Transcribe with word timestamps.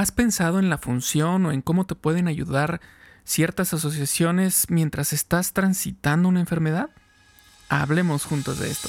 ¿Has 0.00 0.12
pensado 0.12 0.60
en 0.60 0.70
la 0.70 0.78
función 0.78 1.44
o 1.44 1.52
en 1.52 1.60
cómo 1.60 1.84
te 1.84 1.94
pueden 1.94 2.26
ayudar 2.26 2.80
ciertas 3.22 3.74
asociaciones 3.74 4.64
mientras 4.70 5.12
estás 5.12 5.52
transitando 5.52 6.26
una 6.26 6.40
enfermedad? 6.40 6.88
Hablemos 7.68 8.24
juntos 8.24 8.60
de 8.60 8.70
esto. 8.70 8.88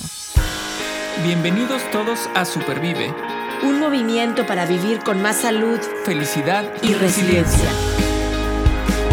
Bienvenidos 1.26 1.82
todos 1.92 2.30
a 2.34 2.46
Supervive. 2.46 3.14
Un 3.62 3.82
movimiento 3.82 4.48
para 4.48 4.66
vivir 4.66 5.00
con 5.00 5.22
más 5.22 5.42
salud, 5.42 5.82
felicidad 6.06 6.64
y, 6.82 6.94
resiliencia. 6.94 7.70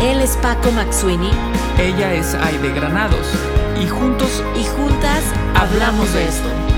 Él 0.01 0.21
es 0.21 0.37
Paco 0.37 0.71
Maxuini. 0.71 1.33
Ella 1.81 2.15
es 2.15 2.33
Aide 2.35 2.75
Granados. 2.75 3.27
Y 3.83 3.89
juntos 3.89 4.45
y 4.57 4.65
juntas 4.67 5.25
hablamos 5.57 6.15
de 6.15 6.29
esto. 6.29 6.78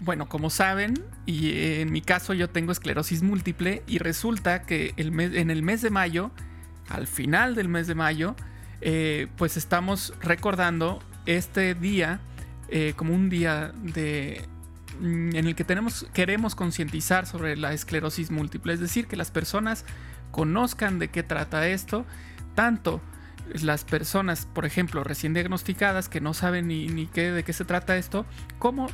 Bueno, 0.00 0.30
como 0.30 0.48
saben, 0.48 0.94
y 1.26 1.80
en 1.80 1.92
mi 1.92 2.00
caso 2.00 2.32
yo 2.32 2.48
tengo 2.48 2.72
esclerosis 2.72 3.22
múltiple 3.22 3.82
y 3.86 3.98
resulta 3.98 4.62
que 4.62 4.94
en 4.96 5.50
el 5.50 5.62
mes 5.62 5.82
de 5.82 5.90
mayo, 5.90 6.30
al 6.88 7.06
final 7.06 7.54
del 7.54 7.68
mes 7.68 7.86
de 7.86 7.94
mayo, 7.94 8.34
eh, 8.80 9.28
pues 9.36 9.58
estamos 9.58 10.14
recordando 10.22 11.02
este 11.26 11.74
día 11.74 12.20
eh, 12.70 12.94
como 12.96 13.14
un 13.14 13.28
día 13.28 13.72
de 13.76 14.48
mm, 15.00 15.36
en 15.36 15.46
el 15.46 15.54
que 15.54 15.64
tenemos, 15.64 16.06
queremos 16.14 16.54
concientizar 16.54 17.26
sobre 17.26 17.58
la 17.58 17.74
esclerosis 17.74 18.30
múltiple, 18.30 18.72
es 18.72 18.80
decir, 18.80 19.06
que 19.06 19.16
las 19.16 19.30
personas 19.30 19.84
conozcan 20.30 20.98
de 20.98 21.08
qué 21.08 21.22
trata 21.22 21.68
esto, 21.68 22.06
tanto 22.54 23.02
las 23.52 23.84
personas, 23.84 24.46
por 24.46 24.64
ejemplo, 24.64 25.04
recién 25.04 25.34
diagnosticadas 25.34 26.08
que 26.08 26.22
no 26.22 26.32
saben 26.32 26.68
ni, 26.68 26.86
ni 26.86 27.06
qué, 27.06 27.32
de 27.32 27.44
qué 27.44 27.52
se 27.52 27.66
trata 27.66 27.98
esto, 27.98 28.24
como 28.58 28.86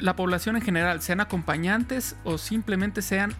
la 0.00 0.16
población 0.16 0.56
en 0.56 0.62
general, 0.62 1.02
sean 1.02 1.20
acompañantes 1.20 2.16
o 2.24 2.38
simplemente 2.38 3.02
sean 3.02 3.34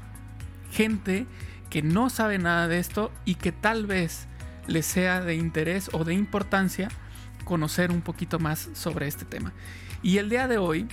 gente 0.71 1.27
que 1.71 1.83
no 1.83 2.11
sabe 2.11 2.39
nada 2.39 2.69
de 2.69 2.79
esto 2.79 3.11
y 3.25 3.37
que 3.37 3.53
tal 3.53 3.87
vez 3.87 4.27
les 4.67 4.87
sea 4.87 5.21
de 5.21 5.35
interés 5.35 5.91
o 5.93 6.05
de 6.05 6.15
importancia 6.15 6.89
conocer 7.45 7.91
un 7.91 8.03
poquito 8.03 8.39
más 8.39 8.69
sobre 8.75 9.09
este 9.09 9.25
tema. 9.25 9.53
Y 10.03 10.19
el 10.19 10.29
día 10.29 10.49
de 10.49 10.59
hoy 10.59 10.89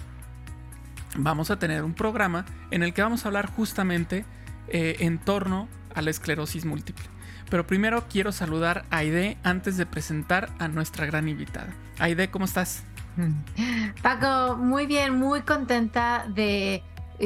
vamos 1.16 1.52
a 1.52 1.60
tener 1.60 1.84
un 1.84 1.94
programa 1.94 2.46
en 2.72 2.84
el 2.84 2.94
que 2.94 3.02
vamos 3.02 3.26
a 3.26 3.30
hablar 3.30 3.50
justamente 3.50 4.26
eh, 4.68 4.98
en 5.00 5.18
torno 5.20 5.68
a 5.94 6.02
la 6.02 6.10
esclerosis 6.10 6.66
múltiple. 6.66 7.06
Pero 7.50 7.66
primero 7.66 8.08
quiero 8.08 8.32
saludar 8.32 8.86
a 8.92 8.98
Aide 8.98 9.38
antes 9.44 9.78
de 9.78 9.86
presentar 9.86 10.50
a 10.60 10.68
nuestra 10.68 11.06
gran 11.06 11.28
invitada. 11.28 11.74
Aide, 11.98 12.30
¿cómo 12.30 12.46
estás? 12.46 12.84
Paco, 14.02 14.58
muy 14.58 14.86
bien, 14.86 15.18
muy 15.18 15.42
contenta 15.42 16.26
de, 16.30 16.84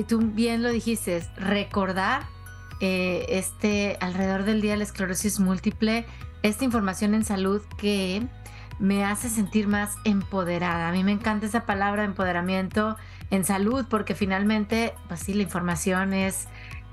tú 0.07 0.19
bien 0.19 0.63
lo 0.63 0.69
dijiste, 0.69 1.23
recordar 1.37 2.23
eh, 2.79 3.25
este 3.29 3.97
alrededor 4.01 4.43
del 4.43 4.61
día 4.61 4.71
de 4.71 4.77
la 4.77 4.83
esclerosis 4.83 5.39
múltiple, 5.39 6.05
esta 6.41 6.65
información 6.65 7.13
en 7.13 7.23
salud 7.23 7.61
que 7.77 8.27
me 8.79 9.05
hace 9.05 9.29
sentir 9.29 9.67
más 9.67 9.95
empoderada. 10.03 10.89
A 10.89 10.91
mí 10.91 11.03
me 11.03 11.11
encanta 11.11 11.45
esa 11.45 11.65
palabra 11.65 12.03
empoderamiento 12.03 12.97
en 13.29 13.45
salud 13.45 13.85
porque 13.89 14.15
finalmente, 14.15 14.93
pues 15.07 15.21
sí, 15.21 15.33
la 15.33 15.43
información 15.43 16.13
es, 16.13 16.47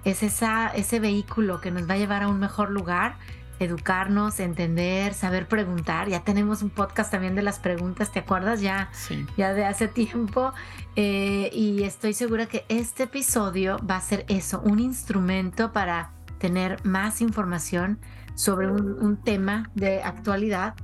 es 0.04 0.22
esa, 0.22 0.68
ese 0.68 1.00
vehículo 1.00 1.60
que 1.60 1.70
nos 1.70 1.88
va 1.88 1.94
a 1.94 1.98
llevar 1.98 2.22
a 2.22 2.28
un 2.28 2.38
mejor 2.38 2.70
lugar 2.70 3.16
educarnos, 3.60 4.40
entender, 4.40 5.14
saber 5.14 5.46
preguntar. 5.46 6.08
Ya 6.08 6.24
tenemos 6.24 6.62
un 6.62 6.70
podcast 6.70 7.12
también 7.12 7.34
de 7.36 7.42
las 7.42 7.60
preguntas, 7.60 8.10
¿te 8.10 8.18
acuerdas? 8.18 8.60
Ya, 8.60 8.88
sí. 8.92 9.26
ya 9.36 9.52
de 9.54 9.64
hace 9.64 9.86
tiempo. 9.86 10.52
Eh, 10.96 11.50
y 11.52 11.84
estoy 11.84 12.14
segura 12.14 12.46
que 12.46 12.64
este 12.68 13.04
episodio 13.04 13.78
va 13.88 13.96
a 13.96 14.00
ser 14.00 14.24
eso, 14.28 14.60
un 14.64 14.80
instrumento 14.80 15.72
para 15.72 16.10
tener 16.38 16.84
más 16.84 17.20
información 17.20 18.00
sobre 18.34 18.68
un, 18.68 19.18
tema 19.22 19.70
de 19.74 20.02
actualidad. 20.02 20.74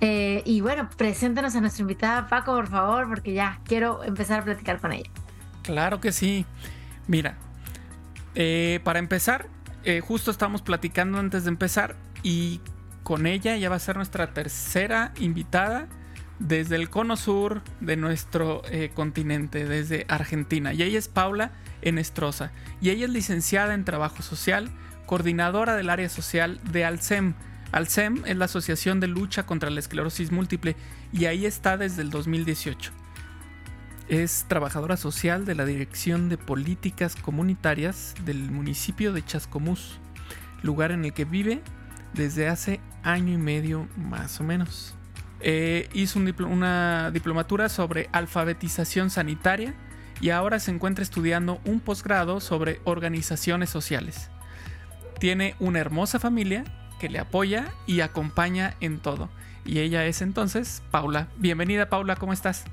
Eh, 0.00 0.42
y 0.46 0.60
bueno, 0.60 0.88
preséntanos 0.96 1.56
a 1.56 1.60
nuestra 1.60 1.82
invitada 1.82 2.28
Paco, 2.28 2.54
por 2.54 2.68
favor, 2.68 3.08
porque 3.08 3.32
ya 3.32 3.60
quiero 3.64 4.04
empezar 4.04 4.40
a 4.40 4.44
platicar 4.44 4.80
con 4.80 4.92
ella. 4.92 5.10
Claro 5.62 6.00
que 6.00 6.12
sí. 6.12 6.46
Mira, 7.08 7.36
eh, 8.36 8.80
para 8.84 9.00
empezar, 9.00 9.48
eh, 9.84 10.00
justo 10.00 10.30
estamos 10.30 10.62
platicando 10.62 11.18
antes 11.18 11.44
de 11.44 11.50
empezar 11.50 11.96
y 12.22 12.60
con 13.02 13.26
ella 13.26 13.56
ya 13.56 13.70
va 13.70 13.76
a 13.76 13.80
ser 13.80 13.96
nuestra 13.96 14.34
tercera 14.34 15.12
invitada 15.18 15.88
desde 16.38 16.76
el 16.76 16.90
cono 16.90 17.16
sur 17.16 17.62
de 17.80 17.96
nuestro 17.96 18.62
eh, 18.70 18.90
continente, 18.94 19.64
desde 19.64 20.04
Argentina. 20.08 20.72
Y 20.72 20.82
ella 20.82 20.98
es 20.98 21.08
Paula 21.08 21.52
Enestrosa. 21.82 22.52
Y 22.80 22.90
ella 22.90 23.06
es 23.06 23.12
licenciada 23.12 23.74
en 23.74 23.84
Trabajo 23.84 24.22
Social, 24.22 24.70
coordinadora 25.06 25.74
del 25.76 25.90
área 25.90 26.08
social 26.08 26.60
de 26.70 26.84
Alcem. 26.84 27.34
Alcem 27.72 28.22
es 28.24 28.36
la 28.36 28.46
Asociación 28.46 29.00
de 29.00 29.08
Lucha 29.08 29.46
contra 29.46 29.70
la 29.70 29.80
Esclerosis 29.80 30.32
Múltiple 30.32 30.76
y 31.12 31.26
ahí 31.26 31.46
está 31.46 31.76
desde 31.76 32.02
el 32.02 32.10
2018. 32.10 32.92
Es 34.08 34.46
trabajadora 34.48 34.96
social 34.96 35.44
de 35.44 35.54
la 35.54 35.66
Dirección 35.66 36.30
de 36.30 36.38
Políticas 36.38 37.14
Comunitarias 37.14 38.14
del 38.24 38.50
municipio 38.50 39.12
de 39.12 39.22
Chascomús, 39.22 39.98
lugar 40.62 40.92
en 40.92 41.04
el 41.04 41.12
que 41.12 41.26
vive 41.26 41.60
desde 42.14 42.48
hace 42.48 42.80
año 43.02 43.34
y 43.34 43.36
medio 43.36 43.86
más 43.98 44.40
o 44.40 44.44
menos. 44.44 44.94
Eh, 45.40 45.90
hizo 45.92 46.18
una 46.18 47.10
diplomatura 47.10 47.68
sobre 47.68 48.08
alfabetización 48.12 49.10
sanitaria 49.10 49.74
y 50.22 50.30
ahora 50.30 50.58
se 50.58 50.70
encuentra 50.70 51.02
estudiando 51.02 51.60
un 51.66 51.78
posgrado 51.78 52.40
sobre 52.40 52.80
organizaciones 52.84 53.68
sociales. 53.68 54.30
Tiene 55.20 55.54
una 55.60 55.80
hermosa 55.80 56.18
familia 56.18 56.64
que 56.98 57.10
le 57.10 57.18
apoya 57.18 57.66
y 57.86 58.00
acompaña 58.00 58.74
en 58.80 59.00
todo. 59.00 59.28
Y 59.66 59.80
ella 59.80 60.06
es 60.06 60.22
entonces 60.22 60.82
Paula. 60.90 61.28
Bienvenida 61.36 61.90
Paula, 61.90 62.16
¿cómo 62.16 62.32
estás? 62.32 62.64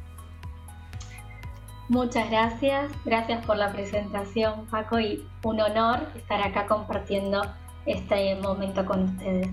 Muchas 1.87 2.29
gracias, 2.31 2.91
gracias 3.05 3.45
por 3.45 3.57
la 3.57 3.71
presentación 3.71 4.65
Paco 4.67 4.99
y 4.99 5.27
un 5.43 5.61
honor 5.61 6.07
estar 6.15 6.41
acá 6.41 6.65
compartiendo 6.65 7.45
este 7.85 8.35
momento 8.35 8.85
con 8.85 9.03
ustedes. 9.03 9.49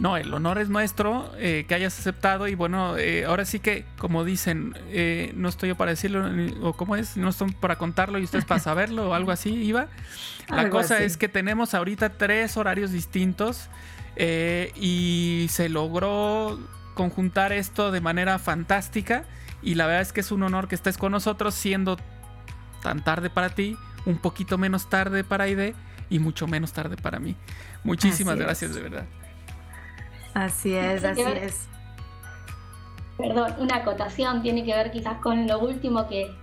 No, 0.00 0.16
el 0.16 0.32
honor 0.32 0.58
es 0.58 0.70
nuestro 0.70 1.30
eh, 1.36 1.66
que 1.68 1.74
hayas 1.74 1.96
aceptado 1.98 2.48
y 2.48 2.54
bueno, 2.54 2.96
eh, 2.96 3.26
ahora 3.26 3.44
sí 3.44 3.60
que 3.60 3.84
como 3.98 4.24
dicen, 4.24 4.74
eh, 4.88 5.32
no 5.36 5.48
estoy 5.50 5.68
yo 5.68 5.76
para 5.76 5.90
decirlo 5.90 6.24
o 6.62 6.72
cómo 6.72 6.96
es, 6.96 7.18
no 7.18 7.28
estoy 7.28 7.52
para 7.52 7.76
contarlo 7.76 8.18
y 8.18 8.24
ustedes 8.24 8.46
para 8.46 8.60
saberlo 8.60 9.10
o 9.10 9.14
algo 9.14 9.30
así, 9.30 9.50
Iba. 9.50 9.88
La 10.48 10.70
cosa 10.70 11.00
es 11.00 11.18
que 11.18 11.28
tenemos 11.28 11.74
ahorita 11.74 12.14
tres 12.14 12.56
horarios 12.56 12.90
distintos 12.90 13.68
y 14.16 15.46
se 15.50 15.68
logró 15.68 16.58
conjuntar 16.94 17.52
esto 17.52 17.92
de 17.92 18.00
manera 18.00 18.38
fantástica 18.38 19.24
y 19.62 19.74
la 19.74 19.86
verdad 19.86 20.02
es 20.02 20.12
que 20.12 20.20
es 20.20 20.32
un 20.32 20.42
honor 20.42 20.68
que 20.68 20.74
estés 20.74 20.96
con 20.98 21.12
nosotros 21.12 21.54
siendo 21.54 21.96
tan 22.82 23.04
tarde 23.04 23.30
para 23.30 23.50
ti, 23.50 23.76
un 24.06 24.18
poquito 24.18 24.58
menos 24.58 24.88
tarde 24.88 25.24
para 25.24 25.44
Aide 25.44 25.74
y 26.08 26.18
mucho 26.18 26.46
menos 26.46 26.72
tarde 26.72 26.96
para 26.96 27.18
mí. 27.18 27.36
Muchísimas 27.84 28.36
gracias, 28.36 28.74
de 28.74 28.82
verdad. 28.82 29.06
Así 30.34 30.74
es, 30.74 31.04
así 31.04 31.22
es. 31.22 31.68
Perdón, 33.18 33.54
una 33.58 33.76
acotación 33.76 34.42
tiene 34.42 34.64
que 34.64 34.74
ver 34.74 34.90
quizás 34.90 35.18
con 35.18 35.46
lo 35.46 35.58
último 35.58 36.08
que, 36.08 36.34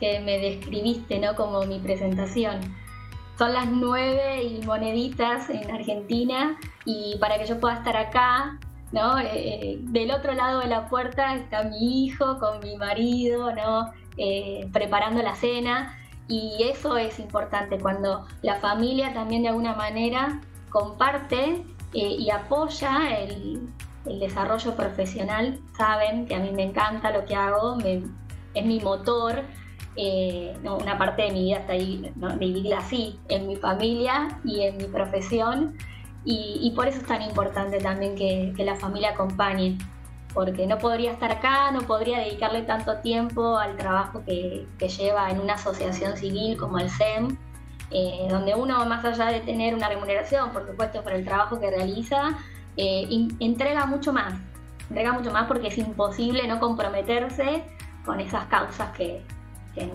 que 0.00 0.20
me 0.20 0.38
describiste, 0.38 1.20
¿no? 1.20 1.34
Como 1.36 1.64
mi 1.64 1.78
presentación. 1.78 2.60
Son 3.38 3.52
las 3.52 3.66
nueve 3.66 4.42
y 4.42 4.64
moneditas 4.64 5.50
en 5.50 5.70
Argentina 5.70 6.58
y 6.84 7.16
para 7.20 7.38
que 7.38 7.46
yo 7.46 7.58
pueda 7.60 7.74
estar 7.74 7.96
acá 7.96 8.58
¿no? 8.94 9.18
Eh, 9.18 9.28
eh, 9.34 9.78
del 9.80 10.12
otro 10.12 10.32
lado 10.34 10.60
de 10.60 10.68
la 10.68 10.88
puerta 10.88 11.34
está 11.34 11.64
mi 11.64 12.04
hijo 12.04 12.38
con 12.38 12.60
mi 12.60 12.76
marido, 12.76 13.52
¿no? 13.52 13.92
Eh, 14.16 14.68
preparando 14.72 15.20
la 15.22 15.34
cena. 15.34 15.98
Y 16.28 16.62
eso 16.62 16.96
es 16.96 17.18
importante 17.18 17.78
cuando 17.78 18.26
la 18.40 18.54
familia 18.56 19.12
también 19.12 19.42
de 19.42 19.48
alguna 19.48 19.74
manera 19.74 20.40
comparte 20.70 21.66
y 21.92 22.28
apoya 22.30 23.18
el, 23.18 23.68
desarrollo 24.04 24.74
profesional. 24.74 25.60
Saben 25.76 26.26
que 26.26 26.34
a 26.34 26.38
mí 26.38 26.50
me 26.50 26.64
encanta 26.64 27.10
lo 27.10 27.24
que 27.24 27.34
hago, 27.34 27.78
es 28.54 28.64
mi 28.66 28.80
motor 28.80 29.44
una 30.64 30.98
parte 30.98 31.22
de 31.22 31.30
mi 31.30 31.44
vida 31.44 31.58
está 31.58 31.72
ahí, 31.74 32.12
dividirla 32.38 32.78
así, 32.78 33.18
en 33.28 33.46
mi 33.46 33.56
familia 33.56 34.28
y 34.44 34.62
en 34.62 34.76
mi 34.76 34.84
profesión. 34.84 35.76
Y, 36.26 36.72
por 36.74 36.88
eso 36.88 36.98
es 36.98 37.06
tan 37.06 37.20
importante 37.20 37.78
también 37.78 38.14
que, 38.16 38.54
la 38.64 38.76
familia 38.76 39.10
acompañe, 39.10 39.76
porque 40.32 40.66
no 40.66 40.78
podría 40.78 41.12
estar 41.12 41.30
acá, 41.30 41.70
no 41.70 41.82
podría 41.82 42.20
dedicarle 42.20 42.62
tanto 42.62 42.96
tiempo 42.98 43.58
al 43.58 43.76
trabajo 43.76 44.22
que, 44.24 44.66
lleva 44.98 45.30
en 45.30 45.40
una 45.40 45.54
asociación 45.54 46.16
civil 46.16 46.56
como 46.56 46.78
el 46.78 46.88
SEM, 46.88 47.36
eh, 47.90 48.26
donde 48.30 48.54
uno, 48.54 48.84
más 48.86 49.04
allá 49.04 49.26
de 49.26 49.40
tener 49.40 49.74
una 49.74 49.88
remuneración, 49.88 50.50
por 50.50 50.66
supuesto, 50.66 51.02
por 51.02 51.12
el 51.12 51.24
trabajo 51.24 51.60
que 51.60 51.70
realiza, 51.70 52.38
eh, 52.76 53.06
entrega 53.38 53.84
mucho 53.84 54.12
más, 54.12 54.34
entrega 54.88 55.12
mucho 55.12 55.30
más 55.30 55.46
porque 55.46 55.68
es 55.68 55.78
imposible 55.78 56.48
no 56.48 56.58
comprometerse 56.58 57.64
con 58.04 58.18
esas 58.18 58.46
causas 58.46 58.90
que, 58.96 59.22
que, 59.74 59.90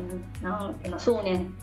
nos 0.90 1.08
unen. 1.08 1.56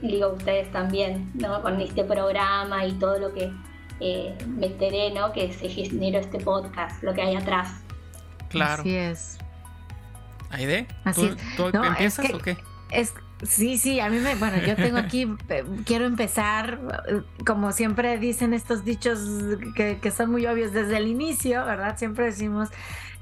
Digo 0.00 0.30
ustedes 0.30 0.70
también, 0.72 1.30
con 1.62 1.80
este 1.80 2.04
programa 2.04 2.86
y 2.86 2.92
todo 2.92 3.18
lo 3.18 3.34
que 3.34 3.52
eh, 4.00 4.36
me 4.46 4.66
enteré, 4.66 5.10
¿no? 5.12 5.32
que 5.32 5.52
se 5.52 5.68
generó 5.68 6.18
este 6.18 6.38
podcast, 6.38 7.02
lo 7.02 7.14
que 7.14 7.22
hay 7.22 7.36
atrás. 7.36 7.80
Claro. 8.48 8.82
Así 8.82 8.94
es. 8.94 9.38
Aide, 10.50 10.86
¿tú, 11.14 11.36
¿tú 11.56 11.78
empiezas 11.82 12.32
o 12.32 12.38
qué? 12.38 12.56
Es, 12.90 13.12
Sí, 13.42 13.78
sí, 13.78 14.00
a 14.00 14.08
mí 14.08 14.18
me, 14.18 14.36
bueno, 14.36 14.58
yo 14.64 14.76
tengo 14.76 14.96
aquí, 14.96 15.22
eh, 15.48 15.64
quiero 15.84 16.06
empezar, 16.06 16.80
eh, 17.08 17.22
como 17.44 17.72
siempre 17.72 18.16
dicen 18.18 18.54
estos 18.54 18.84
dichos 18.84 19.20
que, 19.74 19.98
que 20.00 20.10
son 20.10 20.30
muy 20.30 20.46
obvios 20.46 20.72
desde 20.72 20.96
el 20.96 21.08
inicio, 21.08 21.64
¿verdad? 21.64 21.98
Siempre 21.98 22.26
decimos, 22.26 22.70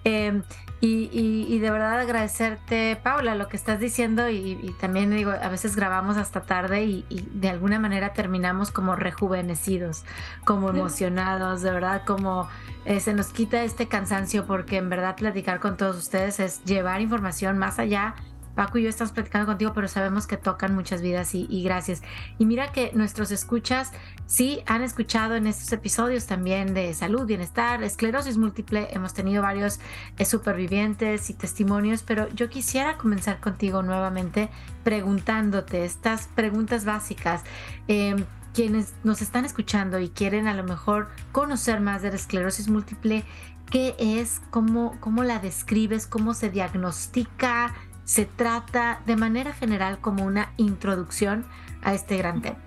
Em, 0.05 0.43
y, 0.85 1.61
de 1.61 1.71
verdad 1.71 2.01
agradecerte, 2.01 2.99
Paula, 3.01 3.37
lo 3.37 3.49
que 3.49 3.57
estás 3.57 3.79
diciendo 3.79 4.29
y, 4.29 4.75
también 4.81 5.11
digo, 5.11 5.31
a 5.31 5.49
veces 5.49 5.77
grabamos 5.77 6.17
hasta 6.17 6.43
tarde 6.43 6.83
y, 6.83 7.29
de 7.35 7.51
alguna 7.51 7.79
manera 7.79 8.13
terminamos 8.13 8.73
como 8.73 8.97
rejuvenecidos, 8.97 10.05
como 10.45 10.71
emocionados, 10.71 11.63
de 11.63 11.71
verdad, 11.71 12.03
como 12.05 12.49
eh, 12.85 12.99
se 12.99 13.15
nos 13.15 13.29
quita 13.29 13.63
este 13.63 13.87
cansancio 13.87 14.45
porque 14.45 14.79
en 14.79 14.89
verdad 14.91 15.15
platicar 15.15 15.61
con 15.61 15.77
todos 15.77 15.97
ustedes 15.97 16.41
es 16.41 16.65
llevar 16.65 17.01
información 17.01 17.59
más 17.59 17.79
allá 17.79 18.17
Paco 18.55 18.79
y 18.79 18.83
yo 18.83 18.89
estamos 18.89 19.13
platicando 19.13 19.47
contigo, 19.47 19.73
pero 19.75 19.89
sabemos 19.89 20.27
que 20.27 20.37
tocan 20.37 20.75
muchas 20.75 21.01
vidas 21.03 21.35
y, 21.35 21.63
gracias. 21.63 22.03
Y 22.39 22.47
mira 22.47 22.73
que 22.73 22.93
nuestros 22.95 23.31
escuchas 23.31 23.93
sí 24.27 24.63
han 24.67 24.83
escuchado 24.83 25.37
en 25.37 25.47
estos 25.47 25.73
episodios 25.73 26.27
también 26.27 26.75
de 26.75 26.93
salud, 26.95 27.27
bienestar, 27.27 27.83
esclerosis 27.83 28.37
múltiple. 28.37 28.89
Hemos 28.93 29.15
tenido 29.15 29.43
varios 29.43 29.81
eh, 30.19 30.25
supervivientes 30.25 31.31
y 31.31 31.35
testimonios, 31.35 32.03
pero 32.03 32.29
yo 32.31 32.49
quisiera 32.49 32.97
comenzar 32.99 33.41
contigo 33.41 33.83
nuevamente 33.83 34.51
preguntándote 34.85 35.85
estas 35.85 36.29
preguntas 36.29 36.85
básicas. 36.85 37.43
Em, 37.89 38.25
quienes 38.53 38.93
nos 39.03 39.23
están 39.23 39.45
escuchando 39.45 39.99
y 39.99 40.11
quieren 40.11 40.47
a 40.47 40.55
lo 40.55 40.63
mejor 40.63 41.09
conocer 41.33 41.81
más 41.81 42.03
de 42.03 42.11
la 42.11 42.17
esclerosis 42.17 42.69
múltiple, 42.69 43.25
¿qué 43.71 43.95
es? 43.99 44.41
¿Cómo, 44.51 44.99
cómo 45.01 45.25
la 45.25 45.39
describes? 45.39 46.07
¿Cómo 46.07 46.35
se 46.35 46.51
diagnostica? 46.51 47.75
Se 48.05 48.25
trata 48.27 49.01
de 49.07 49.17
manera 49.17 49.53
general 49.53 50.01
como 50.01 50.25
una 50.25 50.53
introducción 50.57 51.47
a 51.83 51.95
este 51.95 52.17
gran 52.17 52.43
tema. 52.43 52.59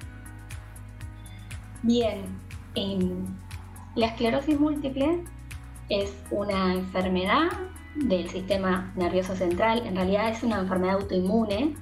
Bien, 1.84 2.24
la 3.96 4.08
esclerosis 4.08 4.60
múltiple 4.60 5.24
es 5.90 6.14
una 6.32 6.74
enfermedad 6.74 7.50
del 7.96 8.30
sistema 8.30 8.92
nervioso 8.96 9.36
central, 9.36 9.86
en 9.86 9.96
realidad 9.96 10.30
es 10.30 10.44
una 10.44 10.60
enfermedad 10.60 10.96
autoinmune, 10.96 11.76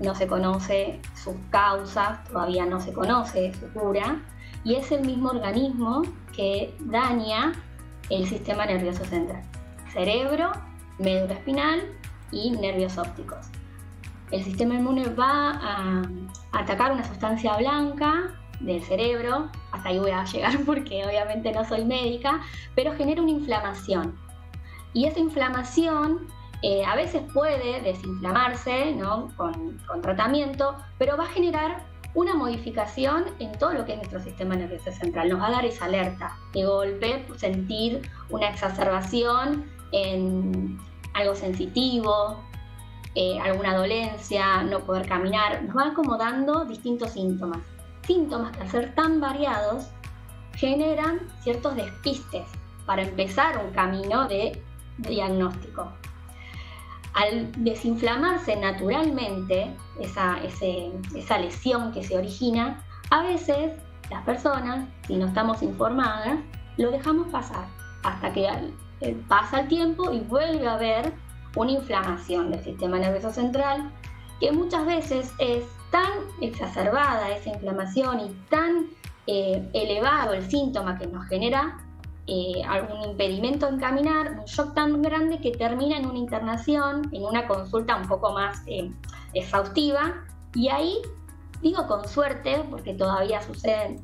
no 0.00 0.14
se 0.14 0.26
conoce 0.26 1.00
sus 1.14 1.34
causas, 1.50 2.22
todavía 2.24 2.66
no 2.66 2.80
se 2.80 2.92
conoce 2.92 3.52
su 3.54 3.66
cura, 3.72 4.20
y 4.64 4.74
es 4.74 4.92
el 4.92 5.06
mismo 5.06 5.30
organismo 5.30 6.02
que 6.34 6.74
daña 6.80 7.52
el 8.10 8.26
sistema 8.26 8.66
nervioso 8.66 9.04
central, 9.04 9.42
cerebro, 9.92 10.52
médula 10.98 11.34
espinal 11.34 11.80
y 12.30 12.50
nervios 12.50 12.98
ópticos. 12.98 13.46
El 14.30 14.44
sistema 14.44 14.74
inmune 14.74 15.08
va 15.10 15.52
a 15.52 16.02
atacar 16.52 16.92
una 16.92 17.04
sustancia 17.04 17.56
blanca 17.56 18.34
del 18.60 18.82
cerebro, 18.82 19.50
hasta 19.72 19.88
ahí 19.88 19.98
voy 19.98 20.10
a 20.10 20.24
llegar 20.24 20.58
porque 20.66 21.04
obviamente 21.04 21.52
no 21.52 21.64
soy 21.64 21.84
médica, 21.84 22.40
pero 22.74 22.92
genera 22.94 23.22
una 23.22 23.30
inflamación. 23.30 24.18
Y 24.92 25.06
esa 25.06 25.20
inflamación 25.20 26.26
eh, 26.62 26.84
a 26.84 26.96
veces 26.96 27.22
puede 27.32 27.80
desinflamarse 27.82 28.94
¿no? 28.94 29.28
con, 29.36 29.78
con, 29.86 30.02
tratamiento, 30.02 30.76
pero 30.98 31.16
va 31.16 31.24
a 31.24 31.28
generar 31.28 31.86
una 32.14 32.34
modificación 32.34 33.26
en 33.38 33.52
todo 33.58 33.74
lo 33.74 33.84
que 33.84 33.92
es 33.92 33.98
nuestro 33.98 34.20
sistema 34.20 34.56
nervioso 34.56 34.90
central. 34.90 35.28
Nos 35.28 35.40
va 35.40 35.48
a 35.48 35.50
dar 35.52 35.64
esa 35.64 35.84
alerta 35.84 36.36
de 36.52 36.64
golpe, 36.64 37.26
sentir 37.36 38.10
una 38.30 38.48
exacerbación 38.48 39.70
en 39.92 40.78
algo 41.14 41.34
sensitivo, 41.34 42.42
eh, 43.14 43.38
alguna 43.40 43.76
dolencia, 43.76 44.62
no 44.62 44.80
poder 44.80 45.08
caminar, 45.08 45.62
nos 45.64 45.76
va 45.76 45.88
acomodando 45.88 46.64
distintos 46.64 47.12
síntomas. 47.12 47.60
Síntomas 48.02 48.56
que 48.56 48.62
al 48.62 48.70
ser 48.70 48.94
tan 48.94 49.20
variados 49.20 49.88
generan 50.54 51.20
ciertos 51.40 51.76
despistes 51.76 52.46
para 52.86 53.02
empezar 53.02 53.64
un 53.64 53.72
camino 53.72 54.28
de 54.28 54.62
diagnóstico. 54.98 55.92
Al 57.14 57.50
desinflamarse 57.62 58.56
naturalmente 58.56 59.74
esa, 60.00 60.38
esa 60.42 61.38
lesión 61.38 61.92
que 61.92 62.02
se 62.02 62.16
origina, 62.16 62.84
a 63.10 63.22
veces 63.22 63.72
las 64.10 64.24
personas, 64.24 64.88
si 65.06 65.16
no 65.16 65.26
estamos 65.26 65.62
informadas, 65.62 66.38
lo 66.76 66.90
dejamos 66.90 67.28
pasar 67.28 67.66
hasta 68.02 68.32
que 68.32 68.48
eh, 69.00 69.16
pasa 69.28 69.60
el 69.60 69.68
tiempo 69.68 70.12
y 70.12 70.20
vuelve 70.20 70.66
a 70.66 70.74
haber 70.74 71.12
una 71.54 71.70
inflamación 71.70 72.50
del 72.50 72.62
sistema 72.64 72.98
nervioso 72.98 73.30
central 73.30 73.92
que 74.40 74.50
muchas 74.50 74.86
veces 74.86 75.32
es 75.38 75.64
tan 75.90 76.10
exacerbada 76.40 77.30
esa 77.30 77.50
inflamación 77.50 78.20
y 78.20 78.30
tan 78.50 78.86
eh, 79.26 79.68
elevado 79.72 80.34
el 80.34 80.48
síntoma 80.50 80.98
que 80.98 81.06
nos 81.06 81.26
genera 81.28 81.78
eh, 82.26 82.62
algún 82.68 83.10
impedimento 83.10 83.68
en 83.68 83.78
caminar, 83.78 84.32
un 84.32 84.44
shock 84.44 84.74
tan 84.74 85.00
grande 85.00 85.40
que 85.40 85.52
termina 85.52 85.96
en 85.96 86.06
una 86.06 86.18
internación, 86.18 87.08
en 87.12 87.24
una 87.24 87.46
consulta 87.46 87.96
un 87.96 88.08
poco 88.08 88.32
más 88.32 88.62
exhaustiva 89.32 90.24
y 90.54 90.68
ahí, 90.68 90.98
digo 91.62 91.86
con 91.86 92.06
suerte, 92.06 92.64
porque 92.68 92.94
todavía 92.94 93.40
suceden 93.42 94.00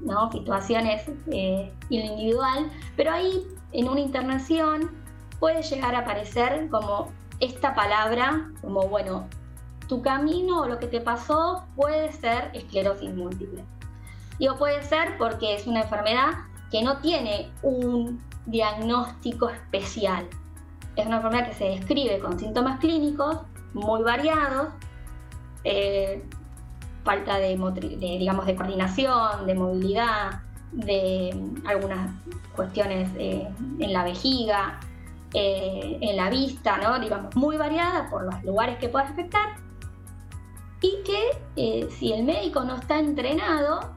¿no? 0.00 0.30
situaciones 0.30 1.08
lo 1.08 1.72
individual, 1.88 2.70
pero 2.96 3.12
ahí 3.12 3.46
en 3.76 3.90
una 3.90 4.00
internación 4.00 4.90
puede 5.38 5.62
llegar 5.62 5.94
a 5.94 5.98
aparecer 5.98 6.68
como 6.70 7.12
esta 7.40 7.74
palabra, 7.74 8.50
como 8.62 8.88
bueno, 8.88 9.28
tu 9.86 10.00
camino 10.00 10.62
o 10.62 10.66
lo 10.66 10.78
que 10.78 10.86
te 10.86 11.02
pasó 11.02 11.66
puede 11.76 12.10
ser 12.12 12.50
esclerosis 12.54 13.14
múltiple. 13.14 13.62
Digo 14.38 14.56
puede 14.56 14.82
ser 14.82 15.18
porque 15.18 15.54
es 15.54 15.66
una 15.66 15.82
enfermedad 15.82 16.30
que 16.70 16.82
no 16.82 16.98
tiene 16.98 17.52
un 17.62 18.22
diagnóstico 18.46 19.50
especial. 19.50 20.26
Es 20.96 21.06
una 21.06 21.16
enfermedad 21.16 21.48
que 21.48 21.54
se 21.54 21.64
describe 21.64 22.18
con 22.18 22.38
síntomas 22.38 22.80
clínicos 22.80 23.40
muy 23.74 24.02
variados, 24.02 24.68
eh, 25.64 26.24
falta 27.04 27.36
de, 27.36 27.58
digamos, 28.00 28.46
de 28.46 28.56
coordinación, 28.56 29.46
de 29.46 29.54
movilidad, 29.54 30.45
de 30.72 31.34
algunas 31.64 32.10
cuestiones 32.54 33.10
eh, 33.18 33.48
en 33.78 33.92
la 33.92 34.04
vejiga, 34.04 34.80
eh, 35.34 35.98
en 36.00 36.16
la 36.16 36.30
vista, 36.30 36.78
¿no? 36.78 36.98
digamos, 36.98 37.34
muy 37.36 37.56
variada 37.56 38.08
por 38.08 38.24
los 38.24 38.42
lugares 38.44 38.78
que 38.78 38.88
puede 38.88 39.06
afectar, 39.06 39.56
y 40.80 41.02
que 41.04 41.30
eh, 41.56 41.88
si 41.90 42.12
el 42.12 42.24
médico 42.24 42.64
no 42.64 42.76
está 42.76 42.98
entrenado, 42.98 43.96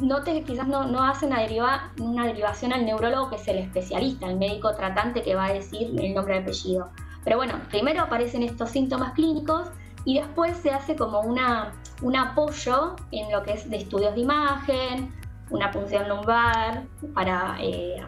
note 0.00 0.32
que 0.32 0.44
quizás 0.44 0.66
no, 0.66 0.86
no 0.86 1.02
hace 1.02 1.26
una, 1.26 1.40
deriva, 1.40 1.92
una 1.98 2.26
derivación 2.26 2.72
al 2.72 2.84
neurólogo, 2.84 3.30
que 3.30 3.36
es 3.36 3.48
el 3.48 3.58
especialista, 3.58 4.28
el 4.28 4.36
médico 4.36 4.74
tratante 4.74 5.22
que 5.22 5.34
va 5.34 5.46
a 5.46 5.52
decir 5.52 5.92
el 5.98 6.14
nombre 6.14 6.36
y 6.36 6.38
apellido. 6.38 6.90
Pero 7.24 7.36
bueno, 7.36 7.60
primero 7.70 8.02
aparecen 8.02 8.42
estos 8.42 8.70
síntomas 8.70 9.12
clínicos 9.12 9.68
y 10.04 10.18
después 10.18 10.56
se 10.58 10.70
hace 10.70 10.96
como 10.96 11.20
una, 11.20 11.72
un 12.02 12.16
apoyo 12.16 12.96
en 13.12 13.30
lo 13.30 13.42
que 13.42 13.52
es 13.52 13.70
de 13.70 13.76
estudios 13.76 14.14
de 14.14 14.20
imagen, 14.20 15.12
una 15.52 15.70
punción 15.70 16.08
lumbar 16.08 16.84
para... 17.14 17.56
Eh, 17.60 18.02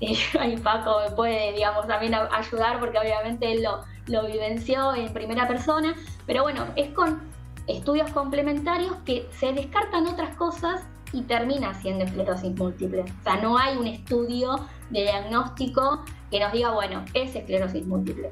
ahí 0.40 0.56
Paco 0.58 1.00
me 1.08 1.14
puede, 1.16 1.52
digamos, 1.52 1.86
también 1.86 2.14
ayudar 2.14 2.78
porque 2.78 2.98
obviamente 2.98 3.50
él 3.50 3.62
lo, 3.62 3.84
lo 4.06 4.26
vivenció 4.26 4.94
en 4.94 5.12
primera 5.12 5.48
persona, 5.48 5.94
pero 6.26 6.42
bueno, 6.42 6.66
es 6.76 6.90
con 6.90 7.20
estudios 7.66 8.10
complementarios 8.10 8.94
que 9.04 9.28
se 9.32 9.52
descartan 9.52 10.06
otras 10.06 10.36
cosas 10.36 10.82
y 11.12 11.22
termina 11.22 11.74
siendo 11.74 12.04
esclerosis 12.04 12.54
múltiple. 12.56 13.02
O 13.02 13.22
sea, 13.24 13.36
no 13.36 13.58
hay 13.58 13.76
un 13.76 13.86
estudio 13.86 14.56
de 14.90 15.02
diagnóstico 15.02 16.04
que 16.30 16.40
nos 16.40 16.52
diga, 16.52 16.72
bueno, 16.72 17.04
es 17.14 17.34
esclerosis 17.34 17.86
múltiple. 17.86 18.30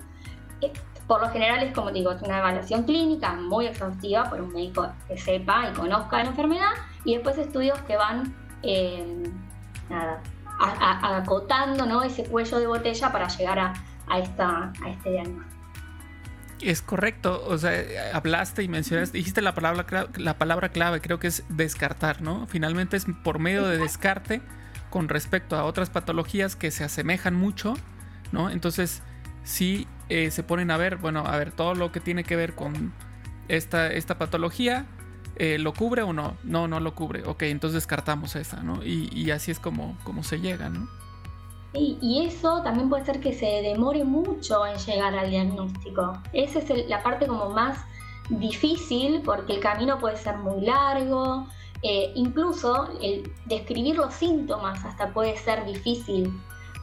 Por 1.06 1.20
lo 1.20 1.28
general 1.30 1.62
es 1.62 1.72
como 1.72 1.90
digo, 1.90 2.12
es 2.12 2.22
una 2.22 2.38
evaluación 2.38 2.84
clínica 2.84 3.34
muy 3.34 3.66
exhaustiva 3.66 4.30
por 4.30 4.40
un 4.40 4.52
médico 4.52 4.88
que 5.06 5.18
sepa 5.18 5.68
y 5.70 5.74
conozca 5.74 6.22
la 6.22 6.30
enfermedad 6.30 6.72
y 7.04 7.14
después 7.14 7.36
estudios 7.36 7.78
que 7.82 7.96
van 7.96 8.34
eh, 8.62 9.30
acotando 10.58 11.84
¿no? 11.86 12.02
ese 12.02 12.24
cuello 12.24 12.58
de 12.58 12.66
botella 12.66 13.12
para 13.12 13.28
llegar 13.28 13.58
a, 13.58 14.18
esta, 14.18 14.72
a 14.82 14.88
este 14.88 15.10
diagnóstico. 15.10 15.54
Es 16.60 16.80
correcto, 16.80 17.44
o 17.46 17.58
sea, 17.58 17.72
hablaste 18.14 18.62
y 18.62 18.68
mencionaste, 18.68 19.18
dijiste 19.18 19.42
la 19.42 19.54
palabra, 19.54 20.08
la 20.16 20.38
palabra 20.38 20.70
clave, 20.70 21.02
creo 21.02 21.18
que 21.18 21.26
es 21.26 21.44
descartar, 21.50 22.22
¿no? 22.22 22.46
Finalmente 22.46 22.96
es 22.96 23.04
por 23.22 23.38
medio 23.38 23.66
de 23.66 23.76
descarte 23.76 24.40
con 24.88 25.08
respecto 25.08 25.56
a 25.56 25.64
otras 25.64 25.90
patologías 25.90 26.56
que 26.56 26.70
se 26.70 26.84
asemejan 26.84 27.34
mucho, 27.34 27.74
¿no? 28.32 28.48
Entonces, 28.48 29.02
si 29.42 29.86
eh, 30.08 30.30
se 30.30 30.42
ponen 30.42 30.70
a 30.70 30.76
ver, 30.76 30.96
bueno, 30.96 31.20
a 31.26 31.36
ver, 31.36 31.52
todo 31.52 31.74
lo 31.74 31.92
que 31.92 32.00
tiene 32.00 32.24
que 32.24 32.36
ver 32.36 32.54
con 32.54 32.92
esta, 33.48 33.90
esta 33.92 34.18
patología, 34.18 34.86
eh, 35.36 35.58
¿lo 35.58 35.72
cubre 35.74 36.02
o 36.02 36.12
no? 36.12 36.36
No, 36.44 36.68
no 36.68 36.80
lo 36.80 36.94
cubre. 36.94 37.24
Ok, 37.26 37.42
entonces 37.44 37.74
descartamos 37.74 38.36
esa, 38.36 38.62
¿no? 38.62 38.84
Y, 38.84 39.30
así 39.30 39.50
es 39.50 39.58
como, 39.58 39.96
como 40.04 40.22
se 40.22 40.40
llega, 40.40 40.68
¿no? 40.68 40.88
y 41.76 42.24
eso 42.24 42.62
también 42.62 42.88
puede 42.88 43.04
ser 43.04 43.18
que 43.18 43.32
se 43.32 43.46
demore 43.46 44.04
mucho 44.04 44.64
en 44.64 44.78
llegar 44.78 45.12
al 45.12 45.28
diagnóstico. 45.28 46.22
Esa 46.32 46.60
es 46.60 46.88
la 46.88 47.02
parte 47.02 47.26
como 47.26 47.50
más 47.50 47.78
difícil 48.28 49.22
porque 49.24 49.54
el 49.54 49.60
camino 49.60 49.98
puede 49.98 50.16
ser 50.16 50.36
muy 50.38 50.60
largo, 50.60 51.48
eh, 51.86 52.12
incluso 52.14 52.88
el 53.02 53.30
describir 53.44 53.96
los 53.96 54.14
síntomas 54.14 54.82
hasta 54.84 55.12
puede 55.12 55.36
ser 55.36 55.66
difícil 55.66 56.32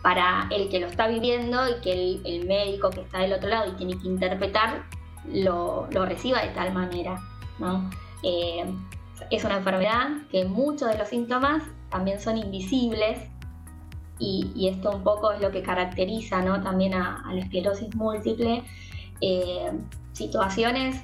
para 0.02 0.48
el 0.52 0.70
que 0.70 0.80
lo 0.80 0.88
está 0.88 1.08
viviendo 1.08 1.70
y 1.70 1.82
que 1.82 2.20
el, 2.26 2.46
médico 2.48 2.90
que 2.90 3.02
está 3.02 3.20
del 3.20 3.34
otro 3.34 3.50
lado 3.50 3.72
y 3.72 3.76
tiene 3.76 3.98
que 3.98 4.08
interpretar 4.08 4.84
lo, 5.32 5.88
reciba 5.92 6.42
de 6.42 6.50
tal 6.50 6.74
manera. 6.74 7.22
Eh, 8.24 8.66
es 9.30 9.44
una 9.44 9.58
enfermedad 9.58 10.10
que 10.32 10.46
muchos 10.46 10.90
de 10.90 10.98
los 10.98 11.08
síntomas 11.08 11.64
también 11.90 12.20
son 12.20 12.38
invisibles 12.38 13.20
y, 14.20 14.68
esto 14.68 14.92
un 14.92 15.04
poco 15.04 15.32
es 15.32 15.42
lo 15.42 15.50
que 15.52 15.64
caracteriza 15.64 16.44
también 16.62 16.94
a, 16.94 17.24
la 17.34 17.42
esclerosis 17.42 17.96
múltiple. 17.96 18.64
Eh, 19.20 19.72
situaciones, 20.14 21.04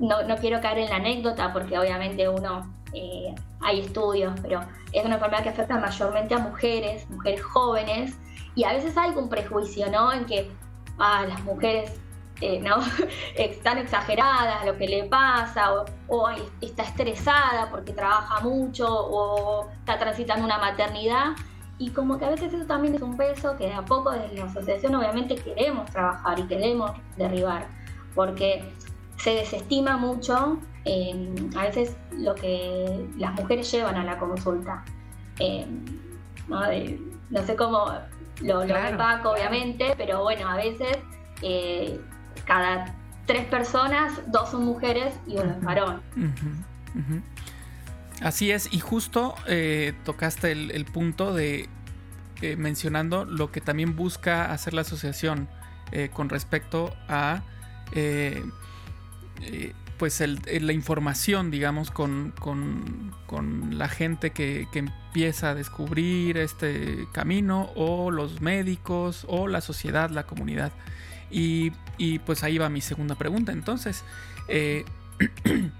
no, 0.00 0.16
quiero 0.40 0.60
caer 0.60 0.78
en 0.78 0.90
la 0.90 0.96
anécdota 0.96 1.52
porque 1.52 1.78
obviamente 1.78 2.28
uno, 2.28 2.74
eh, 2.92 3.34
hay 3.60 3.80
estudios, 3.80 4.34
pero 4.42 4.60
es 4.92 5.04
una 5.04 5.14
enfermedad 5.14 5.44
que 5.44 5.48
afecta 5.50 5.78
mayormente 5.78 6.34
a 6.34 6.38
mujeres, 6.38 7.08
mujeres 7.08 7.42
jóvenes, 7.42 8.16
y 8.56 8.64
a 8.64 8.72
veces 8.72 8.96
hay 8.96 9.10
un 9.10 9.28
prejuicio, 9.28 9.88
¿no? 9.90 10.12
En 10.12 10.24
que 10.24 10.50
ah, 10.98 11.24
las 11.28 11.44
mujeres 11.44 11.92
eh, 12.40 12.58
¿no? 12.60 12.76
están 13.36 13.78
exageradas 13.78 14.66
lo 14.66 14.76
que 14.76 14.88
le 14.88 15.04
pasa, 15.04 15.72
o, 16.08 16.28
está 16.60 16.82
estresada 16.82 17.70
porque 17.70 17.92
trabaja 17.92 18.40
mucho, 18.40 18.86
o 18.88 19.70
está 19.70 19.98
transitando 19.98 20.44
una 20.44 20.58
maternidad. 20.58 21.36
Y 21.78 21.90
como 21.90 22.18
que 22.18 22.24
a 22.24 22.30
veces 22.30 22.54
eso 22.54 22.64
también 22.64 22.94
es 22.94 23.02
un 23.02 23.18
peso 23.18 23.56
que 23.58 23.66
de 23.66 23.74
a 23.74 23.84
poco 23.84 24.10
desde 24.10 24.34
la 24.34 24.46
asociación 24.46 24.94
obviamente 24.94 25.34
queremos 25.34 25.90
trabajar 25.90 26.38
y 26.38 26.44
queremos 26.44 26.90
derribar, 27.18 27.66
porque 28.14 28.64
se 29.18 29.30
desestima 29.34 29.98
mucho 29.98 30.58
a 31.56 31.62
veces 31.62 31.96
lo 32.12 32.34
que 32.34 33.08
las 33.18 33.34
mujeres 33.34 33.70
llevan 33.70 33.96
a 33.96 34.04
la 34.04 34.18
consulta. 34.18 34.84
Eh, 35.38 35.66
¿no? 36.48 37.42
sé 37.42 37.56
cómo 37.56 37.92
lo, 38.40 38.64
lo 38.64 38.74
Paco, 38.96 39.30
obviamente, 39.30 39.94
pero 39.96 40.22
bueno, 40.22 40.48
a 40.48 40.56
veces 40.56 40.98
eh, 41.42 42.00
cada 42.44 42.94
tres 43.26 43.46
personas, 43.46 44.12
dos 44.28 44.50
son 44.50 44.64
mujeres 44.64 45.14
y 45.26 45.36
uno 45.36 45.52
es 45.52 45.60
varón. 45.62 46.02
Así 48.22 48.50
es, 48.50 48.72
y 48.72 48.80
justo 48.80 49.34
eh, 49.46 49.94
tocaste 50.04 50.52
el, 50.52 50.84
punto 50.86 51.34
de 51.34 51.68
eh, 52.40 52.56
mencionando 52.56 53.24
lo 53.24 53.50
que 53.50 53.60
también 53.60 53.96
busca 53.96 54.52
hacer 54.52 54.74
la 54.74 54.82
asociación 54.82 55.48
con 56.12 56.28
respecto 56.28 56.92
a 57.08 57.42
pues 59.98 60.20
la 60.20 60.72
información, 60.72 61.50
digamos, 61.50 61.90
con, 61.90 62.32
la 63.70 63.88
gente 63.88 64.30
que, 64.30 64.68
empieza 64.72 65.50
a 65.50 65.54
descubrir 65.54 66.36
este 66.36 67.06
camino, 67.12 67.70
o 67.74 68.10
los 68.10 68.40
médicos, 68.40 69.24
o 69.28 69.48
la 69.48 69.60
sociedad, 69.60 70.10
la 70.10 70.26
comunidad. 70.26 70.72
Y, 71.30 71.70
pues 72.26 72.42
ahí 72.42 72.58
va 72.58 72.68
mi 72.68 72.80
segunda 72.80 73.14
pregunta. 73.14 73.52
Entonces, 73.52 74.04
eh, 74.48 74.84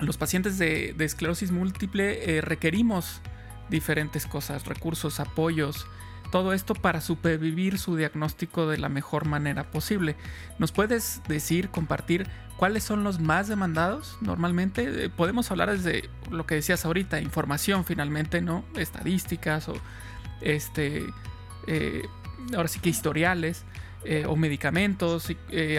los 0.00 0.16
pacientes 0.16 0.58
de, 0.58 0.94
esclerosis 0.98 1.50
múltiple 1.50 2.36
eh, 2.36 2.40
requerimos 2.40 3.20
diferentes 3.68 4.26
cosas, 4.26 4.66
recursos, 4.66 5.20
apoyos, 5.20 5.86
todo 6.34 6.52
esto 6.52 6.74
para 6.74 7.00
supervivir 7.00 7.78
su 7.78 7.94
diagnóstico 7.94 8.66
de 8.66 8.76
la 8.76 8.88
mejor 8.88 9.24
manera 9.24 9.70
posible. 9.70 10.16
¿Nos 10.58 10.72
puedes 10.72 11.22
decir, 11.28 11.68
compartir 11.68 12.26
cuáles 12.56 12.82
son 12.82 13.04
los 13.04 13.20
más 13.20 13.46
demandados 13.46 14.18
normalmente? 14.20 15.04
Eh, 15.04 15.10
podemos 15.10 15.52
hablar 15.52 15.70
desde 15.70 16.10
lo 16.32 16.44
que 16.44 16.56
decías 16.56 16.84
ahorita, 16.84 17.20
información 17.20 17.84
finalmente, 17.84 18.40
¿no? 18.40 18.64
Estadísticas 18.74 19.68
o 19.68 19.74
este, 20.40 21.06
eh, 21.68 22.02
ahora 22.56 22.66
sí 22.66 22.80
que 22.80 22.88
historiales 22.88 23.64
eh, 24.04 24.26
o 24.26 24.34
medicamentos, 24.34 25.28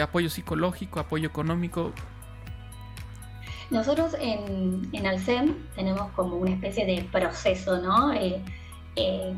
apoyo 0.02 0.30
psicológico, 0.30 1.00
apoyo 1.00 1.28
económico. 1.28 1.92
Nosotros 3.70 4.16
en, 4.18 4.88
en 4.90 5.06
Alcem 5.06 5.54
tenemos 5.74 6.10
como 6.12 6.36
una 6.36 6.52
especie 6.52 6.86
de 6.86 7.06
proceso, 7.12 7.82
¿no? 7.82 8.14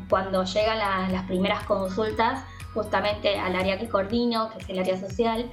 Cuando 0.09 0.43
llegan 0.43 1.11
las 1.11 1.25
primeras 1.25 1.63
consultas, 1.65 2.43
justamente 2.73 3.37
al 3.37 3.55
área 3.55 3.77
que 3.77 3.89
coordino, 3.89 4.49
que 4.51 4.59
es 4.59 4.69
el 4.69 4.79
área 4.79 4.99
social, 4.99 5.51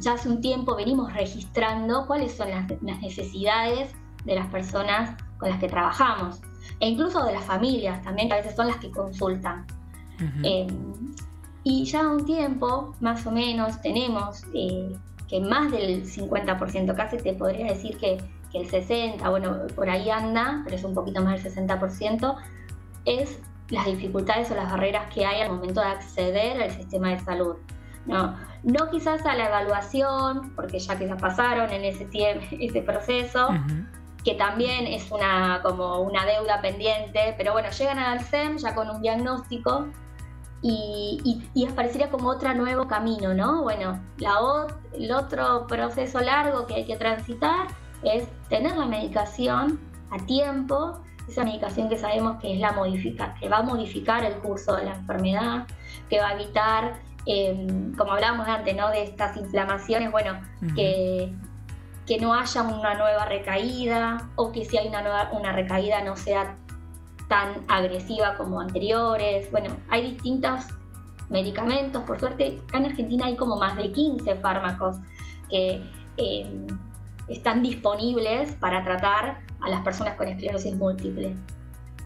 ya 0.00 0.12
hace 0.12 0.28
un 0.28 0.40
tiempo 0.40 0.76
venimos 0.76 1.12
registrando 1.12 2.06
cuáles 2.06 2.36
son 2.36 2.50
las, 2.50 2.70
necesidades 3.00 3.90
de 4.24 4.34
las 4.34 4.46
personas 4.48 5.16
con 5.38 5.48
las 5.48 5.58
que 5.58 5.68
trabajamos 5.68 6.40
e 6.80 6.88
incluso 6.88 7.24
de 7.24 7.32
las 7.32 7.44
familias 7.44 8.02
también, 8.02 8.28
que 8.28 8.34
a 8.34 8.36
veces 8.38 8.54
son 8.54 8.68
las 8.68 8.76
que 8.76 8.90
consultan. 8.90 9.66
Em, 10.42 11.14
y 11.64 11.84
ya 11.84 12.08
un 12.08 12.24
tiempo, 12.24 12.94
más 13.00 13.26
o 13.26 13.30
menos, 13.30 13.80
tenemos 13.82 14.44
eh, 14.54 14.96
que 15.28 15.40
más 15.40 15.70
del 15.70 16.04
50%, 16.04 16.94
casi 16.94 17.16
te 17.18 17.32
podría 17.34 17.66
decir 17.66 17.96
que, 17.98 18.18
que, 18.52 18.60
el 18.60 18.70
60%, 18.70 19.30
bueno, 19.30 19.66
por 19.74 19.90
ahí 19.90 20.08
anda, 20.08 20.62
pero 20.64 20.76
es 20.76 20.84
un 20.84 20.94
poquito 20.94 21.20
más 21.22 21.42
del 21.42 21.52
60%, 21.52 22.36
es 23.04 23.40
las 23.70 23.86
dificultades 23.86 24.50
o 24.50 24.54
las 24.54 24.70
barreras 24.70 25.12
que 25.12 25.26
hay 25.26 25.42
al 25.42 25.50
momento 25.50 25.80
de 25.80 25.88
acceder 25.88 26.62
al 26.62 26.70
sistema 26.70 27.10
de 27.10 27.18
salud. 27.20 27.56
No, 28.06 28.34
no 28.62 28.90
quizás 28.90 29.24
a 29.26 29.34
la 29.34 29.48
evaluación, 29.48 30.54
porque 30.54 30.78
ya 30.78 30.98
quizás 30.98 31.20
pasaron 31.20 31.70
en 31.70 31.84
ese, 31.84 32.08
ese 32.60 32.82
proceso, 32.82 33.48
que 34.24 34.34
también 34.34 34.86
es 34.86 35.10
una, 35.10 35.60
como 35.62 36.00
una 36.00 36.24
deuda 36.24 36.60
pendiente, 36.60 37.34
pero 37.36 37.52
bueno, 37.52 37.68
llegan 37.70 37.98
al 37.98 38.20
SEM 38.20 38.56
ya 38.56 38.74
con 38.74 38.88
un 38.88 39.02
diagnóstico 39.02 39.88
y, 40.60 41.42
y, 41.54 41.66
parecería 41.68 42.10
como 42.10 42.30
otro 42.30 42.52
nuevo 42.54 42.88
camino, 42.88 43.32
¿no? 43.32 43.62
Bueno, 43.62 44.02
la, 44.16 44.66
el 44.92 45.12
otro 45.12 45.66
proceso 45.68 46.20
largo 46.20 46.66
que 46.66 46.74
hay 46.74 46.84
que 46.84 46.96
transitar 46.96 47.68
es 48.02 48.26
tener 48.48 48.76
la 48.76 48.86
medicación 48.86 49.78
a 50.10 50.18
tiempo, 50.26 51.00
esa 51.28 51.44
medicación 51.44 51.88
que 51.88 51.98
sabemos 51.98 52.40
que 52.40 52.54
es 52.54 52.60
la 52.60 52.72
modifica, 52.72 53.34
que 53.40 53.48
va 53.48 53.58
a 53.58 53.62
modificar 53.62 54.24
el 54.24 54.34
curso 54.36 54.76
de 54.76 54.84
la 54.84 54.94
enfermedad, 54.94 55.66
que 56.08 56.18
va 56.18 56.28
a 56.28 56.32
evitar 56.34 57.08
Em, 57.30 57.94
como 57.94 58.12
hablábamos 58.12 58.48
antes, 58.48 58.74
¿no? 58.74 58.88
De 58.88 59.02
estas 59.02 59.36
inflamaciones, 59.36 60.10
bueno, 60.10 60.40
que, 60.74 61.30
que 62.06 62.18
no 62.18 62.32
haya 62.32 62.62
una 62.62 62.94
nueva 62.94 63.26
recaída 63.26 64.30
o 64.34 64.50
que 64.50 64.64
si 64.64 64.78
hay 64.78 64.88
una, 64.88 65.02
nueva, 65.02 65.28
una 65.32 65.52
recaída 65.52 66.02
no 66.02 66.16
sea 66.16 66.56
tan 67.28 67.66
agresiva 67.68 68.34
como 68.38 68.60
anteriores. 68.62 69.50
Bueno, 69.50 69.76
hay 69.90 70.12
distintos 70.12 70.68
medicamentos, 71.28 72.02
por 72.04 72.18
suerte 72.18 72.62
acá 72.66 72.78
en 72.78 72.86
Argentina 72.86 73.26
hay 73.26 73.36
como 73.36 73.58
más 73.58 73.76
de 73.76 73.92
15 73.92 74.36
fármacos 74.36 74.96
que 75.50 75.82
em, 76.16 76.66
están 77.28 77.62
disponibles 77.62 78.52
para 78.54 78.82
tratar 78.84 79.40
a 79.60 79.68
las 79.68 79.82
personas 79.82 80.14
con 80.16 80.28
esclerosis 80.28 80.74
múltiple. 80.74 81.34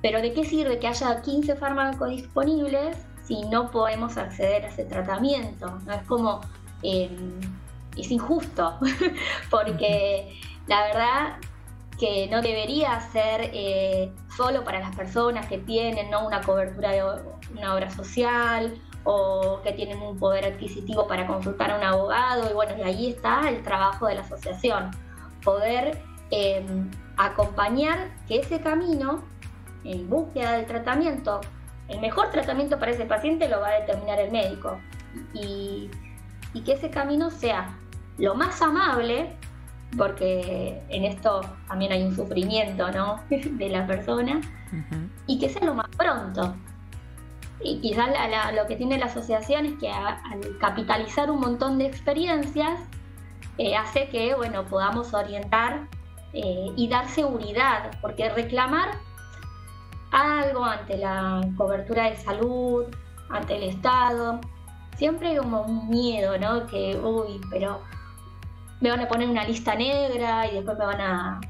Pero 0.00 0.20
¿de 0.20 0.32
qué 0.32 0.44
sirve 0.44 0.78
que 0.78 0.88
haya 0.88 1.22
15 1.22 1.54
fármacos 1.56 2.10
disponibles 2.10 2.96
si 3.24 3.42
no 3.42 3.70
podemos 3.70 4.16
acceder 4.16 4.64
a 4.64 4.68
ese 4.68 4.84
tratamiento. 4.84 5.78
¿no? 5.86 5.92
Es 5.92 6.02
como, 6.02 6.40
em, 6.82 7.40
es 7.96 8.10
injusto, 8.10 8.78
porque 9.50 10.38
la 10.66 10.82
verdad 10.84 11.36
que 11.98 12.26
no 12.28 12.42
debería 12.42 13.00
ser 13.12 13.50
eh, 13.52 14.12
solo 14.36 14.64
para 14.64 14.80
las 14.80 14.94
personas 14.96 15.46
que 15.46 15.58
tienen 15.58 16.10
¿no? 16.10 16.26
una 16.26 16.40
cobertura 16.40 16.90
de 16.90 17.04
una 17.56 17.74
obra 17.74 17.90
social 17.90 18.74
o 19.04 19.60
que 19.62 19.72
tienen 19.72 20.00
un 20.00 20.18
poder 20.18 20.44
adquisitivo 20.44 21.06
para 21.06 21.26
consultar 21.26 21.70
a 21.70 21.76
un 21.76 21.82
abogado. 21.84 22.50
Y 22.50 22.54
bueno, 22.54 22.74
y 22.76 22.82
ahí 22.82 23.10
está 23.10 23.48
el 23.48 23.62
trabajo 23.62 24.06
de 24.06 24.16
la 24.16 24.22
asociación, 24.22 24.90
poder 25.44 26.00
em, 26.30 26.90
acompañar 27.16 28.10
que 28.26 28.40
ese 28.40 28.60
camino 28.60 29.22
en 29.84 30.08
búsqueda 30.08 30.52
del 30.52 30.66
tratamiento, 30.66 31.40
el 31.88 32.00
mejor 32.00 32.30
tratamiento 32.30 32.78
para 32.78 32.92
ese 32.92 33.04
paciente 33.04 33.48
lo 33.48 33.60
va 33.60 33.68
a 33.68 33.80
determinar 33.80 34.18
el 34.20 34.30
médico. 34.30 34.78
Y, 35.34 35.90
que 36.64 36.74
ese 36.74 36.90
camino 36.90 37.30
sea 37.30 37.76
lo 38.18 38.34
más 38.34 38.60
amable, 38.62 39.36
porque 39.96 40.80
en 40.88 41.04
esto 41.04 41.40
también 41.66 41.92
hay 41.92 42.04
un 42.04 42.14
sufrimiento 42.14 42.90
¿no? 42.92 43.20
de 43.30 43.68
la 43.68 43.86
persona, 43.86 44.40
y 45.26 45.38
que 45.38 45.48
sea 45.48 45.64
lo 45.64 45.74
más 45.74 45.88
pronto. 45.96 46.54
Y 47.64 47.80
quizás 47.80 48.10
lo 48.54 48.66
que 48.66 48.76
tiene 48.76 48.98
la 48.98 49.06
asociación 49.06 49.66
es 49.66 49.74
que 49.78 49.90
al 49.90 50.58
capitalizar 50.60 51.30
un 51.30 51.40
montón 51.40 51.78
de 51.78 51.86
experiencias, 51.86 52.80
hace 53.76 54.08
que 54.08 54.34
bueno, 54.34 54.64
podamos 54.66 55.14
orientar 55.14 55.88
eh, 56.32 56.66
y 56.76 56.88
dar 56.88 57.08
seguridad, 57.08 57.90
porque 58.00 58.28
reclamar 58.30 58.90
algo 60.10 60.64
ante 60.64 60.96
la 60.96 61.40
cobertura 61.56 62.10
de 62.10 62.16
salud, 62.16 62.86
ante 63.30 63.56
el 63.56 63.64
Estado, 63.64 64.40
siempre 64.96 65.28
hay 65.28 65.36
como 65.36 65.62
un 65.62 65.88
miedo, 65.88 66.38
¿no? 66.38 66.66
Que, 66.66 66.96
uy, 66.96 67.40
pero 67.50 67.80
me 68.80 68.90
van 68.90 69.00
a 69.00 69.08
poner 69.08 69.28
una 69.28 69.44
lista 69.44 69.74
negra 69.74 70.46
y 70.48 70.54
después 70.54 70.76
me 70.78 70.84
van 70.84 71.00
a, 71.00 71.40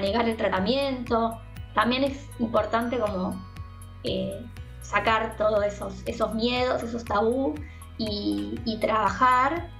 negar 0.00 0.28
el 0.28 0.36
tratamiento. 0.36 1.40
También 1.74 2.04
es 2.04 2.28
importante 2.38 2.98
como 2.98 3.34
eh, 4.04 4.44
sacar 4.80 5.36
todos 5.36 5.64
esos, 5.64 6.02
esos 6.06 6.34
miedos, 6.34 6.82
esos 6.82 7.04
tabú 7.04 7.54
y, 7.98 8.78
trabajar 8.80 9.70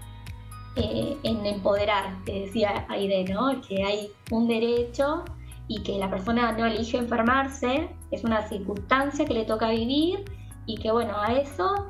eh, 0.76 1.16
en 1.22 1.46
empoderar, 1.46 2.22
que 2.24 2.46
decía 2.46 2.84
Aide, 2.88 3.24
¿no? 3.24 3.60
Que 3.62 3.82
hay 3.82 4.10
un 4.30 4.46
derecho 4.46 5.24
y 5.68 5.82
que 5.82 5.98
la 5.98 6.10
persona 6.10 6.52
no 6.52 6.66
elige 6.66 6.98
enfermarse, 6.98 7.88
es 8.10 8.24
una 8.24 8.46
circunstancia 8.48 9.24
que 9.24 9.34
le 9.34 9.44
toca 9.44 9.70
vivir 9.70 10.24
y 10.66 10.76
que 10.76 10.92
bueno, 10.92 11.18
a 11.18 11.32
eso 11.32 11.86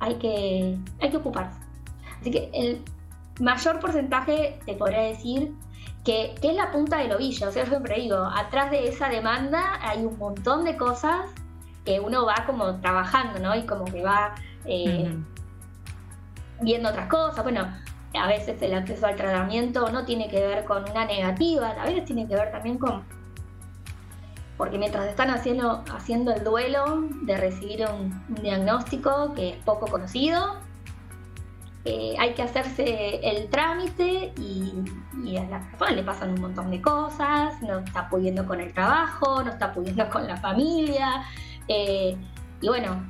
hay 0.00 0.16
que, 0.16 0.78
hay 1.00 1.10
que 1.10 1.16
ocuparse. 1.16 1.58
Así 2.20 2.30
que 2.30 2.50
el 2.52 2.82
mayor 3.40 3.80
porcentaje 3.80 4.58
te 4.66 4.74
podría 4.74 5.00
decir 5.02 5.52
que, 6.04 6.34
es 6.40 6.54
la 6.54 6.70
punta 6.70 6.98
del 6.98 7.12
ovillo, 7.12 7.48
o 7.48 7.50
sea, 7.50 7.64
yo 7.64 7.70
siempre 7.70 8.00
digo, 8.00 8.16
atrás 8.16 8.70
de 8.70 8.86
esa 8.86 9.08
demanda 9.08 9.78
hay 9.80 10.04
un 10.04 10.18
montón 10.18 10.64
de 10.64 10.76
cosas 10.76 11.30
que 11.84 12.00
uno 12.00 12.26
va 12.26 12.44
como 12.46 12.80
trabajando, 12.80 13.38
¿no? 13.40 13.56
Y 13.56 13.64
como 13.64 13.86
que 13.86 14.02
va 14.02 14.34
eh, 14.66 15.16
viendo 16.60 16.88
otras 16.88 17.08
cosas. 17.08 17.42
Bueno, 17.42 17.66
a 18.16 18.26
veces 18.26 18.60
el 18.62 18.74
acceso 18.74 19.06
al 19.06 19.16
tratamiento 19.16 19.90
no 19.90 20.04
tiene 20.04 20.28
que 20.28 20.40
ver 20.40 20.64
con 20.64 20.88
una 20.90 21.04
negativa, 21.04 21.70
a 21.70 21.84
veces 21.84 22.04
tiene 22.04 22.26
que 22.26 22.34
ver 22.34 22.50
también 22.50 22.78
con... 22.78 23.04
Porque 24.56 24.78
mientras 24.78 25.06
están 25.06 25.30
haciendo, 25.30 25.84
haciendo 25.94 26.32
el 26.32 26.42
duelo 26.42 27.04
de 27.22 27.36
recibir 27.36 27.86
un, 27.86 28.24
diagnóstico 28.42 29.34
que 29.34 29.50
es 29.50 29.56
poco 29.64 29.86
conocido, 29.86 30.56
eh, 31.84 32.14
hay 32.18 32.32
que 32.32 32.42
hacerse 32.42 33.20
el 33.22 33.48
trámite 33.48 34.32
y, 34.38 35.36
a 35.36 35.44
la 35.44 35.60
persona 35.60 35.90
le 35.90 36.02
pasan 36.02 36.30
un 36.30 36.40
montón 36.40 36.70
de 36.70 36.80
cosas, 36.80 37.60
no 37.62 37.80
está 37.80 38.08
pudiendo 38.08 38.46
con 38.46 38.60
el 38.60 38.72
trabajo, 38.72 39.42
no 39.42 39.50
está 39.50 39.72
pudiendo 39.72 40.08
con 40.08 40.26
la 40.26 40.36
familia, 40.38 41.24
eh, 41.68 42.16
y 42.60 42.68
bueno, 42.68 43.04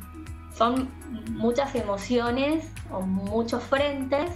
son 0.56 0.88
muchas 1.30 1.74
emociones 1.74 2.72
o 2.90 3.02
muchos 3.02 3.62
frentes 3.62 4.30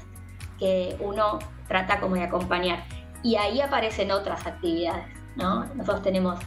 que 0.61 0.97
uno 1.01 1.41
trata 1.67 1.99
como 1.99 2.15
de 2.15 2.25
acompañar. 2.25 2.85
Y 3.25 3.35
ahí 3.37 3.61
aparecen 3.61 4.13
otras 4.13 4.47
actividades, 4.47 5.07
¿no? 5.37 5.65
Nosotros 5.75 6.03
tenemos 6.03 6.39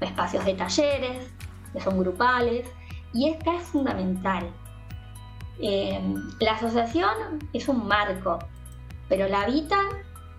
espacios 0.00 0.44
de 0.44 0.54
talleres, 0.54 1.30
que 1.72 1.80
son 1.80 1.98
grupales, 1.98 2.66
y 3.12 3.28
esta 3.28 3.54
es 3.56 3.62
fundamental. 3.64 4.50
Eh, 5.60 6.00
la 6.40 6.52
asociación 6.52 7.14
es 7.52 7.68
un 7.68 7.86
marco, 7.86 8.38
pero 9.08 9.28
la 9.28 9.42
habitan 9.42 9.86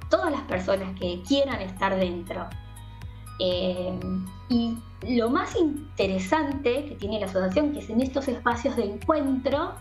todas 0.10 0.31
las 0.31 0.41
personas 0.41 0.97
que 0.99 1.21
quieran 1.27 1.62
estar 1.62 1.95
dentro. 1.97 2.47
Eh, 3.39 3.99
y 4.49 4.77
lo 5.15 5.29
más 5.29 5.55
interesante 5.55 6.86
que 6.86 6.95
tiene 6.95 7.19
la 7.19 7.25
asociación, 7.25 7.73
que 7.73 7.79
es 7.79 7.89
en 7.89 8.01
estos 8.01 8.27
espacios 8.27 8.75
de 8.75 8.86
encuentro, 8.86 9.73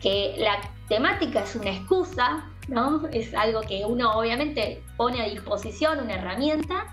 que 0.00 0.34
la 0.38 0.58
temática 0.88 1.40
es 1.40 1.54
una 1.56 1.70
excusa, 1.70 2.44
¿no? 2.68 3.06
Es 3.08 3.34
algo 3.34 3.60
que 3.62 3.84
uno 3.86 4.12
obviamente 4.12 4.82
pone 4.96 5.22
a 5.22 5.28
disposición, 5.28 6.00
una 6.00 6.14
herramienta, 6.14 6.86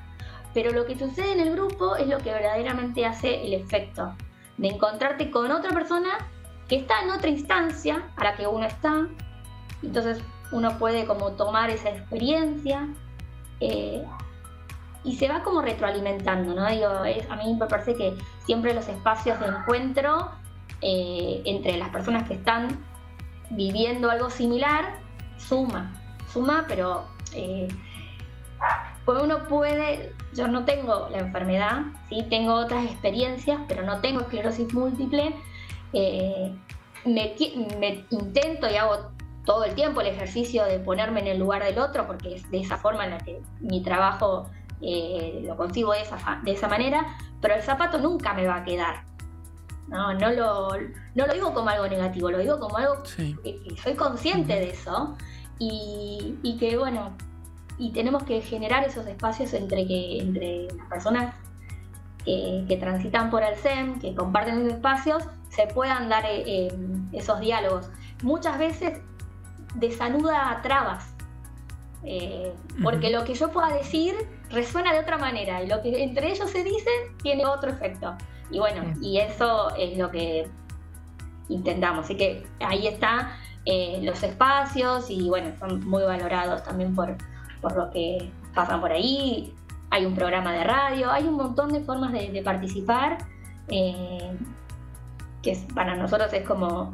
pero 0.53 0.71
lo 0.71 0.85
que 0.85 0.97
sucede 0.97 1.33
en 1.33 1.39
el 1.39 1.53
grupo 1.53 1.95
es 1.95 2.07
lo 2.07 2.17
que 2.17 2.31
verdaderamente 2.31 3.05
hace 3.05 3.45
el 3.45 3.53
efecto 3.53 4.15
de 4.57 4.69
encontrarte 4.69 5.31
con 5.31 5.51
otra 5.51 5.71
persona 5.71 6.09
que 6.67 6.77
está 6.77 7.01
en 7.03 7.11
otra 7.11 7.29
instancia 7.29 8.11
a 8.15 8.23
la 8.23 8.35
que 8.35 8.47
uno 8.47 8.65
está. 8.65 9.07
Entonces 9.81 10.21
uno 10.51 10.77
puede 10.77 11.05
como 11.05 11.31
tomar 11.33 11.69
esa 11.69 11.89
experiencia, 11.89 12.87
eh, 13.59 14.03
y 15.03 15.15
se 15.15 15.27
va 15.27 15.43
como 15.43 15.61
retroalimentando, 15.61 16.53
¿no? 16.53 16.67
Digo, 16.67 16.87
a 16.87 17.35
mí 17.37 17.55
me 17.57 17.65
parece 17.67 17.95
que 17.95 18.17
siempre 18.45 18.73
los 18.73 18.87
espacios 18.87 19.39
de 19.39 19.47
encuentro 19.47 20.31
eh, 20.81 21.41
entre 21.45 21.77
las 21.77 21.89
personas 21.89 22.27
que 22.27 22.33
están 22.33 22.83
viviendo 23.49 24.11
algo 24.11 24.29
similar 24.29 24.97
suma, 25.39 25.91
suma, 26.31 26.65
pero 26.67 27.05
eh, 27.33 27.67
pues 29.05 29.23
uno 29.23 29.47
puede, 29.47 30.13
yo 30.33 30.47
no 30.47 30.65
tengo 30.65 31.09
la 31.09 31.19
enfermedad, 31.19 31.81
sí 32.09 32.25
tengo 32.29 32.53
otras 32.53 32.85
experiencias, 32.85 33.59
pero 33.67 33.83
no 33.83 34.01
tengo 34.01 34.21
esclerosis 34.21 34.71
múltiple, 34.73 35.35
eh, 35.93 36.53
me, 37.05 37.35
me 37.79 38.05
intento 38.11 38.69
y 38.69 38.75
hago 38.75 39.11
todo 39.45 39.63
el 39.63 39.73
tiempo 39.73 40.01
el 40.01 40.07
ejercicio 40.07 40.65
de 40.65 40.79
ponerme 40.79 41.21
en 41.21 41.27
el 41.27 41.39
lugar 41.39 41.63
del 41.63 41.79
otro, 41.79 42.05
porque 42.05 42.35
es 42.35 42.51
de 42.51 42.59
esa 42.59 42.77
forma 42.77 43.05
en 43.05 43.11
la 43.11 43.17
que 43.17 43.41
mi 43.61 43.81
trabajo 43.81 44.49
eh, 44.81 45.43
lo 45.45 45.57
consigo 45.57 45.93
de 45.93 46.01
esa, 46.01 46.39
de 46.43 46.51
esa 46.51 46.67
manera, 46.67 47.17
pero 47.41 47.55
el 47.55 47.63
zapato 47.63 47.97
nunca 47.97 48.33
me 48.33 48.45
va 48.45 48.57
a 48.57 48.63
quedar. 48.63 49.03
No, 49.87 50.13
no 50.13 50.31
lo, 50.31 50.69
no 51.15 51.25
lo 51.25 51.33
digo 51.33 51.51
como 51.51 51.69
algo 51.69 51.87
negativo, 51.87 52.29
lo 52.29 52.37
digo 52.37 52.59
como 52.59 52.77
algo 52.77 53.01
que, 53.03 53.35
soy 53.81 53.95
consciente 53.95 54.53
de 54.53 54.69
eso 54.69 55.17
y, 55.59 56.37
y, 56.41 56.57
que 56.57 56.77
bueno, 56.77 57.11
y 57.77 57.91
tenemos 57.91 58.23
que 58.23 58.41
generar 58.41 58.83
esos 58.83 59.05
espacios 59.07 59.53
entre, 59.53 59.85
que, 59.85 60.19
entre 60.19 60.67
las 60.75 60.87
personas 60.87 61.35
que, 62.25 62.77
transitan 62.79 63.29
por 63.29 63.43
el 63.43 63.55
SEM, 63.55 63.99
que 63.99 64.15
comparten 64.15 64.59
esos 64.59 64.73
espacios, 64.73 65.23
se 65.49 65.67
puedan 65.67 66.09
dar 66.09 66.25
eh, 66.25 66.43
eh, 66.45 66.77
esos 67.13 67.39
diálogos. 67.39 67.89
Muchas 68.23 68.57
veces 68.59 68.99
desanuda 69.75 70.59
trabas, 70.61 71.13
porque 72.81 73.09
lo 73.09 73.23
que 73.25 73.33
yo 73.33 73.51
pueda 73.51 73.73
decir 73.73 74.15
resuena 74.49 74.93
de 74.93 74.99
otra 74.99 75.17
manera 75.17 75.61
y 75.61 75.67
lo 75.67 75.81
que 75.81 76.03
entre 76.03 76.31
ellos 76.31 76.49
se 76.49 76.63
dicen 76.63 76.93
tiene 77.21 77.45
otro 77.45 77.71
efecto. 77.71 78.15
Y 78.51 78.59
bueno, 78.59 78.93
y 79.01 79.19
eso 79.19 79.75
es 79.75 79.97
lo 79.97 80.09
que 80.09 80.47
intentamos. 81.49 82.05
Así 82.05 82.15
que 82.15 82.45
ahí 82.59 82.87
están 82.87 83.29
eh, 83.65 83.99
los 84.03 84.21
espacios 84.23 85.09
y 85.09 85.29
bueno, 85.29 85.51
son 85.59 85.87
muy 85.87 86.03
valorados 86.03 86.63
también 86.63 86.95
por, 86.95 87.15
por 87.61 87.75
lo 87.75 87.89
que 87.91 88.31
pasan 88.53 88.81
por 88.81 88.91
ahí. 88.91 89.53
Hay 89.91 90.05
un 90.05 90.15
programa 90.15 90.53
de 90.53 90.63
radio, 90.63 91.11
hay 91.11 91.25
un 91.25 91.35
montón 91.35 91.73
de 91.73 91.81
formas 91.81 92.11
de, 92.11 92.41
participar 92.43 93.17
eh, 93.69 94.37
que 95.41 95.57
para 95.73 95.95
nosotros 95.95 96.31
es 96.33 96.47
como 96.47 96.91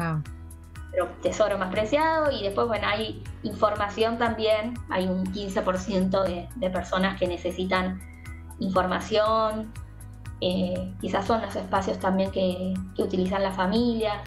tesoro 1.21 1.57
más 1.57 1.71
preciado 1.71 2.31
y 2.31 2.43
después, 2.43 2.67
bueno, 2.67 2.87
hay 2.87 3.23
información 3.43 4.17
también, 4.17 4.75
hay 4.89 5.07
un 5.07 5.25
15% 5.25 6.47
de, 6.55 6.69
personas 6.69 7.19
que 7.19 7.27
necesitan 7.27 7.99
información, 8.59 9.71
eh, 10.41 10.93
quizás 11.01 11.25
son 11.25 11.41
los 11.41 11.55
espacios 11.55 11.99
también 11.99 12.31
que, 12.31 12.73
utilizan 12.97 13.43
las 13.43 13.55
familias. 13.55 14.17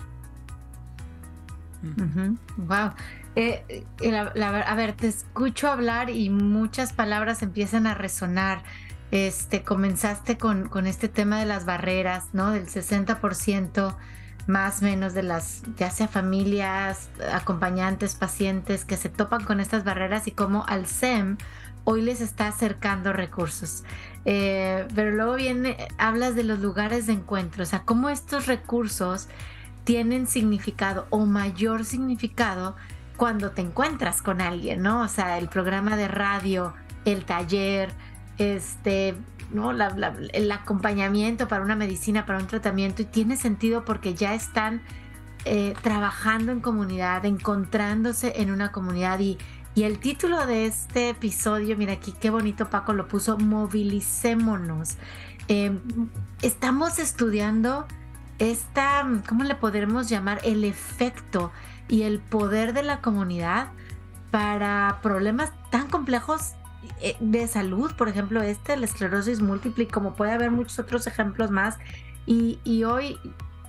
Wow. 2.57 2.93
Eh, 3.37 3.87
eh, 4.01 4.17
a 4.17 4.75
ver, 4.75 4.93
te 4.95 5.09
escucho 5.09 5.71
hablar 5.71 6.11
y 6.11 6.31
muchas 6.31 6.93
palabras 6.93 7.43
empiezan 7.43 7.87
a 7.87 7.95
resonar. 7.95 8.63
Este, 9.11 9.63
comenzaste 9.63 10.37
con, 10.37 10.69
con 10.69 10.87
este 10.87 11.09
tema 11.09 11.39
de 11.41 11.47
las 11.47 11.65
barreras, 11.65 12.29
¿no? 12.35 12.51
Del 12.51 12.67
60% 12.67 13.97
más 14.49 14.81
o 14.81 14.87
menos 14.87 15.13
de 15.13 15.23
las, 15.23 15.63
ya 15.77 15.91
sea 15.91 16.09
familias, 16.09 17.11
acompañantes, 17.33 18.15
pacientes 18.15 18.85
que 18.85 18.97
se 18.97 19.11
topan 19.11 19.45
con 19.45 19.61
estas 19.61 19.85
barreras 19.85 20.27
y 20.27 20.33
cómo 20.33 20.65
al 20.67 20.87
SEM 20.87 21.37
hoy 21.85 22.03
les 22.03 22.23
está 22.23 22.49
acercando 22.49 23.13
recursos. 23.13 23.85
Eh, 24.25 24.87
pero 24.95 25.11
luego 25.11 25.35
viene, 25.35 25.77
hablas 25.99 26.35
de 26.35 26.45
los 26.45 26.61
lugares 26.61 27.07
de 27.07 27.13
encuentro, 27.13 27.63
o 27.63 27.67
sea, 27.67 27.83
cómo 27.85 28.09
estos 28.09 28.47
recursos 28.47 29.29
tienen 29.89 30.27
significado 30.27 31.07
o 31.09 31.25
mayor 31.25 31.87
significado 31.87 32.77
cuando 33.17 33.53
te 33.53 33.63
encuentras 33.63 34.21
con 34.21 34.43
alguien, 34.43 34.83
¿no? 34.83 35.01
O 35.01 35.09
sea, 35.09 35.39
el 35.39 35.49
programa 35.49 35.97
de 35.97 36.09
radio, 36.09 36.75
el 37.07 37.25
taller, 37.25 37.95
este, 38.37 39.15
¿no? 39.51 39.71
el 39.71 40.53
acompañamiento 40.53 41.49
para 41.49 41.65
una 41.65 41.75
medicina, 41.75 42.27
para 42.27 42.39
un 42.39 42.47
tratamiento, 42.47 43.01
y 43.01 43.07
tiene 43.07 43.39
sentido 43.39 43.87
porque 43.87 44.13
ya 44.13 44.35
están 44.35 44.83
eh, 45.47 45.73
trabajando 45.81 46.53
en 46.53 46.61
comunidad, 46.61 47.25
encontrándose 47.25 48.35
en 48.43 48.51
una 48.51 48.73
comunidad 48.73 49.19
y, 49.21 49.39
y 49.75 49.85
el 49.85 50.01
título 50.01 50.45
de 50.45 50.67
este 50.67 51.09
episodio, 51.09 51.79
mira 51.79 51.95
aquí 51.95 52.13
qué 52.21 52.29
bonito 52.29 52.69
Paco 52.69 52.93
lo 52.93 53.09
puso, 53.09 53.39
movilicémonos. 53.39 54.99
Em, 55.49 55.81
estamos 56.43 56.99
estudiando 56.99 57.87
esta, 58.39 59.07
¿cómo 59.29 59.45
le 59.45 59.55
podremos 59.55 60.09
llamar? 60.09 60.41
El 60.45 60.65
efecto 60.65 61.53
y 61.89 62.03
el 62.03 62.21
poder 62.21 62.73
de 62.73 62.83
la 62.83 63.01
comunidad 63.01 63.69
para 64.31 64.99
problemas 65.03 65.53
tan 65.71 65.89
complejos 65.89 66.53
eh, 67.01 67.17
de 67.21 67.47
salud, 67.49 67.93
por 67.97 68.09
ejemplo, 68.09 68.43
este, 68.43 68.77
la 68.77 68.85
esclerosis 68.85 69.41
múltiple, 69.41 69.89
como 69.89 70.15
puede 70.15 70.33
haber 70.33 70.51
muchos 70.51 70.79
otros 70.79 71.07
ejemplos 71.07 71.51
más. 71.51 71.79
Y, 72.27 72.85
hoy, 72.85 73.19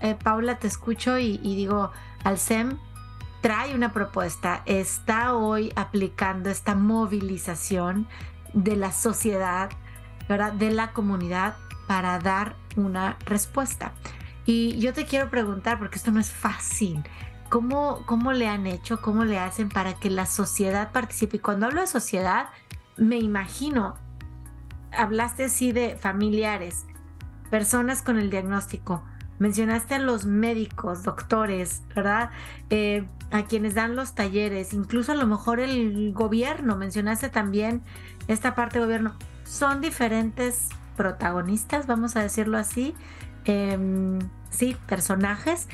eh, 0.01 0.17
Paula, 0.21 0.59
te 0.59 0.67
escucho 0.67 1.17
y, 1.17 1.37
digo, 1.37 1.91
Alcem 2.25 2.77
trae 3.41 3.73
una 3.73 3.93
propuesta, 3.93 4.63
está 4.65 5.33
hoy 5.33 5.71
aplicando 5.77 6.49
esta 6.49 6.75
movilización 6.75 8.05
de 8.53 8.75
la 8.75 8.91
sociedad, 8.91 9.69
¿verdad? 10.27 10.51
de 10.51 10.71
la 10.71 10.91
comunidad 10.91 11.55
para 11.87 12.19
dar 12.19 12.57
una 12.75 13.17
respuesta. 13.25 13.93
Y 14.51 14.79
yo 14.79 14.93
te 14.93 15.05
quiero 15.05 15.29
preguntar, 15.29 15.77
porque 15.77 15.97
esto 15.97 16.09
no 16.09 16.19
es 16.19 16.31
fácil, 16.31 17.03
¿cómo, 17.49 18.01
cómo 18.07 18.33
le 18.33 18.47
han 18.47 18.65
hecho, 18.65 18.99
cómo 18.99 19.23
le 19.23 19.37
hacen 19.37 19.69
para 19.69 19.93
que 19.93 20.09
la 20.09 20.25
sociedad 20.25 20.91
participe? 20.91 21.37
Y 21.37 21.39
cuando 21.39 21.67
hablo 21.67 21.81
de 21.81 21.85
sociedad, 21.85 22.47
me 22.97 23.19
imagino, 23.19 23.95
hablaste 24.91 25.43
así 25.43 25.71
de 25.71 25.97
familiares, 25.97 26.85
personas 27.51 28.01
con 28.01 28.17
el 28.17 28.31
diagnóstico, 28.31 29.03
mencionaste 29.37 29.93
a 29.93 29.99
los 29.99 30.25
médicos, 30.25 31.03
doctores, 31.03 31.83
¿verdad? 31.95 32.31
Eh, 32.71 33.07
a 33.29 33.43
quienes 33.43 33.75
dan 33.75 33.95
los 33.95 34.15
talleres, 34.15 34.73
incluso 34.73 35.11
a 35.11 35.15
lo 35.15 35.27
mejor 35.27 35.59
el 35.59 36.11
gobierno, 36.11 36.75
mencionaste 36.75 37.29
también 37.29 37.83
esta 38.27 38.55
parte 38.55 38.79
de 38.79 38.85
gobierno. 38.85 39.13
Son 39.43 39.79
diferentes 39.79 40.69
protagonistas, 40.97 41.85
vamos 41.85 42.15
a 42.15 42.23
decirlo 42.23 42.57
así, 42.57 42.95
em, 43.45 44.17
sí, 44.49 44.75
personajes, 44.87 45.67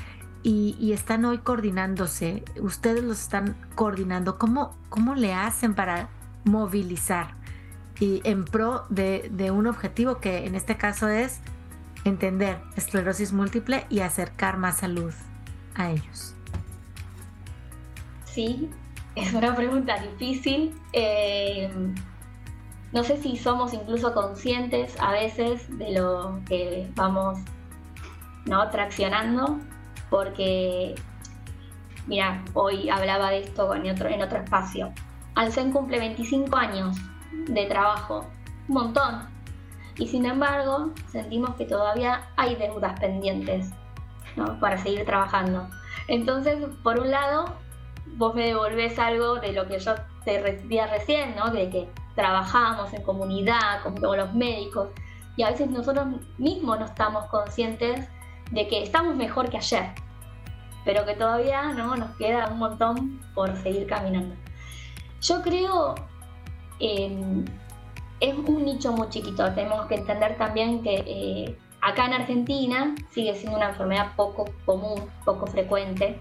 y, 0.48 0.94
están 0.94 1.26
hoy 1.26 1.40
coordinándose. 1.40 2.44
Ustedes 2.62 3.04
los 3.04 3.20
están 3.20 3.56
coordinando. 3.74 4.38
¿Cómo, 4.38 4.78
cómo 4.90 5.16
le 5.16 5.34
hacen 5.34 5.74
para 5.74 6.08
movilizar 6.44 7.34
y 8.00 8.22
en 8.26 8.46
pro 8.46 8.86
de, 8.90 9.52
un 9.52 9.66
objetivo 9.66 10.20
que 10.20 10.46
en 10.46 10.54
este 10.54 10.78
caso 10.78 11.10
es 11.10 11.40
entender 12.04 12.60
esclerosis 12.76 13.34
múltiple 13.34 13.88
y 13.90 14.02
acercar 14.02 14.58
más 14.58 14.78
salud 14.78 15.14
a 15.74 15.90
ellos? 15.90 16.36
Sí, 18.26 18.70
es 19.16 19.34
una 19.34 19.56
pregunta 19.56 19.98
difícil. 20.00 20.80
Eh, 20.94 21.72
no 22.92 23.04
sé 23.04 23.18
si 23.18 23.36
somos 23.36 23.74
incluso 23.74 24.14
conscientes 24.14 24.96
a 25.00 25.12
veces 25.12 25.76
de 25.80 25.92
lo 25.94 26.40
que 26.48 26.88
vamos 26.94 27.40
¿no? 28.46 28.70
traccionando, 28.70 29.60
porque, 30.10 30.96
mira, 32.08 32.44
hoy 32.54 32.90
hablaba 32.90 33.32
de 33.32 33.40
esto 33.40 33.74
en 33.76 33.90
otro, 33.90 34.10
en 34.10 34.22
otro 34.22 34.40
espacio. 34.40 34.92
Alcen 35.36 35.72
cumple 35.72 36.00
25 36.00 36.56
años 36.56 36.98
de 37.48 37.66
trabajo, 37.66 38.26
un 38.68 38.76
montón. 38.76 39.28
Y 39.98 40.08
sin 40.08 40.26
embargo, 40.26 40.92
sentimos 41.08 41.56
que 41.56 41.66
todavía 41.66 42.22
hay 42.36 42.56
deudas 42.56 43.00
pendientes 43.00 43.72
para 44.60 44.78
seguir 44.78 45.06
trabajando. 45.06 45.70
Entonces, 46.08 46.58
por 46.84 47.00
un 47.00 47.12
lado, 47.12 47.56
vos 48.18 48.36
me 48.36 48.48
devolvés 48.48 49.00
algo 49.00 49.36
de 49.36 49.54
lo 49.54 49.68
que 49.68 49.80
yo 49.80 49.96
te 50.24 50.42
decía 50.42 50.88
recién, 50.88 51.36
¿no? 51.36 51.52
de 51.52 51.70
que 51.70 51.90
trabajamos 52.16 52.94
en 52.94 53.04
comunidad, 53.04 53.82
con 53.84 54.18
los 54.18 54.34
médicos, 54.34 54.90
y 55.38 55.44
a 55.44 55.52
veces 55.52 55.70
nosotros 55.70 56.08
mismos 56.38 56.80
no 56.80 56.86
estamos 56.86 57.26
conscientes 57.26 58.08
de 58.52 58.68
que 58.68 58.84
estamos 58.84 59.16
mejor 59.16 59.50
que 59.50 59.58
ayer, 59.58 59.92
pero 60.84 61.06
que 61.06 61.16
todavía 61.16 61.74
¿no? 61.74 61.96
nos 61.96 62.16
queda 62.18 62.48
un 62.50 62.60
montón 62.60 63.22
por 63.34 63.56
seguir 63.58 63.88
caminando. 63.88 64.36
Yo 65.22 65.42
creo, 65.42 65.96
em, 66.80 67.46
es 68.20 68.36
un 68.36 68.66
nicho 68.66 68.92
muy 68.92 69.10
chiquito, 69.10 69.52
tenemos 69.54 69.88
que 69.88 69.96
entender 69.96 70.38
también 70.38 70.84
que 70.84 71.04
eh, 71.06 71.58
acá 71.82 72.06
en 72.06 72.14
Argentina 72.14 72.96
sigue 73.12 73.36
siendo 73.36 73.58
una 73.58 73.70
enfermedad 73.70 74.14
poco 74.16 74.46
común, 74.66 75.10
poco 75.24 75.48
frecuente. 75.48 76.20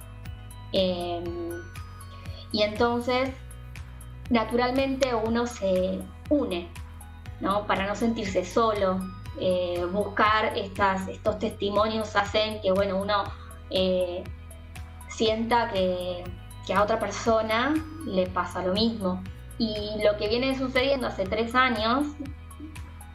Em, 0.73 1.63
y 2.53 2.63
entonces, 2.63 3.31
naturalmente 4.31 5.15
uno 5.15 5.47
se 5.47 6.01
une, 6.29 6.69
¿no? 7.41 7.67
Para 7.67 7.87
no 7.87 7.95
sentirse 7.95 8.45
solo. 8.45 9.01
Eh, 9.41 9.85
buscar 9.93 10.57
estos 10.57 11.39
testimonios 11.39 12.15
hacen 12.15 12.61
que, 12.61 12.71
bueno, 12.71 13.01
uno 13.01 13.25
eh, 13.71 14.23
sienta 15.09 15.71
que, 15.71 16.25
que 16.67 16.75
a 16.75 16.83
otra 16.83 16.99
persona 16.99 17.75
le 18.07 18.27
pasa 18.27 18.65
lo 18.65 18.73
mismo. 18.73 19.23
Y 19.59 20.03
lo 20.03 20.17
que 20.17 20.29
viene 20.29 20.57
sucediendo 20.59 21.07
hace 21.07 21.25
tres 21.25 21.55
años, 21.55 22.07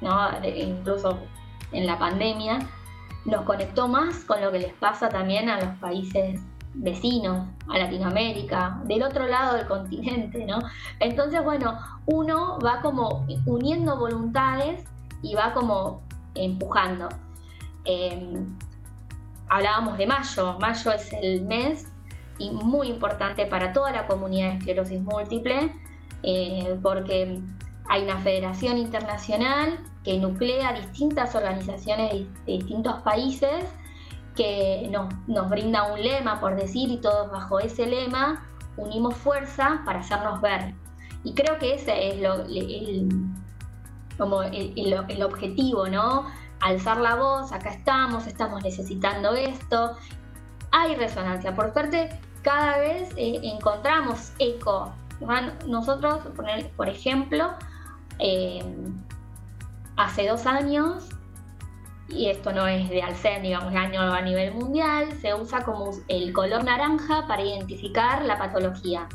¿no? 0.02 0.30
incluso 0.44 1.20
en 1.72 1.86
la 1.86 2.00
pandemia, 2.00 2.60
nos 3.26 3.44
conectó 3.44 3.88
más 3.88 4.24
con 4.24 4.42
lo 4.42 4.52
que 4.52 4.60
les 4.60 4.74
pasa 4.74 5.10
también 5.10 5.50
a 5.50 5.60
los 5.60 5.78
países 5.80 6.42
vecinos, 6.74 7.48
a 7.68 7.78
Latinoamérica, 7.78 8.82
del 8.86 9.04
otro 9.04 9.28
lado 9.28 9.56
del 9.56 9.68
continente, 9.68 10.46
¿no? 10.46 10.60
Entonces, 11.00 11.44
bueno, 11.44 11.78
uno 12.06 12.60
va 12.60 12.82
como 12.82 13.26
uniendo 13.46 13.98
voluntades 13.98 14.86
y 15.22 15.36
va 15.36 15.54
como 15.54 16.02
empujando. 16.44 17.10
Em, 17.86 18.58
hablábamos 19.50 19.98
de 19.98 20.08
mayo, 20.08 20.58
mayo 20.60 20.92
es 20.92 21.12
el 21.14 21.42
mes 21.44 21.88
y 22.38 22.52
muy 22.52 22.88
importante 22.88 23.46
para 23.46 23.74
toda 23.74 23.92
la 23.92 24.08
comunidad 24.08 24.52
de 24.52 24.58
esclerosis 24.58 25.02
múltiple, 25.02 25.74
eh, 26.24 26.78
porque 26.82 27.42
hay 27.90 28.04
una 28.04 28.18
federación 28.20 28.78
internacional 28.78 29.80
que 30.04 30.18
nuclea 30.18 30.74
distintas 30.74 31.36
organizaciones 31.36 32.12
de, 32.12 32.28
distintos 32.46 33.02
países 33.02 33.66
que 34.36 34.88
nos, 34.92 35.14
nos, 35.28 35.50
brinda 35.50 35.92
un 35.92 36.02
lema, 36.02 36.40
por 36.40 36.56
decir, 36.56 36.90
y 36.90 36.98
todos 36.98 37.30
bajo 37.30 37.60
ese 37.60 37.86
lema 37.86 38.46
unimos 38.78 39.16
fuerza 39.16 39.82
para 39.86 40.00
hacernos 40.00 40.40
ver. 40.42 40.74
Y 41.24 41.34
creo 41.34 41.58
que 41.58 41.74
ese 41.74 42.10
es 42.10 42.22
lo, 42.22 42.46
el, 42.46 43.10
como 44.20 44.44
el, 44.44 44.74
el, 44.76 45.24
objetivo, 45.24 45.88
¿no? 45.88 46.28
Alzar 46.60 46.98
la 46.98 47.16
voz, 47.16 47.52
acá 47.52 47.70
estamos, 47.70 48.28
estamos 48.28 48.62
necesitando 48.62 49.34
esto. 49.34 49.96
Hay 50.72 50.96
resonancia. 50.96 51.56
Por 51.56 51.74
suerte, 51.74 52.10
cada 52.44 52.78
vez 52.78 53.10
eh, 53.16 53.40
encontramos 53.44 54.34
eco. 54.38 54.94
Nosotros, 55.66 56.20
por 56.76 56.88
ejemplo, 56.88 57.52
eh, 58.20 58.64
hace 59.96 60.28
dos 60.28 60.46
años, 60.46 61.10
y 62.10 62.30
esto 62.30 62.52
no 62.52 62.68
es 62.68 62.90
de 62.90 63.02
Alcen, 63.02 63.44
digamos, 63.44 63.74
año 63.74 64.02
a 64.02 64.22
nivel 64.22 64.54
mundial, 64.54 65.12
se 65.22 65.34
usa 65.34 65.64
como 65.64 65.92
el 66.08 66.34
color 66.34 66.64
naranja 66.64 67.26
para 67.28 67.42
identificar 67.42 68.24
la 68.24 68.38
patología. 68.38 69.08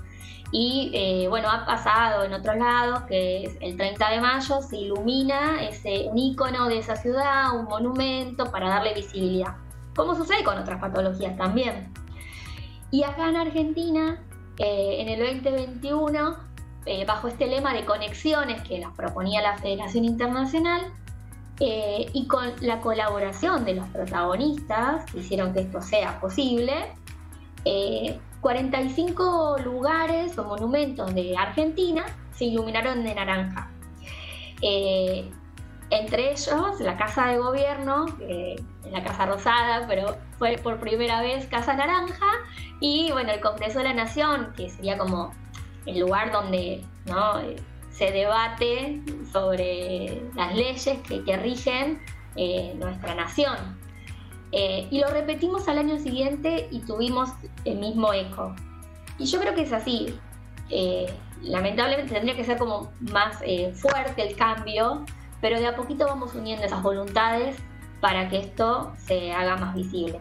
Y 0.56 0.92
eh, 0.94 1.26
bueno, 1.28 1.50
ha 1.50 1.66
pasado 1.66 2.22
en 2.22 2.32
otros 2.32 2.56
lados 2.56 3.02
que 3.08 3.58
el 3.60 3.76
30 3.76 4.08
de 4.08 4.20
mayo 4.20 4.62
se 4.62 4.76
ilumina 4.76 5.60
ese, 5.60 6.06
un 6.08 6.16
icono 6.16 6.68
de 6.68 6.78
esa 6.78 6.94
ciudad, 6.94 7.58
un 7.58 7.64
monumento 7.64 8.52
para 8.52 8.68
darle 8.68 8.94
visibilidad. 8.94 9.56
Como 9.96 10.14
sucede 10.14 10.44
con 10.44 10.56
otras 10.56 10.80
patologías 10.80 11.36
también. 11.36 11.92
Y 12.92 13.02
acá 13.02 13.30
en 13.30 13.36
Argentina, 13.36 14.22
eh, 14.58 14.98
en 15.00 15.08
el 15.08 15.42
2021, 15.42 16.36
eh, 16.86 17.04
bajo 17.04 17.26
este 17.26 17.48
lema 17.48 17.74
de 17.74 17.84
conexiones 17.84 18.62
que 18.62 18.78
las 18.78 18.92
proponía 18.92 19.42
la 19.42 19.58
Federación 19.58 20.04
Internacional, 20.04 20.82
y 21.58 22.26
con 22.26 22.52
la 22.62 22.80
colaboración 22.80 23.64
de 23.64 23.74
los 23.74 23.88
protagonistas 23.90 25.04
que 25.10 25.18
hicieron 25.18 25.52
que 25.52 25.60
esto 25.60 25.80
sea 25.80 26.18
posible, 26.20 26.92
45 28.44 29.56
lugares 29.64 30.36
o 30.36 30.44
monumentos 30.44 31.14
de 31.14 31.34
Argentina 31.34 32.04
se 32.34 32.44
iluminaron 32.44 33.02
de 33.02 33.14
naranja. 33.14 33.70
entre 35.90 36.32
ellos 36.32 36.78
la 36.80 36.94
Casa 36.98 37.28
de 37.28 37.38
Gobierno, 37.38 38.04
es 38.20 38.60
la 38.92 39.02
Casa 39.02 39.24
Rosada, 39.24 39.86
pero 39.88 40.18
fue 40.38 40.58
por 40.62 40.78
primera 40.78 41.22
vez 41.22 41.46
Casa 41.46 41.72
Naranja, 41.72 42.26
y 42.80 43.10
bueno, 43.12 43.32
el 43.32 43.40
Congreso 43.40 43.78
de 43.78 43.84
la 43.84 43.94
Nación, 43.94 44.52
que 44.54 44.68
sería 44.68 44.98
como 44.98 45.32
el 45.86 46.00
lugar 46.00 46.30
donde 46.30 46.84
se 47.92 48.10
debate 48.10 49.00
sobre 49.32 50.20
las 50.34 50.54
leyes 50.54 50.98
que, 51.08 51.36
rigen 51.38 51.98
eh, 52.36 52.74
nuestra 52.76 53.14
nación. 53.14 53.83
Eh, 54.56 54.86
y 54.88 55.00
lo 55.00 55.08
repetimos 55.08 55.66
al 55.66 55.78
año 55.78 55.98
siguiente 55.98 56.68
y 56.70 56.78
tuvimos 56.78 57.30
el 57.64 57.78
mismo 57.78 58.12
eco. 58.12 58.54
Y 59.18 59.26
yo 59.26 59.40
creo 59.40 59.52
que 59.52 59.62
es 59.62 59.72
así. 59.72 60.16
Eh, 60.70 61.12
lamentablemente 61.42 62.14
tendría 62.14 62.36
que 62.36 62.44
ser 62.44 62.56
como 62.56 62.92
más 63.00 63.38
fuerte 63.74 64.28
el 64.28 64.36
cambio, 64.36 65.04
pero 65.40 65.58
de 65.58 65.66
a 65.66 65.74
poquito 65.74 66.06
vamos 66.06 66.36
uniendo 66.36 66.64
esas 66.64 66.84
voluntades 66.84 67.56
para 68.00 68.28
que 68.28 68.38
esto 68.38 68.92
se 68.96 69.32
haga 69.32 69.56
más 69.56 69.74
visible. 69.74 70.20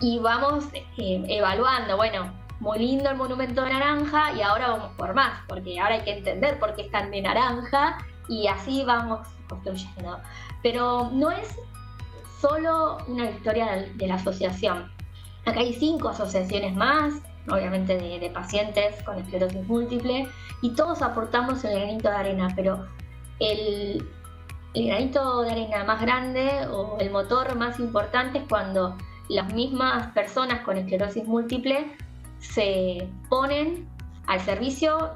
Y 0.00 0.18
vamos 0.18 0.64
evaluando, 0.96 1.98
bueno, 1.98 2.32
muy 2.60 2.78
lindo 2.78 3.10
el 3.10 3.16
monumento 3.16 3.62
de 3.62 3.74
naranja 3.74 4.32
y 4.32 4.40
ahora 4.40 4.68
vamos 4.68 4.92
por 4.96 5.14
más, 5.14 5.42
porque 5.48 5.78
ahora 5.78 5.96
hay 5.96 6.02
que 6.02 6.16
entender 6.16 6.58
por 6.58 6.74
qué 6.74 6.82
están 6.82 7.10
de 7.10 7.20
naranja 7.20 7.98
y 8.26 8.46
así 8.46 8.84
vamos 8.84 9.28
construyendo. 9.48 10.18
Pero 10.62 11.10
no 11.12 11.30
es 11.30 11.58
solo 12.40 12.98
una 13.08 13.30
historia 13.30 13.86
de 13.94 14.06
la 14.06 14.14
asociación. 14.14 14.90
Acá 15.44 15.60
hay 15.60 15.74
cinco 15.74 16.08
asociaciones 16.08 16.74
más, 16.74 17.14
obviamente 17.48 17.96
de, 17.96 18.30
pacientes 18.30 19.02
con 19.04 19.18
esclerosis 19.18 19.64
múltiple, 19.66 20.28
y 20.60 20.70
todos 20.70 21.02
aportamos 21.02 21.64
el 21.64 21.78
granito 21.78 22.08
de 22.08 22.16
arena, 22.16 22.52
pero 22.56 22.86
el, 23.38 24.04
granito 24.74 25.42
de 25.42 25.50
arena 25.50 25.84
más 25.84 26.00
grande 26.00 26.66
o 26.70 26.98
el 26.98 27.10
motor 27.10 27.54
más 27.56 27.78
importante 27.78 28.38
es 28.38 28.44
cuando 28.48 28.96
las 29.28 29.52
mismas 29.54 30.12
personas 30.12 30.60
con 30.60 30.76
esclerosis 30.76 31.24
múltiple 31.24 31.96
se 32.38 33.08
ponen 33.28 33.88
al 34.26 34.40
servicio 34.40 35.14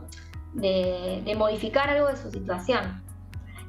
de, 0.54 1.34
modificar 1.36 1.90
algo 1.90 2.08
de 2.08 2.16
su 2.16 2.30
situación. 2.30 3.02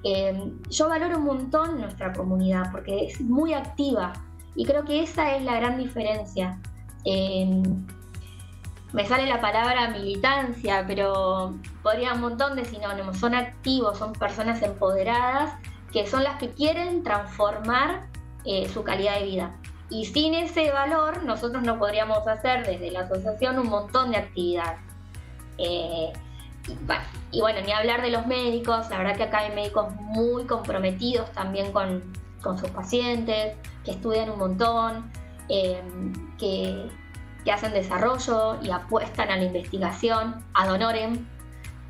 Eh, 0.03 0.51
yo 0.69 0.89
valoro 0.89 1.17
un 1.17 1.25
montón 1.25 1.79
nuestra 1.79 2.11
comunidad 2.13 2.71
porque 2.71 3.05
es 3.05 3.21
muy 3.21 3.53
activa 3.53 4.13
y 4.55 4.65
creo 4.65 4.83
que 4.83 5.03
esa 5.03 5.35
es 5.35 5.43
la 5.43 5.55
gran 5.57 5.77
diferencia. 5.77 6.59
Eh, 7.05 7.61
me 8.93 9.05
sale 9.05 9.25
la 9.25 9.39
palabra 9.39 9.89
militancia, 9.89 10.83
pero 10.85 11.55
podría 11.81 12.13
un 12.13 12.21
montón 12.21 12.55
de 12.55 12.65
sinónimos. 12.65 13.17
Son 13.17 13.33
activos, 13.33 13.97
son 13.97 14.13
personas 14.13 14.61
empoderadas 14.61 15.53
que 15.93 16.07
son 16.07 16.23
las 16.23 16.37
que 16.37 16.49
quieren 16.49 17.03
transformar 17.03 18.07
eh, 18.45 18.67
su 18.69 18.83
calidad 18.83 19.19
de 19.19 19.25
vida. 19.25 19.55
Y 19.89 20.05
sin 20.05 20.33
ese 20.33 20.71
valor 20.71 21.23
nosotros 21.23 21.63
no 21.63 21.77
podríamos 21.77 22.25
hacer 22.27 22.65
desde 22.65 22.91
la 22.91 23.01
asociación 23.01 23.59
un 23.59 23.69
montón 23.69 24.11
de 24.11 24.17
actividades. 24.17 24.79
Y, 27.31 27.41
bueno, 27.41 27.59
ni 27.65 27.71
hablar 27.71 28.01
de 28.01 28.11
los 28.11 28.27
médicos, 28.27 28.89
la 28.89 28.97
verdad 28.99 29.15
que 29.15 29.23
acá 29.23 29.39
hay 29.39 29.55
médicos 29.55 29.93
muy 29.95 30.45
comprometidos 30.45 31.31
también 31.31 31.71
con, 31.71 32.03
sus 32.59 32.69
pacientes, 32.69 33.55
que 33.85 33.91
estudian 33.91 34.29
un 34.29 34.39
montón, 34.39 35.11
eh, 35.49 35.81
que, 36.37 36.89
hacen 37.51 37.73
desarrollo 37.73 38.61
y 38.61 38.69
apuestan 38.69 39.29
a 39.29 39.37
la 39.37 39.43
investigación, 39.43 40.43
ad 40.53 40.71
honorem. 40.71 41.25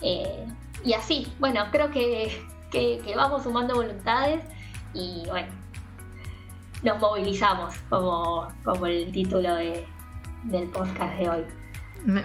Eh, 0.01 0.45
y 0.83 0.93
así, 0.93 1.31
bueno, 1.39 1.65
creo 1.71 1.91
que, 1.91 2.41
que 2.71 3.13
vamos 3.15 3.43
sumando 3.43 3.75
voluntades 3.75 4.41
y 4.93 5.23
bueno, 5.27 5.47
nos 6.83 6.99
movilizamos, 6.99 7.75
como, 7.89 8.47
como 8.63 8.85
el 8.87 9.11
título 9.11 9.55
de, 9.55 9.85
del 10.43 10.69
podcast 10.69 11.17
de 11.17 11.29
hoy. 11.29 11.45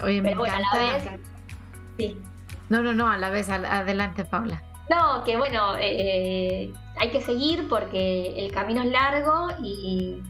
oye, 0.03 0.23
me 0.23 0.33
a 0.33 0.61
la 0.61 0.79
vez, 0.79 1.21
sí. 1.99 2.19
No, 2.69 2.83
no, 2.83 2.93
no, 2.93 3.09
a 3.09 3.17
la 3.17 3.31
vez, 3.31 3.49
adelante, 3.49 4.25
Paula. 4.25 4.63
No, 4.91 5.25
que 5.25 5.37
bueno, 5.37 5.75
eh, 5.79 6.73
hay 6.99 7.11
que 7.11 7.21
seguir 7.21 7.69
porque 7.69 8.35
el 8.37 8.53
camino 8.53 8.83
es 8.83 8.91
largo 8.91 9.49
y, 9.63 10.23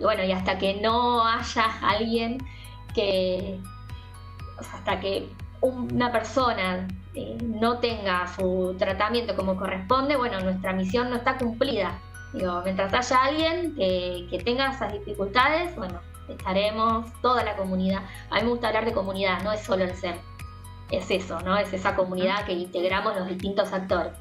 bueno, 0.00 0.24
y 0.24 0.32
hasta 0.32 0.58
que 0.58 0.80
no 0.80 1.26
haya 1.26 1.64
alguien 1.82 2.38
que, 2.94 3.60
hasta 4.58 5.00
que 5.00 5.28
una 5.60 6.12
persona 6.12 6.88
eh, 7.14 7.36
no 7.42 7.78
tenga 7.78 8.26
su 8.28 8.74
tratamiento 8.78 9.36
como 9.36 9.56
corresponde, 9.56 10.16
bueno, 10.16 10.40
nuestra 10.40 10.72
misión 10.72 11.10
no 11.10 11.16
está 11.16 11.36
cumplida 11.36 11.98
mientras 12.64 12.92
haya 12.92 13.24
alguien 13.24 13.74
que, 13.74 14.42
tenga 14.44 14.70
esas 14.70 14.92
dificultades, 14.92 15.74
bueno, 15.76 16.00
estaremos 16.28 17.06
toda 17.22 17.44
la 17.44 17.56
comunidad. 17.56 18.02
A 18.30 18.36
mí 18.36 18.42
me 18.42 18.50
gusta 18.50 18.68
hablar 18.68 18.84
de 18.84 18.92
comunidad, 18.92 19.42
no 19.42 19.52
es 19.52 19.60
solo 19.60 19.84
el 19.84 19.94
ser. 19.94 20.16
Es 20.90 21.10
eso, 21.10 21.40
¿no? 21.40 21.56
Es 21.56 21.72
esa 21.72 21.94
comunidad 21.94 22.44
que 22.44 22.52
integramos 22.52 23.16
los 23.16 23.28
distintos 23.28 23.72
actores. 23.72 24.12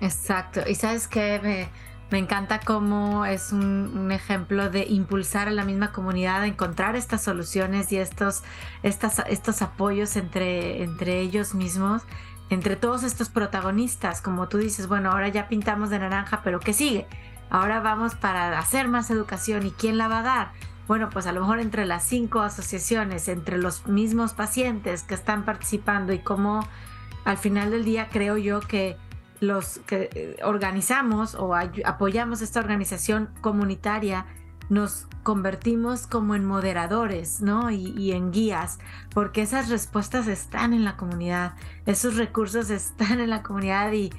Exacto. 0.00 0.62
Y 0.66 0.74
sabes 0.74 1.08
que 1.08 1.68
me, 2.10 2.18
encanta 2.18 2.60
cómo 2.60 3.26
es 3.26 3.52
un, 3.52 4.10
ejemplo 4.10 4.70
de 4.70 4.86
impulsar 4.86 5.48
a 5.48 5.50
la 5.50 5.64
misma 5.64 5.92
comunidad 5.92 6.42
a 6.42 6.46
encontrar 6.46 6.96
estas 6.96 7.22
soluciones 7.22 7.92
y 7.92 7.98
estos, 7.98 8.42
estas, 8.82 9.22
estos 9.28 9.60
apoyos 9.60 10.16
entre, 10.16 10.82
entre 10.82 11.20
ellos 11.20 11.54
mismos, 11.54 12.02
entre 12.48 12.76
todos 12.76 13.02
estos 13.02 13.28
protagonistas. 13.28 14.22
Como 14.22 14.48
tú 14.48 14.58
dices, 14.58 14.88
bueno, 14.88 15.10
ahora 15.10 15.28
ya 15.28 15.48
pintamos 15.48 15.90
de 15.90 15.98
naranja, 15.98 16.40
pero 16.42 16.60
¿qué 16.60 16.72
sigue? 16.72 17.06
Ahora 17.50 17.80
vamos 17.80 18.14
para 18.14 18.58
hacer 18.58 18.88
más 18.88 19.10
educación 19.10 19.66
y 19.66 19.70
quién 19.72 19.98
la 19.98 20.08
va 20.08 20.20
a 20.20 20.22
dar. 20.22 20.52
Bueno, 20.88 21.10
pues 21.10 21.26
a 21.26 21.32
lo 21.32 21.42
mejor 21.42 21.60
entre 21.60 21.84
las 21.84 22.02
cinco 22.02 22.40
asociaciones, 22.40 23.28
entre 23.28 23.58
los 23.58 23.86
mismos 23.86 24.32
pacientes 24.32 25.02
que 25.02 25.14
están 25.14 25.44
participando 25.44 26.14
y 26.14 26.18
cómo 26.18 26.66
al 27.26 27.36
final 27.36 27.70
del 27.70 27.84
día 27.84 28.08
creo 28.10 28.38
yo 28.38 28.60
que 28.60 28.96
los 29.38 29.80
que 29.86 30.08
eh, 30.14 30.36
organizamos 30.42 31.34
o 31.34 31.54
apoyamos 31.54 32.40
esta 32.40 32.58
organización 32.58 33.28
comunitaria 33.42 34.24
nos 34.70 35.06
convertimos 35.22 36.06
como 36.06 36.34
en 36.34 36.44
moderadores, 36.44 37.42
¿no? 37.42 37.70
Y, 37.70 37.94
y, 37.96 38.12
en 38.12 38.32
guías, 38.32 38.78
porque 39.14 39.42
esas 39.42 39.68
respuestas 39.68 40.26
están 40.26 40.72
en 40.72 40.84
la 40.84 40.96
comunidad, 40.96 41.54
esos 41.86 42.16
recursos 42.16 42.70
están 42.70 43.20
en 43.20 43.30
la 43.30 43.42
comunidad 43.42 43.92
y, 43.92 44.10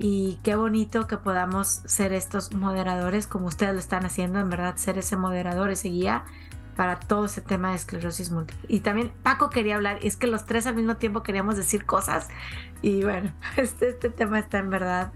y 0.00 0.38
qué 0.44 0.54
bonito 0.54 1.06
que 1.08 1.16
podamos 1.16 1.82
ser 1.84 2.12
estos 2.12 2.54
moderadores 2.54 3.26
como 3.26 3.46
ustedes 3.46 3.72
lo 3.72 3.80
están 3.80 4.04
haciendo, 4.04 4.38
en 4.38 4.48
verdad, 4.48 4.76
ser 4.76 4.96
ese 4.96 5.16
moderador, 5.16 5.70
ese 5.70 5.88
guía 5.88 6.24
para 6.76 7.00
todo 7.00 7.24
ese 7.24 7.40
tema 7.40 7.70
de 7.70 7.76
esclerosis 7.76 8.30
múltiple. 8.30 8.64
Y 8.68 8.80
también 8.80 9.10
Paco 9.24 9.50
quería 9.50 9.74
hablar, 9.74 9.98
es 10.00 10.16
que 10.16 10.28
los 10.28 10.46
tres 10.46 10.68
al 10.68 10.76
mismo 10.76 10.96
tiempo 10.96 11.24
queríamos 11.24 11.56
decir 11.56 11.84
cosas 11.84 12.28
y 12.80 13.02
bueno, 13.02 13.32
este, 13.56 13.88
este 13.88 14.10
tema 14.10 14.38
está 14.38 14.58
en 14.58 14.70
verdad, 14.70 15.12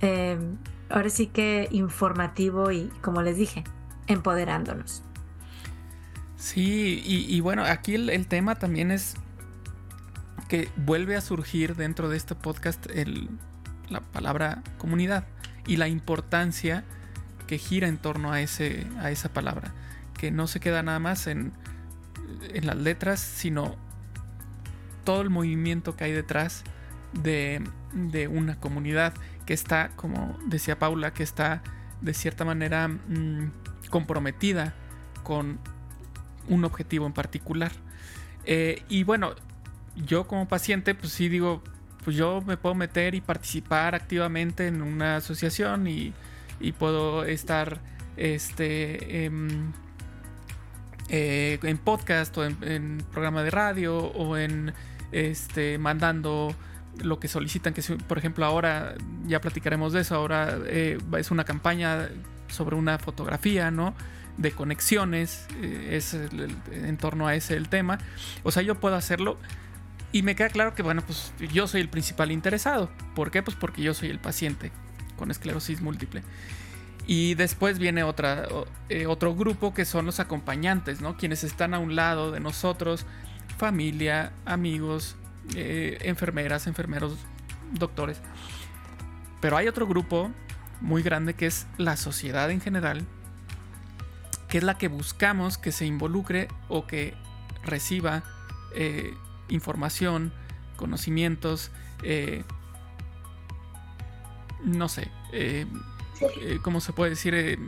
em, 0.00 0.58
ahora 0.90 1.08
sí 1.08 1.28
que 1.28 1.68
informativo 1.70 2.70
y 2.70 2.88
como 3.00 3.22
les 3.22 3.38
dije, 3.38 3.64
empoderándonos. 4.08 5.02
Sí, 6.36 7.00
y, 7.06 7.40
bueno, 7.40 7.62
aquí 7.62 7.94
el, 7.94 8.26
tema 8.26 8.56
también 8.56 8.90
es 8.90 9.14
que 10.48 10.68
vuelve 10.76 11.14
a 11.14 11.20
surgir 11.20 11.76
dentro 11.76 12.08
de 12.08 12.16
este 12.16 12.34
podcast 12.34 12.84
el, 12.90 13.30
la 13.88 14.00
palabra 14.00 14.62
comunidad 14.78 15.24
y 15.66 15.76
la 15.76 15.88
importancia 15.88 16.84
que 17.46 17.58
gira 17.58 17.88
en 17.88 17.98
torno 17.98 18.32
a, 18.32 18.40
ese, 18.40 18.86
a 19.00 19.10
esa 19.10 19.32
palabra, 19.32 19.72
que 20.18 20.30
no 20.30 20.46
se 20.46 20.60
queda 20.60 20.82
nada 20.82 20.98
más 20.98 21.26
en, 21.26 21.52
en 22.52 22.66
las 22.66 22.76
letras, 22.76 23.20
sino 23.20 23.76
todo 25.04 25.20
el 25.22 25.30
movimiento 25.30 25.96
que 25.96 26.04
hay 26.04 26.12
detrás 26.12 26.64
de, 27.12 27.62
de, 27.92 28.28
una 28.28 28.58
comunidad 28.58 29.14
que 29.46 29.54
está, 29.54 29.90
como 29.96 30.38
decía 30.46 30.78
Paula, 30.78 31.12
que 31.12 31.22
está 31.22 31.62
de 32.00 32.14
cierta 32.14 32.44
manera 32.44 32.88
mm, 32.88 33.50
comprometida 33.90 34.74
con 35.22 35.58
un 36.48 36.64
objetivo 36.64 37.06
en 37.06 37.12
particular. 37.12 37.72
Eh, 38.44 38.82
y 38.88 39.04
bueno, 39.04 39.34
yo 39.96 40.26
como 40.26 40.48
paciente, 40.48 40.94
pues 40.94 41.12
sí 41.12 41.28
digo, 41.28 41.62
pues 42.04 42.16
yo 42.16 42.42
me 42.46 42.56
puedo 42.56 42.74
meter 42.74 43.14
y 43.14 43.20
participar 43.20 43.94
activamente 43.94 44.66
en 44.66 44.82
una 44.82 45.16
asociación 45.16 45.86
y, 45.86 46.12
puedo 46.78 47.24
estar 47.24 47.80
este, 48.16 49.24
en, 49.24 49.72
eh, 51.08 51.58
en 51.60 51.78
podcast 51.78 52.36
o 52.38 52.44
en, 52.44 52.98
programa 53.12 53.42
de 53.42 53.50
radio 53.50 53.96
o 53.98 54.36
en 54.36 54.72
este, 55.10 55.78
mandando 55.78 56.54
lo 57.02 57.18
que 57.18 57.26
solicitan, 57.26 57.74
que 57.74 57.82
por 58.06 58.18
ejemplo 58.18 58.44
ahora 58.44 58.94
ya 59.26 59.40
platicaremos 59.40 59.92
de 59.92 60.02
eso, 60.02 60.14
ahora 60.14 60.56
eh, 60.66 60.98
es 61.18 61.30
una 61.30 61.44
campaña 61.44 62.08
sobre 62.48 62.76
una 62.76 62.98
fotografía, 62.98 63.70
¿no? 63.70 63.94
De 64.36 64.52
conexiones, 64.52 65.46
eh, 65.60 65.96
es 65.96 66.14
en 66.14 66.96
torno 66.96 67.26
a 67.26 67.34
ese 67.34 67.56
el 67.56 67.68
tema. 67.68 67.98
O 68.44 68.52
sea, 68.52 68.62
yo 68.62 68.76
puedo 68.76 68.94
hacerlo 68.94 69.36
y 70.12 70.22
me 70.22 70.36
queda 70.36 70.50
claro 70.50 70.74
que, 70.74 70.82
bueno, 70.82 71.02
pues 71.06 71.32
yo 71.52 71.66
soy 71.66 71.80
el 71.80 71.88
principal 71.88 72.30
interesado. 72.30 72.90
¿Por 73.14 73.30
qué? 73.30 73.42
Pues 73.42 73.56
porque 73.56 73.82
yo 73.82 73.94
soy 73.94 74.10
el 74.10 74.18
paciente. 74.18 74.70
con 75.16 75.30
esclerosis 75.30 75.80
múltiple. 75.80 76.22
Y 77.06 77.34
después 77.34 77.78
viene 77.78 78.02
otra, 78.02 78.48
eh, 78.88 79.06
otro 79.06 79.34
grupo 79.34 79.74
que 79.74 79.84
son 79.84 80.06
los 80.06 80.20
acompañantes, 80.20 81.00
¿no? 81.00 81.16
Quienes 81.16 81.44
están 81.44 81.74
a 81.74 81.78
un 81.78 81.94
lado 81.94 82.32
de 82.32 82.40
nosotros, 82.40 83.06
familia, 83.56 84.32
amigos, 84.44 85.16
eh, 85.54 85.98
enfermeras, 86.02 86.66
enfermeros, 86.66 87.16
doctores. 87.72 88.20
Pero 89.40 89.56
hay 89.56 89.68
otro 89.68 89.86
grupo 89.86 90.30
muy 90.80 91.02
grande 91.02 91.34
que 91.34 91.46
es 91.46 91.66
la 91.78 91.96
sociedad 91.96 92.50
en 92.50 92.60
general, 92.60 93.06
que 94.48 94.58
es 94.58 94.64
la 94.64 94.78
que 94.78 94.88
buscamos 94.88 95.58
que 95.58 95.72
se 95.72 95.86
involucre 95.86 96.48
o 96.68 96.86
que 96.86 97.14
reciba 97.64 98.22
eh, 98.74 99.14
información, 99.48 100.32
conocimientos, 100.76 101.70
no 104.64 104.88
sé, 104.88 105.10
eh, 105.32 105.66
¿cómo 106.62 106.80
se 106.80 106.92
puede 106.92 107.10
decir? 107.10 107.34
Eh, 107.34 107.58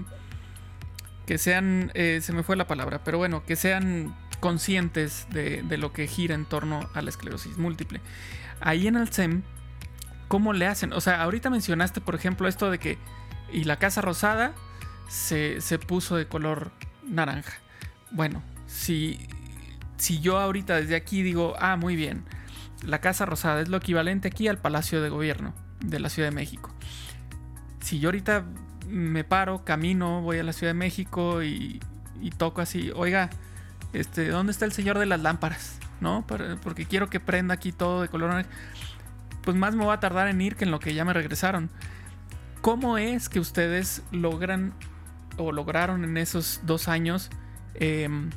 que 1.26 1.38
sean, 1.38 1.90
eh, 1.94 2.20
se 2.22 2.32
me 2.32 2.42
fue 2.42 2.56
la 2.56 2.66
palabra, 2.66 3.02
pero 3.02 3.18
bueno, 3.18 3.44
que 3.44 3.56
sean 3.56 4.14
conscientes 4.40 5.26
de, 5.30 5.62
lo 5.78 5.92
que 5.92 6.06
gira 6.06 6.34
en 6.34 6.44
torno 6.44 6.88
a 6.92 7.00
la 7.00 7.08
esclerosis 7.08 7.56
múltiple. 7.56 8.00
Ahí 8.60 8.86
en 8.86 8.96
el 8.96 9.10
SEM, 9.10 9.42
¿cómo 10.28 10.52
le 10.52 10.66
hacen? 10.66 10.92
O 10.92 11.00
sea, 11.00 11.22
ahorita 11.22 11.48
mencionaste, 11.48 12.00
por 12.02 12.14
ejemplo, 12.14 12.46
esto 12.46 12.70
de 12.70 12.78
que 12.78 12.98
y 13.52 13.64
la 13.64 13.78
casa 13.78 14.02
rosada 14.02 14.54
se, 15.08 15.60
puso 15.86 16.16
de 16.16 16.26
color 16.26 16.72
naranja. 17.06 17.54
Bueno, 18.10 18.42
si, 18.66 19.18
si 19.96 20.20
yo 20.20 20.38
ahorita 20.38 20.76
desde 20.76 20.96
aquí 20.96 21.22
digo, 21.22 21.54
ah, 21.58 21.76
muy 21.76 21.96
bien, 21.96 22.24
la 22.84 23.00
casa 23.00 23.26
rosada 23.26 23.60
es 23.60 23.68
lo 23.68 23.76
equivalente 23.76 24.28
aquí 24.28 24.48
al 24.48 24.58
Palacio 24.58 25.02
de 25.02 25.08
Gobierno 25.08 25.54
de 25.80 26.00
la 26.00 26.08
Ciudad 26.08 26.28
de 26.28 26.34
México 26.34 26.74
si 27.84 28.00
yo 28.00 28.08
ahorita 28.08 28.44
me 28.88 29.24
paro, 29.24 29.62
camino, 29.64 30.22
voy 30.22 30.38
a 30.38 30.42
la 30.42 30.54
Ciudad 30.54 30.72
de 30.72 30.78
México 30.78 31.42
y, 31.42 31.80
toco 32.38 32.62
así, 32.62 32.90
oiga, 32.94 33.28
este, 33.92 34.28
¿dónde 34.28 34.52
está 34.52 34.64
el 34.64 34.72
señor 34.72 34.98
de 34.98 35.06
las 35.06 35.20
lámparas? 35.20 35.78
¿No? 36.00 36.26
porque 36.62 36.86
quiero 36.86 37.08
que 37.08 37.20
prenda 37.20 37.54
aquí 37.54 37.72
todo 37.72 38.02
de 38.02 38.08
color 38.08 38.44
Pues 39.42 39.56
más 39.56 39.74
me 39.74 39.86
va 39.86 39.94
a 39.94 40.00
tardar 40.00 40.28
en 40.28 40.40
ir 40.40 40.56
que 40.56 40.64
en 40.64 40.70
lo 40.70 40.80
que 40.80 40.92
ya 40.92 41.04
me 41.04 41.12
regresaron. 41.12 41.70
¿Cómo 42.60 42.98
es 42.98 43.28
que 43.28 43.38
ustedes 43.38 44.02
logran 44.10 44.74
o 45.36 45.52
lograron 45.52 46.04
en 46.04 46.16
esos 46.16 46.60
dos 46.64 46.88
años 46.88 47.30
em, 47.74 48.30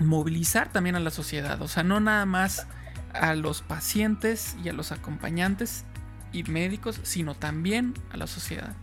movilizar 0.00 0.68
también 0.68 0.96
a 0.96 1.00
la 1.00 1.10
sociedad? 1.10 1.60
O 1.62 1.68
sea, 1.68 1.82
no 1.82 2.00
nada 2.00 2.26
más 2.26 2.66
a 3.12 3.34
los 3.34 3.62
pacientes 3.62 4.56
y 4.62 4.68
a 4.68 4.72
los 4.72 4.92
acompañantes, 4.92 5.84
y 6.32 6.44
médicos, 6.44 7.00
sino 7.02 7.34
también 7.34 7.94
a 8.12 8.16
la 8.16 8.26
sociedad. 8.26 8.74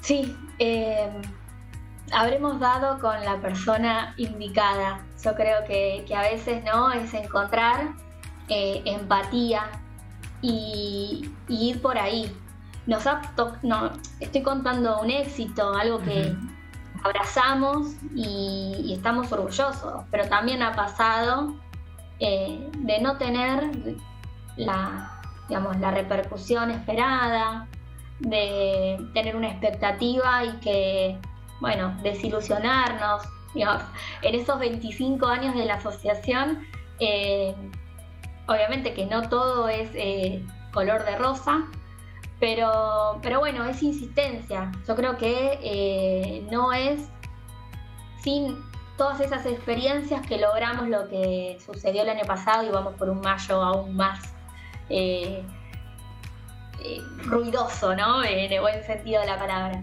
Sí, 0.00 0.36
eh, 0.58 1.10
habremos 2.12 2.60
dado 2.60 3.00
con 3.00 3.20
la 3.24 3.40
persona 3.40 4.14
indicada. 4.16 5.04
Yo 5.24 5.34
creo 5.34 5.64
que, 5.66 6.06
a 6.14 6.22
veces 6.22 6.62
no 6.64 6.92
es 6.92 7.12
encontrar 7.14 7.94
eh, 8.48 8.82
empatía 8.84 9.70
y, 10.42 11.30
ir 11.48 11.82
por 11.82 11.98
ahí. 11.98 12.32
Nos 12.86 13.04
no, 13.62 13.90
estoy 14.20 14.42
contando 14.42 15.00
un 15.00 15.10
éxito, 15.10 15.74
algo 15.74 15.98
que 15.98 16.36
abrazamos 17.06 17.94
y, 18.14 18.92
estamos 18.92 19.30
orgullosos, 19.32 20.04
pero 20.10 20.28
también 20.28 20.62
ha 20.62 20.72
pasado 20.72 21.54
eh, 22.18 22.68
de 22.78 23.00
no 23.00 23.16
tener 23.18 23.70
la, 24.56 25.20
digamos, 25.48 25.78
la 25.78 25.90
repercusión 25.90 26.70
esperada, 26.70 27.68
de 28.20 28.98
tener 29.14 29.36
una 29.36 29.48
expectativa 29.48 30.44
y 30.44 30.52
que, 30.60 31.18
bueno, 31.60 31.96
desilusionarnos. 32.02 33.22
en 34.22 34.34
esos 34.34 34.58
25 34.58 35.26
años 35.26 35.54
de 35.54 35.64
la 35.64 35.74
asociación, 35.74 36.66
eh, 36.98 37.54
obviamente 38.46 38.92
que 38.94 39.06
no 39.06 39.28
todo 39.28 39.68
es 39.68 39.88
eh, 39.94 40.44
color 40.72 41.04
de 41.04 41.16
rosa, 41.16 41.66
pero, 42.40 43.18
pero 43.22 43.40
bueno, 43.40 43.64
es 43.64 43.82
insistencia. 43.82 44.72
Yo 44.86 44.94
creo 44.94 45.16
que 45.16 46.46
no 46.50 46.72
es 46.72 47.08
sin 48.22 48.56
todas 48.96 49.20
esas 49.20 49.44
experiencias 49.46 50.26
que 50.26 50.38
logramos 50.38 50.88
lo 50.88 51.08
que 51.08 51.58
sucedió 51.64 52.02
el 52.02 52.08
año 52.08 52.24
pasado 52.26 52.66
y 52.66 52.70
vamos 52.70 52.94
por 52.94 53.08
un 53.08 53.20
mayo 53.20 53.62
aún 53.62 53.94
más 53.94 54.20
eh, 54.88 55.44
eh, 56.80 57.00
ruidoso, 57.24 57.94
¿no? 57.94 58.24
En 58.24 58.52
el 58.52 58.60
buen 58.60 58.82
sentido 58.84 59.20
de 59.20 59.26
la 59.26 59.38
palabra. 59.38 59.82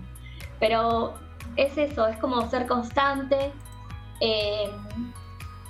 Pero 0.59 1.13
es 1.55 1.77
eso, 1.77 2.07
es 2.07 2.17
como 2.17 2.49
ser 2.49 2.67
constante. 2.67 3.51
Eh, 4.19 4.71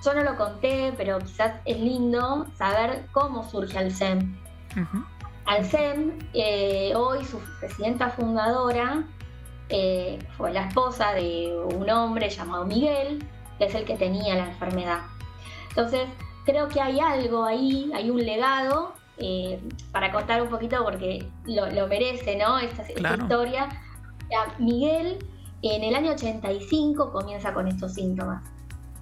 yo 0.03 0.13
no 0.13 0.23
lo 0.23 0.35
conté, 0.35 0.93
pero 0.97 1.19
quizás 1.19 1.53
es 1.65 1.79
lindo 1.79 2.45
saber 2.55 3.07
cómo 3.11 3.49
surge 3.49 3.79
Alcem. 5.45 6.11
Alcem, 6.33 6.95
hoy 6.95 7.25
su 7.25 7.39
presidenta 7.59 8.09
fundadora, 8.09 9.03
fue 10.37 10.53
la 10.53 10.67
esposa 10.67 11.13
de 11.13 11.55
un 11.75 11.89
hombre 11.89 12.29
llamado 12.29 12.65
Miguel, 12.65 13.25
que 13.57 13.65
es 13.65 13.75
el 13.75 13.85
que 13.85 13.95
tenía 13.95 14.35
la 14.35 14.45
enfermedad. 14.49 14.99
Entonces, 15.69 16.07
creo 16.45 16.67
que 16.67 16.79
hay 16.79 16.99
algo 16.99 17.45
ahí, 17.45 17.91
hay 17.93 18.09
un 18.09 18.23
legado 18.23 18.93
eh, 19.17 19.61
para 19.91 20.11
contar 20.11 20.41
un 20.41 20.49
poquito 20.49 20.83
porque 20.83 21.27
lo, 21.45 21.87
merece, 21.87 22.35
¿no? 22.35 22.59
Esta, 22.59 22.83
historia. 22.91 23.69
Miguel 24.57 25.19
en 25.61 25.83
el 25.83 25.95
año 25.95 26.11
85 26.11 27.11
comienza 27.11 27.53
con 27.53 27.67
estos 27.67 27.93
síntomas. 27.93 28.43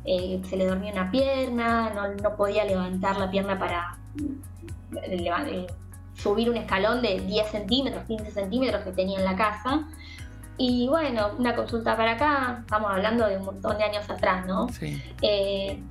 Eh, 0.03 0.41
se 0.49 0.57
le 0.57 0.65
dormía 0.65 0.91
una 0.91 1.11
pierna, 1.11 1.91
no, 2.21 2.35
podía 2.35 2.65
levantar 2.65 3.17
la 3.17 3.29
pierna 3.29 3.57
para 3.57 3.97
eh, 5.03 5.67
subir 6.21 6.49
un 6.49 6.57
escalón 6.57 7.01
de 7.01 7.19
10 7.19 7.51
centímetros, 7.51 8.03
15 8.05 8.31
centímetros 8.31 8.83
que 8.83 8.91
tenía 8.91 9.19
en 9.19 9.25
la 9.25 9.35
casa. 9.35 9.87
Y 10.57 10.87
bueno, 10.87 11.31
una 11.39 11.55
consulta 11.55 11.97
para 11.97 12.13
acá, 12.13 12.57
estamos 12.61 12.91
hablando 12.91 13.27
de 13.27 13.37
un 13.37 13.45
montón 13.45 13.77
de 13.77 13.83
años 13.83 14.09
atrás, 14.09 14.45
¿no? 14.45 14.69
Sí. 14.69 15.01
Eh, 15.21 15.81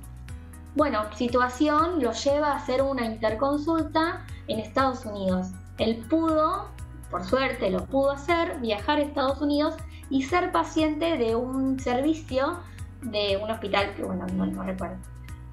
bueno, 0.75 1.03
situación 1.15 2.01
lo 2.01 2.13
lleva 2.13 2.53
a 2.53 2.55
hacer 2.55 2.81
una 2.81 3.05
interconsulta 3.05 4.25
en 4.47 4.59
Estados 4.59 5.05
Unidos. 5.05 5.47
Él 5.77 6.05
pudo, 6.09 6.69
por 7.09 7.25
suerte 7.25 7.69
lo 7.69 7.85
pudo 7.85 8.11
hacer, 8.11 8.59
viajar 8.59 8.99
a 8.99 9.01
Estados 9.01 9.41
Unidos 9.41 9.75
y 10.09 10.23
ser 10.23 10.51
paciente 10.51 11.17
de 11.17 11.35
un 11.35 11.79
servicio 11.79 12.59
de 13.01 13.39
un 13.41 13.49
hospital 13.49 13.93
que, 13.95 14.03
bueno, 14.03 14.25
no, 14.27 14.63
recuerdo. 14.63 14.97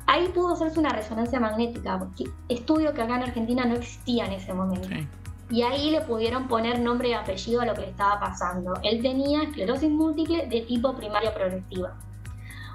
Ahí 0.09 0.29
pudo 0.35 0.55
hacerse 0.55 0.81
una 0.81 0.91
resonancia 0.91 1.39
magnética, 1.39 2.01
estudio 2.49 2.93
que 2.93 3.03
acá 3.03 3.17
en 3.17 3.23
Argentina 3.23 3.65
no 3.65 3.77
existía 3.77 4.27
en 4.27 4.33
ese 4.33 4.53
momento. 4.53 4.89
Sí 4.89 5.07
y 5.51 5.63
ahí 5.63 5.91
le 5.91 6.03
pudieron 6.03 6.47
poner 6.47 6.79
nombre 6.79 7.09
y 7.09 7.13
apellido 7.15 7.63
a 7.63 7.67
lo 7.67 7.75
que 7.75 7.83
le 7.83 7.91
estaba 7.91 8.21
pasando. 8.21 8.75
Él 8.83 9.01
tenía 9.03 9.45
esclerosis 9.45 9.91
múltiple 9.91 10.47
de 10.47 10.63
tipo 10.63 10.95
primaria 10.95 11.33
progresiva. 11.33 11.95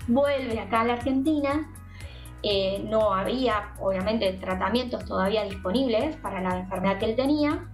Vuelve 0.08 0.60
acá 0.60 0.82
a 0.82 0.86
la 0.86 0.94
Argentina, 0.94 1.70
eh, 2.42 2.84
no 2.90 3.14
había 3.14 3.74
obviamente 3.80 4.34
tratamientos 4.34 5.06
todavía 5.06 5.44
disponibles 5.44 6.18
para 6.18 6.42
la 6.42 6.60
enfermedad 6.60 6.98
que 6.98 7.06
él 7.06 7.16
tenía 7.16 7.70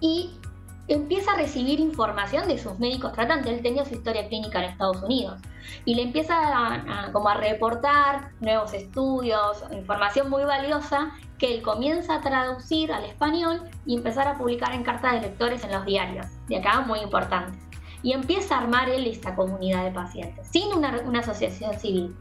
y 0.00 0.40
empieza 0.88 1.32
a 1.32 1.36
recibir 1.36 1.80
información 1.80 2.46
de 2.48 2.58
sus 2.58 2.78
médicos 2.78 3.12
tratantes. 3.12 3.52
Él 3.52 3.62
tenía 3.62 3.84
su 3.84 3.94
historia 3.94 4.28
clínica 4.28 4.62
en 4.62 4.70
Estados 4.70 5.02
Unidos 5.02 5.40
y 5.84 5.94
le 5.94 6.02
empieza 6.02 6.34
a, 6.36 7.12
como 7.12 7.28
a 7.28 7.34
reportar 7.34 8.30
nuevos 8.40 8.72
estudios, 8.72 9.64
información 9.72 10.30
muy 10.30 10.44
valiosa 10.44 11.12
que 11.38 11.54
él 11.54 11.62
comienza 11.62 12.16
a 12.16 12.20
traducir 12.20 12.92
al 12.92 13.04
español 13.04 13.62
y 13.84 13.96
empezar 13.96 14.28
a 14.28 14.38
publicar 14.38 14.74
en 14.74 14.84
cartas 14.84 15.14
de 15.14 15.20
lectores 15.22 15.64
en 15.64 15.72
los 15.72 15.84
diarios. 15.84 16.26
De 16.48 16.56
acá 16.56 16.80
muy 16.80 17.00
importante. 17.00 17.58
Y 18.02 18.12
empieza 18.12 18.56
a 18.56 18.60
armar 18.60 18.88
él 18.88 19.06
esta 19.06 19.34
comunidad 19.34 19.84
de 19.84 19.90
pacientes, 19.90 20.46
sin 20.48 20.72
una, 20.72 21.18
asociación 21.18 21.78
civil. 21.78 22.16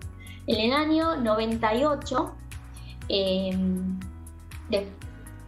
En 0.48 0.60
el 0.60 0.74
año 0.74 1.18
98, 1.18 2.36
eh, 3.10 3.58
de, 4.70 4.90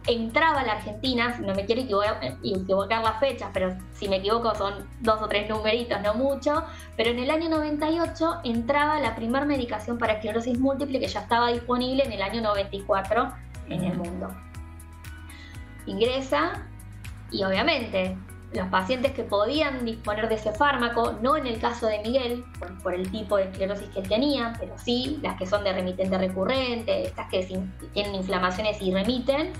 entraba 0.08 0.60
a 0.60 0.64
la 0.64 0.72
Argentina, 0.72 1.38
no 1.40 1.54
me 1.54 1.66
quiero 1.66 1.82
equivocar, 1.82 3.02
las 3.02 3.20
fechas, 3.20 3.50
pero 3.52 3.76
si 3.92 4.08
me 4.08 4.16
equivoco 4.16 4.54
son 4.54 4.88
dos 5.00 5.20
o 5.20 5.28
tres 5.28 5.48
numeritos, 5.48 6.00
no 6.00 6.14
mucho, 6.14 6.64
pero 6.96 7.10
en 7.10 7.18
el 7.18 7.30
año 7.30 7.48
98 7.50 8.40
entraba 8.44 8.98
la 9.00 9.14
primera 9.14 9.44
medicación 9.44 9.98
para 9.98 10.14
esclerosis 10.14 10.58
múltiple 10.58 10.98
que 10.98 11.08
ya 11.08 11.20
estaba 11.20 11.52
disponible 11.52 12.04
en 12.04 12.12
el 12.12 12.22
año 12.22 12.40
94 12.40 13.32
en 13.68 13.84
el 13.84 13.98
mundo. 13.98 14.28
Ingresa 15.86 16.66
y 17.30 17.44
obviamente 17.44 18.16
los 18.52 18.66
pacientes 18.68 19.12
que 19.12 19.24
podían 19.24 19.84
disponer 19.84 20.28
de 20.28 20.36
ese 20.36 20.52
fármaco, 20.52 21.18
no 21.20 21.36
en 21.36 21.46
el 21.46 21.60
caso 21.60 21.86
de 21.86 21.98
Miguel, 21.98 22.44
por, 22.82 22.94
el 22.94 23.10
tipo 23.10 23.36
de 23.36 23.44
esclerosis 23.44 23.88
que 23.90 24.00
él 24.00 24.08
tenía, 24.08 24.54
pero 24.58 24.78
sí 24.78 25.18
las 25.22 25.36
que 25.36 25.46
son 25.46 25.64
de 25.64 25.72
remitente 25.72 26.16
recurrente, 26.16 27.04
estas 27.04 27.28
que 27.28 27.44
tienen 27.92 28.14
inflamaciones 28.14 28.80
y 28.80 28.92
remiten, 28.92 29.52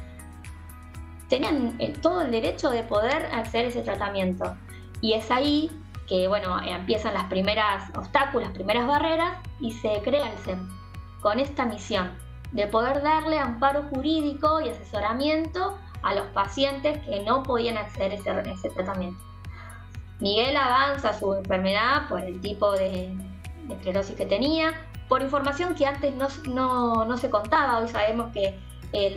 tenían 1.29 1.77
eh, 1.79 1.95
todo 2.01 2.23
el 2.23 2.31
derecho 2.31 2.71
de 2.71 2.83
poder 2.83 3.27
hacer 3.33 3.67
ese 3.67 3.83
tratamiento. 3.83 4.57
Y 5.01 5.13
es 5.13 5.31
ahí 5.31 5.71
que, 6.09 6.27
bueno, 6.29 6.59
empiezan 6.63 7.15
las 7.15 7.25
primeras 7.25 7.91
obstáculos, 7.97 8.51
primeras 8.51 8.87
barreras 8.87 9.39
y 9.61 9.73
se 9.73 10.01
crea 10.03 10.31
el 10.31 10.39
SEM 10.39 10.69
con 11.21 11.39
esta 11.39 11.65
misión 11.67 12.11
de 12.53 12.67
poder 12.67 13.03
darle 13.03 13.39
amparo 13.39 13.83
jurídico 13.91 14.61
y 14.61 14.71
asesoramiento 14.71 15.77
a 16.03 16.15
los 16.15 16.27
pacientes 16.29 16.99
que 17.05 17.21
no 17.23 17.43
podían 17.43 17.77
acceder 17.77 18.13
a 18.13 18.41
ese, 18.43 18.71
tratamiento. 18.71 19.23
Miguel 20.21 20.57
avanza 20.57 21.13
su 21.13 21.35
enfermedad 21.35 22.09
por 22.09 22.21
el 22.21 22.41
tipo 22.41 22.73
de, 22.73 23.15
esclerosis 23.69 24.17
que 24.17 24.27
tenía, 24.27 24.73
por 25.09 25.23
información 25.23 25.75
que 25.75 25.87
antes 25.87 26.15
no, 26.15 27.17
se 27.19 27.31
contaba. 27.31 27.79
Hoy 27.79 27.89
sabemos 27.89 28.33
que 28.33 28.59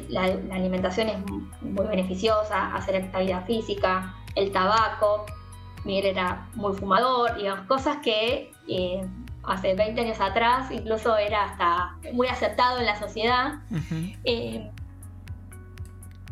la, 0.09 0.24
alimentación 0.24 1.09
es 1.09 1.17
muy 1.61 1.86
beneficiosa, 1.88 2.76
hacer 2.76 2.95
actividad 2.95 3.45
física, 3.45 4.15
el 4.36 4.51
tabaco. 4.51 5.26
Miguel 5.84 6.05
era 6.17 6.47
muy 6.55 6.74
fumador, 6.76 7.36
digamos, 7.38 7.65
cosas 7.65 7.97
que 8.03 8.51
eh, 8.67 9.01
hace 9.43 9.74
20 9.74 10.01
años 10.01 10.19
atrás 10.19 10.69
incluso 10.72 11.17
era 11.17 11.45
hasta 11.45 11.95
muy 12.13 12.28
aceptado 12.28 12.80
en 12.80 12.86
la 12.86 12.99
sociedad. 12.99 13.55
Eh, 14.24 14.69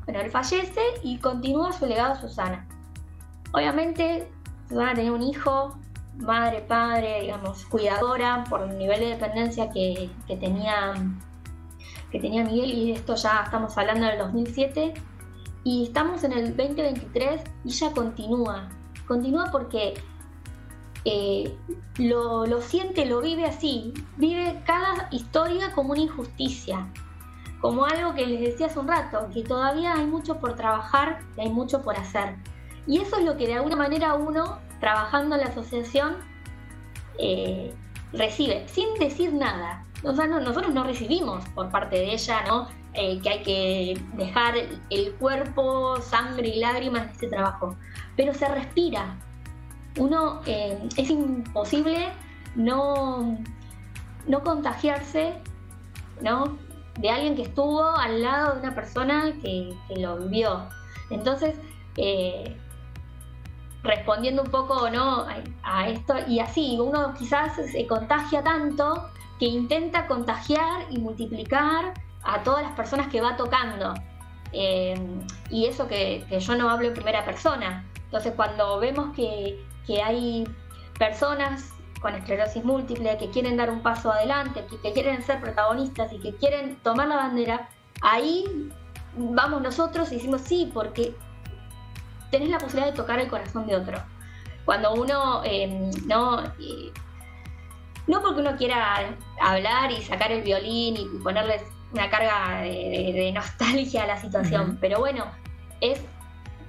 bueno, 0.05 0.21
él 0.21 0.31
fallece 0.31 0.81
y 1.03 1.17
continúa 1.19 1.71
su 1.71 1.85
legado 1.85 2.15
Susana. 2.19 2.67
Obviamente, 3.51 4.27
Susana 4.67 4.93
tenía 4.93 5.11
un 5.11 5.23
hijo, 5.23 5.77
madre, 6.17 6.61
padre, 6.61 7.21
digamos, 7.21 7.65
cuidadora 7.65 8.43
por 8.49 8.63
el 8.63 8.77
nivel 8.77 8.99
de 8.99 9.07
dependencia 9.07 9.69
que, 9.69 10.09
tenía, 10.27 10.93
que 12.11 12.19
tenía 12.19 12.43
Miguel, 12.43 12.71
y 12.71 12.91
esto 12.91 13.15
ya 13.15 13.41
estamos 13.45 13.77
hablando 13.77 14.07
del 14.07 14.19
2007, 14.19 14.93
y 15.63 15.83
estamos 15.83 16.23
en 16.23 16.33
el 16.33 16.55
2023 16.55 17.41
y 17.65 17.69
ya 17.69 17.91
continúa. 17.91 18.69
Continúa 19.07 19.49
porque 19.51 19.95
eh, 21.05 21.55
lo, 21.97 22.45
lo, 22.45 22.61
siente, 22.61 23.05
lo 23.05 23.21
vive 23.21 23.45
así, 23.45 23.93
vive 24.17 24.61
cada 24.65 25.07
historia 25.11 25.71
como 25.73 25.91
una 25.91 26.01
injusticia, 26.01 26.87
como 27.61 27.85
algo 27.85 28.13
que 28.13 28.25
les 28.25 28.41
decía 28.41 28.67
hace 28.67 28.79
un 28.79 28.87
rato, 28.87 29.29
que 29.33 29.43
todavía 29.43 29.93
hay 29.93 30.05
mucho 30.05 30.39
por 30.39 30.55
trabajar 30.55 31.19
y 31.37 31.41
hay 31.41 31.49
mucho 31.49 31.81
por 31.81 31.97
hacer. 31.97 32.35
Y 32.87 32.99
eso 32.99 33.17
es 33.17 33.25
lo 33.25 33.37
que 33.37 33.47
de 33.47 33.55
alguna 33.55 33.75
manera 33.75 34.15
uno, 34.15 34.59
trabajando 34.79 35.35
en 35.35 35.41
la 35.41 35.47
asociación, 35.47 36.17
eh, 37.17 37.73
recibe, 38.13 38.67
sin 38.67 38.93
decir 38.95 39.33
nada. 39.33 39.85
O 40.03 40.13
sea, 40.13 40.27
nosotros 40.27 40.73
no 40.73 40.83
recibimos 40.83 41.43
por 41.49 41.69
parte 41.69 41.97
de 41.97 42.13
ella, 42.13 42.43
¿no? 42.47 42.67
Eh, 42.93 43.19
que 43.21 43.29
hay 43.29 43.43
que 43.43 44.01
dejar 44.13 44.55
el 44.89 45.13
cuerpo, 45.15 46.01
sangre 46.01 46.47
y 46.47 46.59
lágrimas 46.59 47.03
en 47.03 47.09
este 47.09 47.27
trabajo. 47.27 47.75
Pero 48.15 48.33
se 48.33 48.47
respira, 48.47 49.17
uno 49.97 50.41
eh, 50.45 50.79
es 50.97 51.09
imposible 51.09 52.09
no, 52.55 53.37
no 54.27 54.43
contagiarse 54.43 55.33
¿no? 56.21 56.57
de 56.97 57.09
alguien 57.09 57.35
que 57.35 57.43
estuvo 57.43 57.83
al 57.83 58.21
lado 58.21 58.55
de 58.55 58.59
una 58.61 58.75
persona 58.75 59.33
que, 59.41 59.75
lo 59.97 60.17
vivió. 60.17 60.67
Entonces, 61.09 61.55
eh, 61.97 62.57
respondiendo 63.83 64.43
un 64.43 64.51
poco 64.51 64.89
¿no? 64.89 65.25
a, 65.63 65.89
esto, 65.89 66.15
y 66.27 66.39
así, 66.39 66.77
uno 66.79 67.13
quizás 67.13 67.55
se 67.55 67.85
contagia 67.87 68.43
tanto 68.43 69.09
que 69.39 69.45
intenta 69.45 70.07
contagiar 70.07 70.85
y 70.89 70.99
multiplicar 70.99 71.93
a 72.23 72.43
todas 72.43 72.63
las 72.63 72.73
personas 72.73 73.07
que 73.07 73.21
va 73.21 73.37
tocando. 73.37 73.93
Eh, 74.51 74.99
y 75.49 75.65
eso 75.65 75.87
que, 75.87 76.25
yo 76.29 76.55
no 76.55 76.69
hablo 76.69 76.89
en 76.89 76.93
primera 76.93 77.23
persona. 77.23 77.85
Entonces, 78.05 78.33
cuando 78.35 78.79
vemos 78.79 79.15
que, 79.15 79.63
que 79.87 80.01
hay 80.01 80.43
personas 80.97 81.73
con 82.01 82.15
esclerosis 82.15 82.63
múltiple 82.63 83.17
que 83.17 83.29
quieren 83.29 83.57
dar 83.57 83.69
un 83.69 83.81
paso 83.81 84.11
adelante, 84.11 84.65
que, 84.81 84.93
quieren 84.93 85.21
ser 85.21 85.39
protagonistas 85.41 86.11
y 86.13 86.19
que 86.19 86.35
quieren 86.35 86.77
tomar 86.77 87.07
la 87.07 87.17
bandera, 87.17 87.69
ahí 88.01 88.69
vamos 89.15 89.61
nosotros 89.61 90.11
y 90.11 90.15
decimos 90.15 90.41
sí, 90.41 90.69
porque 90.73 91.15
tenés 92.31 92.49
la 92.49 92.57
posibilidad 92.57 92.91
de 92.91 92.97
tocar 92.97 93.19
el 93.19 93.27
corazón 93.27 93.67
de 93.67 93.75
otro. 93.75 93.97
Cuando 94.65 94.93
uno 94.93 95.41
em, 95.43 95.89
no, 96.05 96.43
no 98.09 98.21
porque 98.21 98.41
uno 98.41 98.57
quiera 98.57 99.15
hablar 99.39 99.91
y 99.91 100.01
sacar 100.01 100.31
el 100.31 100.41
violín 100.41 100.97
y 100.97 101.05
ponerles 101.23 101.61
una 101.93 102.09
carga 102.09 102.61
de, 102.61 103.31
nostalgia 103.33 104.03
a 104.03 104.07
la 104.07 104.17
situación, 104.17 104.77
pero 104.81 104.99
bueno, 104.99 105.25
es 105.79 106.01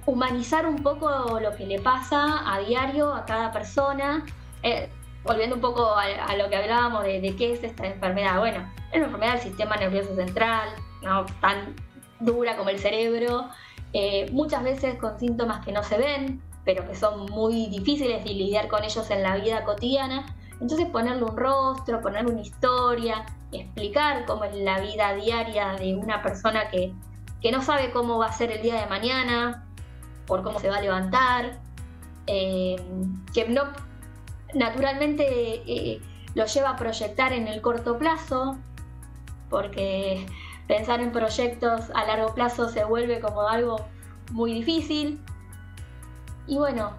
humanizar 0.05 0.67
un 0.67 0.83
poco 0.83 1.39
lo 1.39 1.55
que 1.55 1.65
le 1.65 1.79
pasa 1.79 2.43
a 2.45 2.59
diario 2.59 3.13
a 3.13 3.25
cada 3.25 3.51
persona. 3.51 4.23
Eh, 4.61 4.87
volviendo 5.23 5.55
un 5.55 5.61
poco 5.61 5.95
a, 5.95 6.35
lo 6.35 6.49
que 6.49 6.55
hablábamos 6.55 7.03
de, 7.03 7.35
qué 7.37 7.53
es 7.53 7.63
esta 7.63 7.87
enfermedad. 7.87 8.39
Bueno, 8.39 8.71
es 8.91 8.97
una 8.97 9.05
enfermedad 9.05 9.33
del 9.33 9.41
sistema 9.41 9.75
nervioso 9.77 10.15
central, 10.15 10.69
no 11.01 11.25
tan 11.41 11.75
dura 12.19 12.55
como 12.55 12.69
el 12.69 12.79
cerebro, 12.79 13.49
eh, 13.93 14.29
muchas 14.31 14.63
veces 14.63 14.95
con 14.95 15.19
síntomas 15.19 15.65
que 15.65 15.71
no 15.71 15.83
se 15.83 15.97
ven, 15.97 16.41
pero 16.65 16.87
que 16.87 16.95
son 16.95 17.25
muy 17.31 17.67
difíciles 17.67 18.23
de 18.23 18.33
lidiar 18.33 18.67
con 18.67 18.83
ellos 18.83 19.09
en 19.09 19.23
la 19.23 19.37
vida 19.37 19.63
cotidiana. 19.63 20.35
Entonces 20.61 20.87
ponerle 20.89 21.23
un 21.23 21.35
rostro, 21.35 22.01
ponerle 22.01 22.31
una 22.31 22.41
historia, 22.41 23.25
explicar 23.51 24.25
cómo 24.25 24.43
es 24.43 24.55
la 24.55 24.79
vida 24.79 25.13
diaria 25.15 25.73
de 25.73 25.95
una 25.95 26.21
persona 26.21 26.69
que, 26.69 26.93
que 27.41 27.51
no 27.51 27.63
sabe 27.63 27.91
cómo 27.91 28.19
va 28.19 28.27
a 28.27 28.31
ser 28.31 28.51
el 28.51 28.61
día 28.61 28.79
de 28.79 28.85
mañana, 28.85 29.65
por 30.27 30.43
cómo 30.43 30.59
se 30.59 30.69
va 30.69 30.77
a 30.77 30.81
levantar, 30.81 31.59
eh, 32.27 32.75
que 33.33 33.49
no 33.49 33.63
naturalmente 34.53 35.25
eh, 35.65 36.01
lo 36.35 36.45
lleva 36.45 36.69
a 36.69 36.75
proyectar 36.75 37.33
en 37.33 37.47
el 37.47 37.61
corto 37.61 37.97
plazo, 37.97 38.57
porque 39.49 40.25
pensar 40.67 41.01
en 41.01 41.11
proyectos 41.11 41.89
a 41.95 42.05
largo 42.05 42.35
plazo 42.35 42.69
se 42.69 42.83
vuelve 42.83 43.19
como 43.19 43.41
algo 43.47 43.87
muy 44.31 44.53
difícil. 44.53 45.19
Y 46.47 46.57
bueno, 46.57 46.91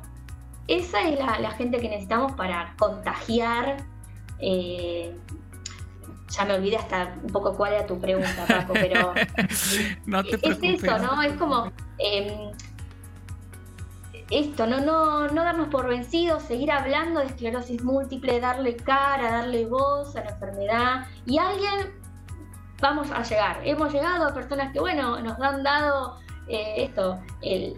esa 0.69 1.09
es 1.09 1.19
la, 1.19 1.51
gente 1.53 1.79
que 1.79 1.89
necesitamos 1.89 2.33
para 2.33 2.75
contagiar. 2.79 3.85
Eh, 4.39 5.17
ya 6.29 6.45
me 6.45 6.55
olvidé 6.55 6.77
hasta 6.77 7.15
un 7.23 7.31
poco 7.31 7.55
cuál 7.55 7.75
era 7.75 7.87
tu 7.87 8.01
pregunta, 8.01 8.47
Paco, 8.49 8.73
pero 8.73 9.13
no 10.07 10.25
te 10.25 10.37
es 10.37 10.59
eso, 10.63 10.99
¿no? 10.99 11.23
Es 11.23 11.35
como 11.35 11.71
em, 11.99 12.51
esto, 14.31 14.67
¿no? 14.67 14.81
No, 14.81 15.29
no 15.29 15.45
darnos 15.45 15.69
por 15.69 15.89
vencidos, 15.89 16.43
seguir 16.45 16.71
hablando 16.71 17.21
de 17.21 17.27
esclerosis 17.27 17.83
múltiple, 17.85 18.41
darle 18.41 18.77
cara, 18.77 19.31
darle 19.31 19.67
voz 19.67 20.17
a 20.17 20.25
la 20.25 20.31
enfermedad. 20.31 21.07
Y 21.27 21.39
alguien 21.39 21.93
vamos 22.81 23.11
a 23.11 23.23
llegar. 23.23 23.61
Hemos 23.65 23.93
llegado 23.93 24.27
a 24.27 24.35
personas 24.35 24.73
que, 24.73 24.81
bueno, 24.81 25.21
nos 25.21 25.39
han 25.41 25.63
dado 25.63 26.19
eh, 26.49 26.85
esto, 26.85 27.21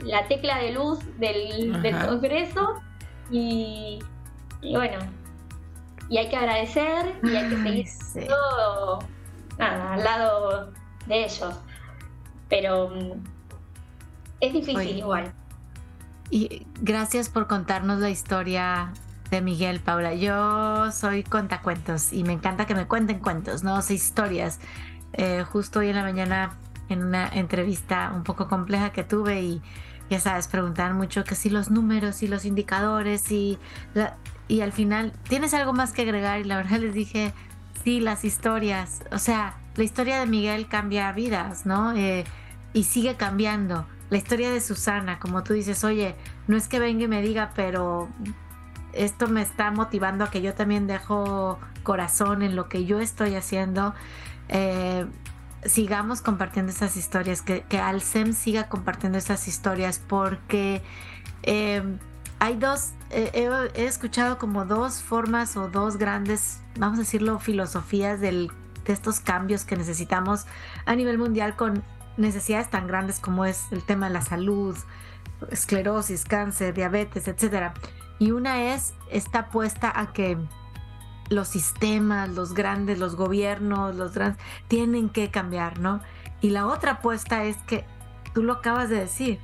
la 0.04 0.26
tecla 0.28 0.58
de 0.58 0.72
luz 0.72 0.98
del, 1.18 1.72
Congreso. 2.06 2.74
Y, 3.30 3.98
bueno, 4.62 4.98
y 6.08 6.18
hay 6.18 6.28
que 6.28 6.36
agradecer 6.36 7.14
y 7.22 7.36
hay 7.36 7.48
que 7.48 7.56
seguir 7.56 8.28
todo 8.28 8.98
al 9.58 10.04
lado 10.04 10.72
de 11.06 11.24
ellos. 11.24 11.54
Pero 12.48 12.90
mm, 12.90 13.24
es 14.40 14.52
difícil 14.52 14.98
igual. 14.98 15.32
Y 16.30 16.66
gracias 16.80 17.28
por 17.28 17.46
contarnos 17.46 18.00
la 18.00 18.10
historia 18.10 18.92
de 19.30 19.40
Miguel, 19.40 19.80
Paula. 19.80 20.14
Yo 20.14 20.90
soy 20.90 21.22
contacuentos 21.22 22.12
y 22.12 22.24
me 22.24 22.32
encanta 22.32 22.66
que 22.66 22.74
me 22.74 22.86
cuenten 22.86 23.18
cuentos, 23.20 23.62
no 23.62 23.80
sé, 23.82 23.94
historias. 23.94 24.60
Eh, 25.12 25.44
justo 25.44 25.80
hoy 25.80 25.88
en 25.88 25.96
la 25.96 26.02
mañana 26.02 26.56
en 26.88 27.02
una 27.02 27.28
entrevista 27.28 28.12
un 28.14 28.24
poco 28.24 28.48
compleja 28.48 28.90
que 28.90 29.04
tuve 29.04 29.42
y 29.42 29.62
ya 30.10 30.20
sabes, 30.20 30.48
preguntar 30.48 30.94
mucho 30.94 31.24
que 31.24 31.34
si 31.34 31.50
los 31.50 31.70
números 31.70 32.22
y 32.22 32.28
los 32.28 32.44
indicadores 32.44 33.30
y, 33.32 33.58
y 34.48 34.60
al 34.60 34.72
final, 34.72 35.12
¿tienes 35.28 35.54
algo 35.54 35.72
más 35.72 35.92
que 35.92 36.02
agregar? 36.02 36.40
Y 36.40 36.44
la 36.44 36.56
verdad 36.56 36.78
les 36.78 36.94
dije, 36.94 37.32
sí, 37.82 38.00
las 38.00 38.24
historias. 38.24 39.02
O 39.12 39.18
sea, 39.18 39.56
la 39.76 39.84
historia 39.84 40.20
de 40.20 40.26
Miguel 40.26 40.68
cambia 40.68 41.10
vidas, 41.12 41.64
¿no? 41.64 41.94
Eh, 41.94 42.24
y 42.72 42.84
sigue 42.84 43.16
cambiando 43.16 43.86
la 44.10 44.18
historia 44.18 44.50
de 44.50 44.60
Susana, 44.60 45.18
como 45.18 45.42
tú 45.42 45.54
dices, 45.54 45.82
oye, 45.84 46.14
no 46.46 46.56
es 46.56 46.68
que 46.68 46.78
venga 46.78 47.04
y 47.04 47.08
me 47.08 47.22
diga, 47.22 47.52
pero 47.54 48.08
esto 48.92 49.28
me 49.28 49.42
está 49.42 49.70
motivando 49.70 50.24
a 50.24 50.30
que 50.30 50.42
yo 50.42 50.54
también 50.54 50.86
dejo 50.86 51.58
corazón 51.82 52.42
en 52.42 52.56
lo 52.56 52.68
que 52.68 52.84
yo 52.84 53.00
estoy 53.00 53.34
haciendo. 53.34 53.94
Eh, 54.48 55.06
sigamos 55.66 56.20
compartiendo 56.20 56.72
esas 56.72 56.96
historias, 56.96 57.42
que, 57.42 57.62
que 57.62 57.78
Alcem 57.78 58.32
siga 58.32 58.68
compartiendo 58.68 59.18
esas 59.18 59.48
historias, 59.48 59.98
porque 59.98 60.82
eh, 61.42 61.82
hay 62.38 62.56
dos, 62.56 62.92
he, 63.10 63.70
escuchado 63.76 64.38
como 64.38 64.64
dos 64.64 65.02
formas 65.02 65.56
o 65.56 65.68
dos 65.68 65.96
grandes, 65.96 66.60
vamos 66.78 66.98
a 66.98 67.02
decirlo, 67.02 67.38
filosofías 67.38 68.20
del, 68.20 68.50
de 68.84 68.92
estos 68.92 69.20
cambios 69.20 69.64
que 69.64 69.76
necesitamos 69.76 70.46
a 70.84 70.94
nivel 70.94 71.18
mundial 71.18 71.56
con 71.56 71.82
necesidades 72.16 72.70
tan 72.70 72.86
grandes 72.86 73.18
como 73.18 73.44
es 73.44 73.64
el 73.70 73.82
tema 73.82 74.08
de 74.08 74.14
la 74.14 74.22
salud, 74.22 74.76
esclerosis, 75.50 76.24
cáncer, 76.24 76.74
diabetes, 76.74 77.28
etcétera. 77.28 77.74
Y 78.18 78.30
una 78.30 78.74
es 78.74 78.94
esta 79.10 79.40
apuesta 79.40 79.92
a 79.94 80.12
que 80.12 80.38
los 81.30 81.48
sistemas, 81.48 82.28
los 82.28 82.54
grandes, 82.54 82.98
los 82.98 83.16
gobiernos, 83.16 83.94
los 83.96 84.14
grandes, 84.14 84.42
tienen 84.68 85.08
que 85.08 85.30
cambiar, 85.30 85.78
¿no? 85.78 86.00
Y 86.40 86.50
la 86.50 86.66
otra 86.66 86.92
apuesta 86.92 87.44
es 87.44 87.56
que, 87.66 87.84
tú 88.34 88.42
lo 88.42 88.54
acabas 88.54 88.88
de 88.88 88.96
decir, 88.96 89.40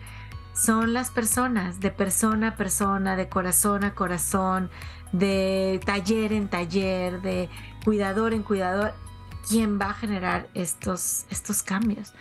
son 0.54 0.92
las 0.92 1.10
personas, 1.10 1.80
de 1.80 1.90
persona 1.90 2.48
a 2.48 2.56
persona, 2.56 3.16
de 3.16 3.28
corazón 3.28 3.84
a 3.84 3.94
corazón, 3.94 4.70
de 5.12 5.80
taller 5.84 6.32
en 6.32 6.48
taller, 6.48 7.22
de 7.22 7.48
cuidador 7.84 8.34
en 8.34 8.42
cuidador, 8.42 8.92
quien 9.48 9.80
va 9.80 9.90
a 9.90 9.94
generar 9.94 10.48
estos, 10.54 11.24
estos 11.30 11.62
cambios. 11.62 12.12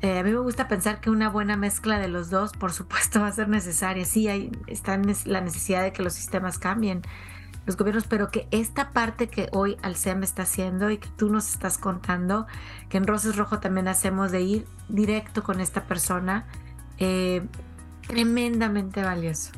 Eh, 0.00 0.18
a 0.18 0.22
mí 0.24 0.30
me 0.32 0.38
gusta 0.38 0.66
pensar 0.68 1.00
que 1.00 1.10
una 1.10 1.28
buena 1.28 1.56
mezcla 1.56 1.98
de 1.98 2.08
los 2.08 2.28
dos, 2.28 2.52
por 2.52 2.72
supuesto, 2.72 3.20
va 3.22 3.28
a 3.28 3.32
ser 3.32 3.48
necesaria. 3.48 4.04
Sí, 4.04 4.28
hay, 4.28 4.52
está 4.66 5.00
la 5.24 5.40
necesidad 5.40 5.82
de 5.82 5.92
que 5.92 6.02
los 6.02 6.12
sistemas 6.12 6.58
cambien, 6.58 7.02
los 7.66 7.76
gobiernos, 7.76 8.04
pero 8.08 8.30
que 8.30 8.48
esta 8.50 8.90
parte 8.90 9.28
que 9.28 9.48
hoy 9.52 9.76
Alcem 9.82 10.22
está 10.22 10.42
haciendo 10.42 10.90
y 10.90 10.98
que 10.98 11.08
tú 11.16 11.30
nos 11.30 11.48
estás 11.50 11.78
contando, 11.78 12.46
que 12.88 12.96
en 12.96 13.06
Roses 13.06 13.36
Rojo 13.36 13.60
también 13.60 13.88
hacemos 13.88 14.32
de 14.32 14.42
ir 14.42 14.66
directo 14.88 15.42
con 15.42 15.60
esta 15.60 15.84
persona, 15.84 16.44
eh, 16.98 17.46
tremendamente 18.06 19.02
valioso. 19.02 19.52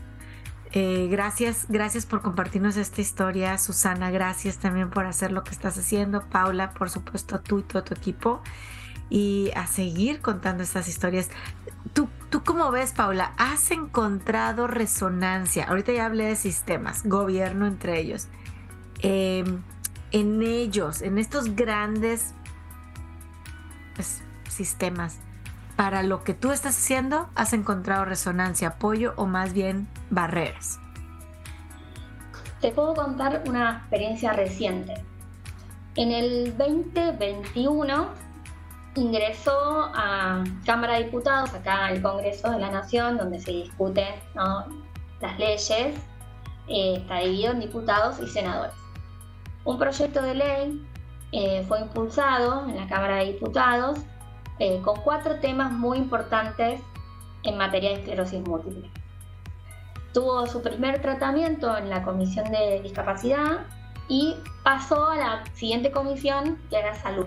Eh, 0.73 1.07
gracias, 1.09 1.67
gracias 1.69 2.05
por 2.05 2.21
compartirnos 2.21 2.77
esta 2.77 3.01
historia, 3.01 3.57
Susana. 3.59 4.11
Gracias 4.11 4.59
también 4.59 4.91
por 4.91 5.07
hacer 5.07 5.31
lo 5.31 5.45
que 5.45 5.53
estás 5.53 5.79
haciendo, 5.79 6.29
Paula, 6.29 6.73
por 6.73 6.91
supuesto, 6.91 7.41
tú 7.41 7.61
y 7.61 7.63
todo 7.63 7.85
tu 7.85 7.95
equipo 7.95 8.43
y 9.11 9.51
a 9.55 9.67
seguir 9.67 10.21
contando 10.21 10.63
estas 10.63 10.89
historias. 10.89 11.31
¿Tú, 11.93 12.09
¿Tú 12.31 12.43
cómo 12.43 12.71
ves, 12.71 12.93
Paula? 12.93 13.33
¿Has 13.37 13.71
encontrado 13.71 14.67
resonancia? 14.67 15.65
Ahorita 15.65 15.93
ya 15.93 16.07
hablé 16.07 16.25
de 16.25 16.37
sistemas, 16.37 17.05
gobierno 17.05 17.67
entre 17.67 18.01
ellos. 18.01 18.29
Em, 19.01 19.63
en 20.13 20.43
ellos, 20.43 21.03
en 21.03 21.19
estos 21.19 21.55
grandes 21.57 22.35
pues, 23.95 24.23
sistemas, 24.49 25.19
para 25.77 26.03
lo 26.03 26.23
que 26.23 26.35
tú 26.35 26.53
estás 26.53 26.77
haciendo, 26.77 27.29
¿has 27.35 27.53
encontrado 27.53 28.05
resonancia, 28.05 28.69
apoyo 28.69 29.13
o 29.17 29.27
más 29.27 29.53
bien 29.53 29.89
barreras? 30.11 30.79
Te 32.61 32.71
puedo 32.71 32.95
contar 32.95 33.43
una 33.47 33.79
experiencia 33.79 34.33
reciente. 34.33 34.95
En 35.97 36.13
el 36.13 36.57
2021 36.57 38.24
ingresó 38.97 39.91
a 39.95 40.45
Cámara 40.65 40.95
de 40.95 41.05
Diputados, 41.05 41.53
acá 41.55 41.87
al 41.87 42.01
Congreso 42.03 42.51
de 42.51 42.59
la 42.59 42.71
Nación, 42.71 43.17
donde 43.17 43.41
se 43.41 43.51
discuten 43.51 44.15
las 45.21 45.39
leyes, 45.39 45.97
eh, 46.69 46.95
está 46.97 47.19
dividido 47.19 47.53
en 47.53 47.61
diputados 47.61 48.21
y 48.21 48.27
senadores. 48.29 48.75
Un 49.65 49.79
proyecto 49.79 50.23
de 50.23 50.35
ley 50.35 50.87
eh, 51.33 51.65
fue 51.67 51.81
impulsado 51.81 52.69
en 52.69 52.77
la 52.77 52.87
Cámara 52.87 53.17
de 53.17 53.33
Diputados 53.33 53.99
eh, 54.59 54.81
con 54.83 55.01
cuatro 55.01 55.41
temas 55.41 55.73
muy 55.73 55.99
importantes 55.99 56.81
en 57.43 57.57
materia 57.57 57.91
de 57.91 57.97
esclerosis 57.97 58.41
múltiple. 58.47 58.91
Tuvo 60.13 60.47
su 60.47 60.63
primer 60.63 61.03
tratamiento 61.03 61.77
en 61.77 61.91
la 61.91 62.03
Comisión 62.05 62.51
de 62.53 62.81
Discapacidad 62.83 63.67
y 64.09 64.37
pasó 64.63 65.09
a 65.09 65.17
la 65.17 65.45
siguiente 65.55 65.91
comisión, 65.91 66.61
que 66.71 66.79
era 66.79 66.95
Salud 66.95 67.27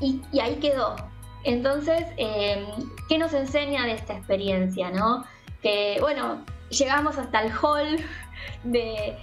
y, 0.00 0.20
ahí 0.40 0.56
quedó. 0.56 0.96
Entonces, 1.44 2.04
em, 2.16 2.66
¿qué 3.08 3.18
nos 3.18 3.32
enseña 3.32 3.84
de 3.84 3.92
esta 3.92 4.14
experiencia? 4.14 4.90
¿no? 4.90 5.24
Que, 5.62 5.98
bueno, 6.00 6.44
llegamos 6.70 7.18
hasta 7.18 7.42
el 7.42 7.52
hall 7.52 7.98
de, 8.64 9.16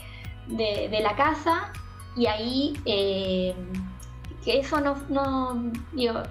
la 1.01 1.15
casa 1.15 1.71
y 2.15 2.27
ahí, 2.27 2.73
em, 2.85 3.73
que 4.43 4.59
eso 4.59 4.79
no, 4.79 4.95
no 5.09 5.71
digo, 5.93 6.21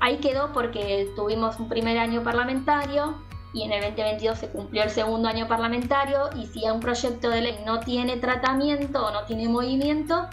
ahí 0.00 0.16
quedó 0.18 0.52
porque 0.52 1.08
tuvimos 1.14 1.58
un 1.60 1.68
primer 1.68 1.98
año 1.98 2.22
parlamentario 2.22 3.16
y 3.52 3.62
en 3.62 3.72
el 3.72 3.82
2022 3.82 4.38
se 4.38 4.48
cumplió 4.48 4.82
el 4.84 4.90
segundo 4.90 5.28
año 5.28 5.48
parlamentario 5.48 6.30
y 6.36 6.46
si 6.46 6.68
un 6.68 6.80
proyecto 6.80 7.30
de 7.30 7.40
ley 7.40 7.58
no 7.66 7.80
tiene 7.80 8.16
tratamiento 8.16 9.06
o 9.06 9.10
no 9.10 9.24
tiene 9.24 9.48
movimiento, 9.48 10.28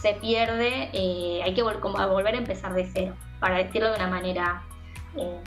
se 0.00 0.14
pierde, 0.14 0.90
eh, 0.92 1.40
hay 1.42 1.54
que 1.54 1.62
como 1.80 2.08
volver 2.08 2.34
a 2.34 2.38
empezar 2.38 2.74
de 2.74 2.86
cero, 2.92 3.14
para 3.40 3.58
decirlo 3.58 3.90
de 3.90 3.96
una 3.96 4.08
manera. 4.08 4.62
Eh. 5.16 5.40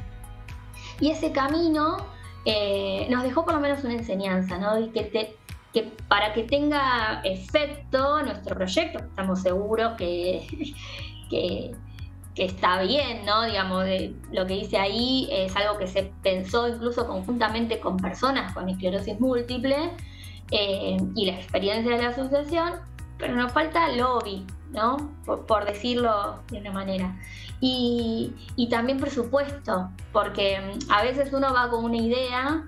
y 1.01 1.11
ese 1.11 1.31
camino 1.31 1.97
eh, 2.45 3.05
nos 3.09 3.23
dejó 3.23 3.43
por 3.43 3.53
lo 3.53 3.59
menos 3.59 3.83
una 3.83 3.95
enseñanza, 3.95 4.57
¿no? 4.57 4.79
Y 4.79 4.89
que, 4.89 5.35
que 5.73 5.83
para 6.07 6.33
que 6.33 6.43
tenga 6.43 7.21
efecto 7.23 8.23
nuestro 8.23 8.55
proyecto, 8.55 8.99
estamos 8.99 9.41
seguros 9.41 9.93
que, 9.97 10.47
que, 11.29 11.75
está 12.35 12.81
bien, 12.81 13.25
¿no? 13.25 13.43
Digamos, 13.43 13.85
lo 14.31 14.45
que 14.45 14.53
dice 14.53 14.77
ahí 14.77 15.27
es 15.31 15.55
algo 15.55 15.77
que 15.77 15.87
se 15.87 16.11
pensó 16.23 16.67
incluso 16.67 17.05
conjuntamente 17.07 17.79
con 17.79 17.97
personas 17.97 18.53
con 18.53 18.69
esclerosis 18.69 19.19
múltiple 19.19 19.91
y 20.51 21.25
la 21.25 21.33
experiencia 21.33 21.97
de 21.97 22.03
la 22.03 22.09
asociación 22.09 22.75
pero 23.17 23.35
nos 23.35 23.51
falta 23.51 23.89
lobby, 23.89 24.45
¿no? 24.71 25.11
Por, 25.25 25.65
decirlo 25.65 26.41
de 26.49 26.59
una 26.59 26.71
manera. 26.71 27.15
Y, 27.59 28.33
también 28.69 28.99
presupuesto, 28.99 29.89
porque 30.11 30.59
mm, 30.59 30.91
a 30.91 31.01
veces 31.01 31.33
uno 31.33 31.53
va 31.53 31.69
con 31.69 31.85
una 31.85 31.97
idea, 31.97 32.67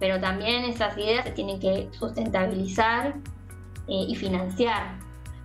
pero 0.00 0.20
también 0.20 0.64
esas 0.64 0.96
ideas 0.98 1.24
se 1.24 1.32
tienen 1.32 1.60
que 1.60 1.88
sustentabilizar 1.92 3.14
eh, 3.88 4.06
y 4.08 4.14
financiar. 4.16 4.98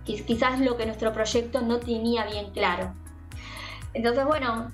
Quizás 0.04 0.58
lo 0.60 0.76
que 0.76 0.86
nuestro 0.86 1.12
proyecto 1.12 1.60
no 1.60 1.78
tenía 1.78 2.24
bien 2.24 2.50
claro. 2.50 2.92
Entonces, 3.94 4.24
bueno, 4.24 4.72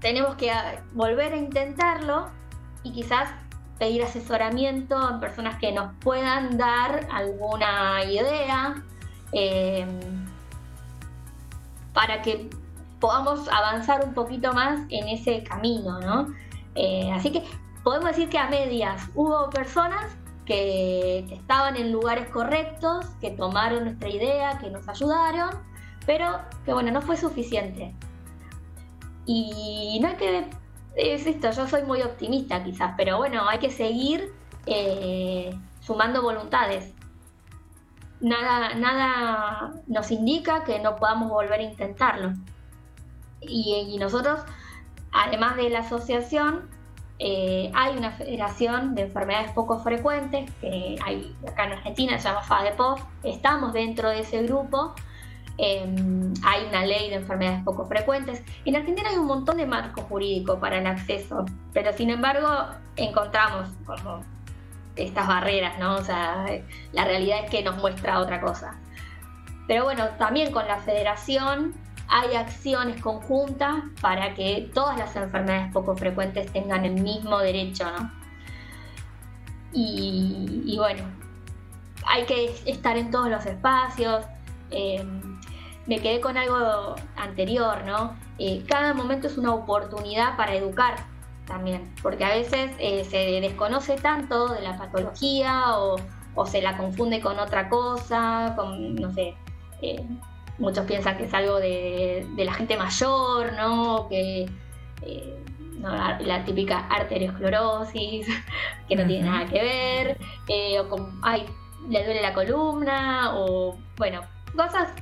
tenemos 0.00 0.36
que 0.36 0.50
ah, 0.50 0.82
volver 0.92 1.34
a 1.34 1.36
intentarlo 1.36 2.30
y 2.82 2.92
quizás 2.92 3.30
pedir 3.78 4.02
asesoramiento 4.02 4.96
a 4.96 5.20
personas 5.20 5.58
que 5.58 5.72
nos 5.72 5.92
puedan 6.00 6.56
dar 6.56 7.06
alguna 7.10 8.04
idea 8.04 8.82
eh, 9.32 9.86
para 11.92 12.22
que 12.22 12.50
podamos 13.00 13.48
avanzar 13.48 14.04
un 14.04 14.14
poquito 14.14 14.52
más 14.52 14.80
en 14.90 15.08
ese 15.08 15.42
camino, 15.42 16.00
¿no? 16.00 16.34
Eh, 16.74 17.10
así 17.12 17.32
que 17.32 17.42
podemos 17.82 18.10
decir 18.10 18.28
que 18.28 18.38
a 18.38 18.48
medias 18.48 19.08
hubo 19.14 19.50
personas 19.50 20.16
que, 20.44 21.20
estaban 21.30 21.76
en 21.76 21.92
lugares 21.92 22.28
correctos, 22.28 23.06
que 23.20 23.30
tomaron 23.30 23.84
nuestra 23.84 24.08
idea, 24.08 24.58
que 24.58 24.70
nos 24.70 24.88
ayudaron, 24.88 25.50
pero 26.06 26.40
que 26.64 26.72
bueno, 26.72 26.90
no 26.90 27.02
fue 27.02 27.16
suficiente. 27.16 27.94
Y 29.26 29.98
no 30.02 30.08
hay 30.08 30.16
que, 30.16 30.46
es 30.96 31.26
esto, 31.26 31.50
yo 31.52 31.68
soy 31.68 31.82
muy 31.84 32.02
optimista 32.02 32.62
quizás, 32.64 32.94
pero 32.96 33.16
bueno, 33.16 33.48
hay 33.48 33.58
que 33.58 33.70
seguir 33.70 34.32
eh, 34.66 35.56
sumando 35.80 36.22
voluntades 36.22 36.94
nada, 38.20 38.74
nada 38.74 39.72
nos 39.86 40.10
indica 40.10 40.64
que 40.64 40.78
no 40.78 40.96
podamos 40.96 41.30
volver 41.30 41.60
a 41.60 41.62
intentarlo. 41.62 42.32
Y, 43.40 43.96
nosotros, 43.98 44.40
además 45.12 45.56
de 45.56 45.70
la 45.70 45.80
asociación, 45.80 46.68
eh, 47.18 47.70
hay 47.74 47.96
una 47.96 48.12
federación 48.12 48.94
de 48.94 49.02
enfermedades 49.02 49.52
poco 49.52 49.78
frecuentes 49.80 50.50
que 50.60 50.96
hay 51.04 51.34
acá 51.46 51.66
en 51.66 51.72
Argentina, 51.72 52.18
se 52.18 52.28
llama 52.28 52.42
FADEPOF, 52.42 53.02
estamos 53.22 53.72
dentro 53.72 54.08
de 54.10 54.20
ese 54.20 54.42
grupo. 54.42 54.94
Em, 55.62 56.32
hay 56.42 56.64
una 56.68 56.86
ley 56.86 57.10
de 57.10 57.16
enfermedades 57.16 57.62
poco 57.64 57.84
frecuentes. 57.84 58.42
En 58.64 58.76
Argentina 58.76 59.10
hay 59.10 59.16
un 59.16 59.26
montón 59.26 59.58
de 59.58 59.66
marcos 59.66 60.04
jurídicos 60.04 60.58
para 60.58 60.78
el 60.78 60.86
acceso, 60.86 61.44
pero 61.74 61.92
sin 61.92 62.08
embargo 62.08 62.48
encontramos 62.96 63.68
como 63.84 64.22
estas 65.04 65.26
barreras, 65.26 65.78
¿no? 65.78 65.96
O 65.96 66.04
sea, 66.04 66.44
la 66.92 67.04
realidad 67.04 67.44
es 67.44 67.50
que 67.50 67.62
nos 67.62 67.76
muestra 67.76 68.20
otra 68.20 68.40
cosa. 68.40 68.78
Pero 69.66 69.84
bueno, 69.84 70.08
también 70.18 70.52
con 70.52 70.66
la 70.66 70.78
federación 70.78 71.74
hay 72.08 72.34
acciones 72.34 73.00
conjuntas 73.00 73.84
para 74.00 74.34
que 74.34 74.68
todas 74.74 74.98
las 74.98 75.14
enfermedades 75.14 75.72
poco 75.72 75.96
frecuentes 75.96 76.52
tengan 76.52 76.84
el 76.84 77.00
mismo 77.00 77.38
derecho, 77.38 77.84
¿no? 77.90 78.10
Y, 79.72 80.74
bueno, 80.76 81.04
hay 82.04 82.24
que 82.24 82.52
estar 82.66 82.96
en 82.96 83.12
todos 83.12 83.28
los 83.28 83.46
espacios. 83.46 84.24
Eh, 84.72 85.04
me 85.86 86.00
quedé 86.00 86.20
con 86.20 86.36
algo 86.36 86.96
anterior, 87.14 87.84
¿no? 87.84 88.16
Eh, 88.38 88.64
cada 88.68 88.94
momento 88.94 89.28
es 89.28 89.38
una 89.38 89.54
oportunidad 89.54 90.36
para 90.36 90.54
educar 90.54 90.96
también, 91.50 91.92
porque 92.00 92.24
a 92.24 92.30
veces 92.30 92.70
eh, 92.78 93.04
se 93.04 93.18
desconoce 93.40 93.96
tanto 93.96 94.48
de 94.48 94.62
la 94.62 94.78
patología 94.78 95.76
o, 95.78 95.98
se 96.46 96.62
la 96.62 96.78
confunde 96.78 97.20
con 97.20 97.38
otra 97.38 97.68
cosa, 97.68 98.54
con, 98.56 98.94
no 98.94 99.12
sé, 99.12 99.34
eh, 99.82 100.02
muchos 100.58 100.86
piensan 100.86 101.18
que 101.18 101.24
es 101.24 101.34
algo 101.34 101.58
de, 101.58 102.26
la 102.36 102.54
gente 102.54 102.78
mayor, 102.78 103.52
¿no? 103.54 104.08
Que 104.08 104.46
eh, 105.02 105.44
la, 105.80 106.44
típica 106.44 106.86
arteriosclerosis, 106.88 108.26
que 108.88 108.96
no 108.96 109.06
tiene 109.06 109.28
nada 109.28 109.46
que 109.46 109.60
ver, 109.60 110.18
eh, 110.48 110.78
o 110.80 110.88
con, 110.88 111.20
ay, 111.22 111.44
le 111.88 112.04
duele 112.04 112.22
la 112.22 112.32
columna, 112.32 113.32
o 113.34 113.76
bueno, 113.96 114.20
cosas 114.56 114.92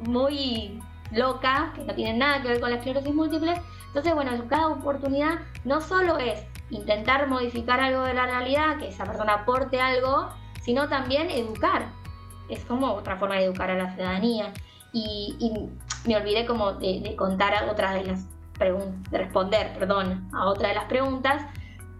muy 0.00 0.80
locas 1.12 1.72
que 1.74 1.84
no 1.84 1.94
tienen 1.94 2.18
nada 2.18 2.42
que 2.42 2.48
ver 2.48 2.60
con 2.60 2.70
la 2.70 2.76
esclerosis 2.76 3.14
múltiple. 3.14 3.60
Entonces, 3.88 4.14
bueno, 4.14 4.30
cada 4.48 4.68
oportunidad 4.68 5.40
no 5.64 5.80
solo 5.80 6.18
es 6.18 6.40
intentar 6.70 7.28
modificar 7.28 7.80
algo 7.80 8.02
de 8.02 8.14
la 8.14 8.26
realidad, 8.26 8.78
que 8.78 8.88
esa 8.88 9.04
persona 9.04 9.34
aporte 9.34 9.80
algo, 9.80 10.28
sino 10.62 10.88
también 10.88 11.30
educar. 11.30 11.86
Es 12.48 12.64
como 12.64 12.92
otra 12.92 13.16
forma 13.16 13.36
de 13.36 13.44
educar 13.44 13.70
a 13.70 13.74
la 13.74 13.94
ciudadanía. 13.94 14.52
Y, 14.92 15.68
me 16.04 16.16
olvidé 16.16 16.46
como 16.46 16.74
de, 16.74 17.14
contar 17.16 17.54
a 17.54 17.70
otras 17.70 17.94
de 17.94 18.04
las 18.04 18.24
preguntas, 18.56 19.10
de 19.10 19.18
responder, 19.18 19.76
perdón, 19.78 20.28
a 20.32 20.46
otra 20.46 20.68
de 20.68 20.74
las 20.74 20.84
preguntas. 20.84 21.42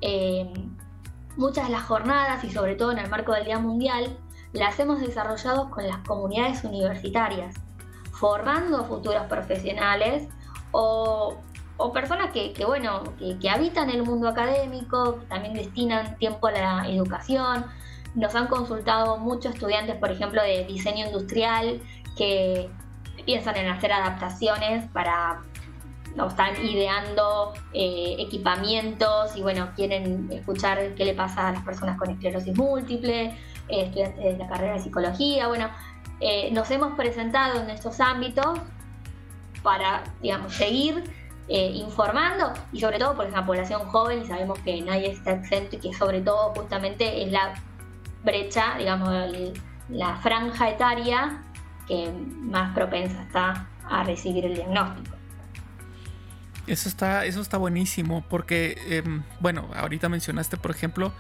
Eh, 0.01 0.53
muchas 1.37 1.67
de 1.67 1.73
las 1.73 1.83
jornadas 1.83 2.43
y 2.45 2.51
sobre 2.51 2.75
todo 2.75 2.93
en 2.93 2.99
el 2.99 3.09
marco 3.09 3.33
del 3.33 3.45
Día 3.45 3.59
Mundial 3.59 4.17
las 4.53 4.79
hemos 4.81 5.01
desarrollado 5.01 5.71
con 5.71 5.87
las 5.87 5.99
comunidades 5.99 6.65
universitarias, 6.65 7.55
formando 8.13 8.85
futuros 8.85 9.23
profesionales 9.25 10.29
o, 10.73 11.37
personas 11.93 12.31
que, 12.33 12.53
bueno, 12.67 13.03
que, 13.19 13.51
habitan 13.51 13.91
el 13.91 14.03
mundo 14.03 14.29
académico, 14.29 15.21
que 15.21 15.27
también 15.27 15.55
destinan 15.55 16.17
tiempo 16.19 16.49
a 16.49 16.53
la 16.53 16.89
educación. 16.89 17.65
Nos 18.15 18.35
han 18.35 18.49
consultado 18.49 19.19
muchos 19.19 19.55
estudiantes, 19.55 19.97
por 19.97 20.11
ejemplo, 20.11 20.43
de 20.43 20.65
diseño 20.65 21.07
industrial, 21.07 21.81
que 22.17 22.69
piensan 23.25 23.57
en 23.57 23.69
hacer 23.69 23.93
adaptaciones 23.93 24.89
para 24.93 25.41
no 26.17 26.27
están 26.27 26.55
ideando 26.65 27.53
eh, 27.73 28.17
equipamientos 28.19 29.37
y 29.37 29.43
bueno, 29.43 29.71
quieren 29.77 30.29
escuchar 30.33 30.95
qué 30.97 31.05
le 31.05 31.15
pasa 31.15 31.49
a 31.49 31.53
las 31.53 31.63
personas 31.63 31.97
con 31.97 32.11
esclerosis 32.11 32.57
múltiple, 32.57 33.27
eh, 33.69 33.85
estudiantes 33.85 34.25
de 34.25 34.37
la 34.37 34.49
carrera 34.49 34.75
de 34.75 34.81
psicología, 34.81 35.47
bueno, 35.47 35.69
eh, 36.21 36.51
nos 36.51 36.71
hemos 36.73 36.95
presentado 36.95 37.61
en 37.61 37.71
estos 37.71 38.01
ámbitos 38.01 38.59
para, 39.63 40.03
digamos, 40.21 40.55
seguir 40.55 41.05
informando 41.49 42.53
y 42.73 42.81
sobre 42.81 42.99
todo 42.99 43.15
por 43.15 43.31
la 43.31 43.45
población 43.47 43.81
joven 43.89 44.23
y 44.23 44.27
sabemos 44.27 44.59
que 44.61 44.81
nadie 44.83 45.13
está 45.13 45.33
exento 45.33 45.77
y 45.77 45.79
que 45.79 45.95
sobre 45.95 46.21
todo 46.21 46.53
justamente 46.55 47.23
es 47.23 47.33
la 47.33 47.55
brecha, 48.23 48.77
digamos, 48.77 49.11
la 49.89 50.17
franja 50.17 50.69
etaria 50.69 51.43
que 51.87 52.13
más 52.41 52.75
propensa 52.75 53.23
está 53.23 53.67
a 53.89 54.05
recibir 54.05 54.45
el 54.45 54.55
diagnóstico. 54.55 55.17
Eso 56.67 56.91
está, 56.91 57.25
eso 57.25 57.41
está 57.41 57.57
buenísimo, 57.57 58.23
porque, 58.29 58.79
em, 58.87 59.23
bueno, 59.41 59.71
ahorita 59.75 60.11
mencionaste, 60.11 60.59
por 60.59 60.71
ejemplo, 60.71 61.13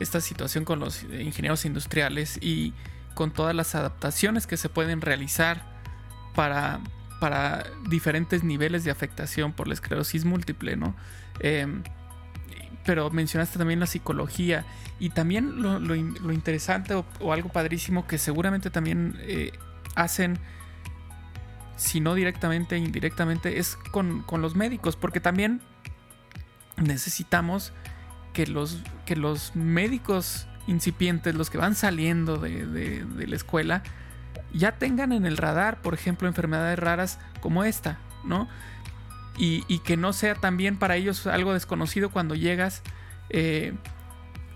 esta 0.00 0.20
situación 0.20 0.64
con 0.64 0.80
los 0.80 1.04
ingenieros 1.04 1.64
industriales 1.64 2.38
y 2.42 2.74
con 3.14 3.30
todas 3.30 3.54
las 3.54 3.76
adaptaciones 3.76 4.48
que 4.48 4.56
se 4.56 4.68
pueden 4.68 5.00
realizar 5.00 5.62
para, 6.34 6.80
para 7.20 7.66
diferentes 7.88 8.44
niveles 8.44 8.84
de 8.84 8.90
afectación 8.90 9.52
por 9.52 9.68
la 9.68 9.74
esclerosis 9.74 10.24
múltiple, 10.24 10.76
¿no? 10.76 10.94
Em, 11.40 11.82
pero 12.84 13.10
mencionaste 13.10 13.58
también 13.58 13.80
la 13.80 13.86
psicología 13.86 14.64
y 14.98 15.10
también 15.10 15.60
lo, 15.62 15.94
interesante 16.32 16.94
o, 16.94 17.32
algo 17.32 17.50
padrísimo 17.50 18.06
que 18.06 18.18
seguramente 18.18 18.70
también 18.70 19.16
eh, 19.20 19.52
hacen, 19.94 20.38
si 21.76 22.00
no 22.00 22.14
directamente, 22.14 22.78
indirectamente, 22.78 23.58
es 23.58 23.76
con, 23.92 24.24
los 24.40 24.56
médicos, 24.56 24.96
porque 24.96 25.20
también 25.20 25.60
necesitamos 26.76 27.72
que 28.32 28.46
los, 28.46 28.82
que 29.04 29.16
los 29.16 29.54
médicos 29.54 30.48
incipientes, 30.66 31.34
los 31.34 31.50
que 31.50 31.58
van 31.58 31.74
saliendo 31.74 32.38
de, 32.38 33.04
la 33.26 33.36
escuela, 33.36 33.82
ya 34.52 34.72
tengan 34.72 35.12
en 35.12 35.26
el 35.26 35.36
radar, 35.36 35.80
por 35.82 35.94
ejemplo, 35.94 36.28
enfermedades 36.28 36.78
raras 36.78 37.18
como 37.40 37.64
esta, 37.64 37.98
¿no? 38.24 38.48
Y, 39.40 39.78
que 39.80 39.96
no 39.96 40.12
sea 40.12 40.34
también 40.34 40.78
para 40.78 40.96
ellos 40.96 41.28
algo 41.28 41.52
desconocido 41.52 42.10
cuando 42.10 42.34
llegas, 42.34 42.82
eh, 43.30 43.72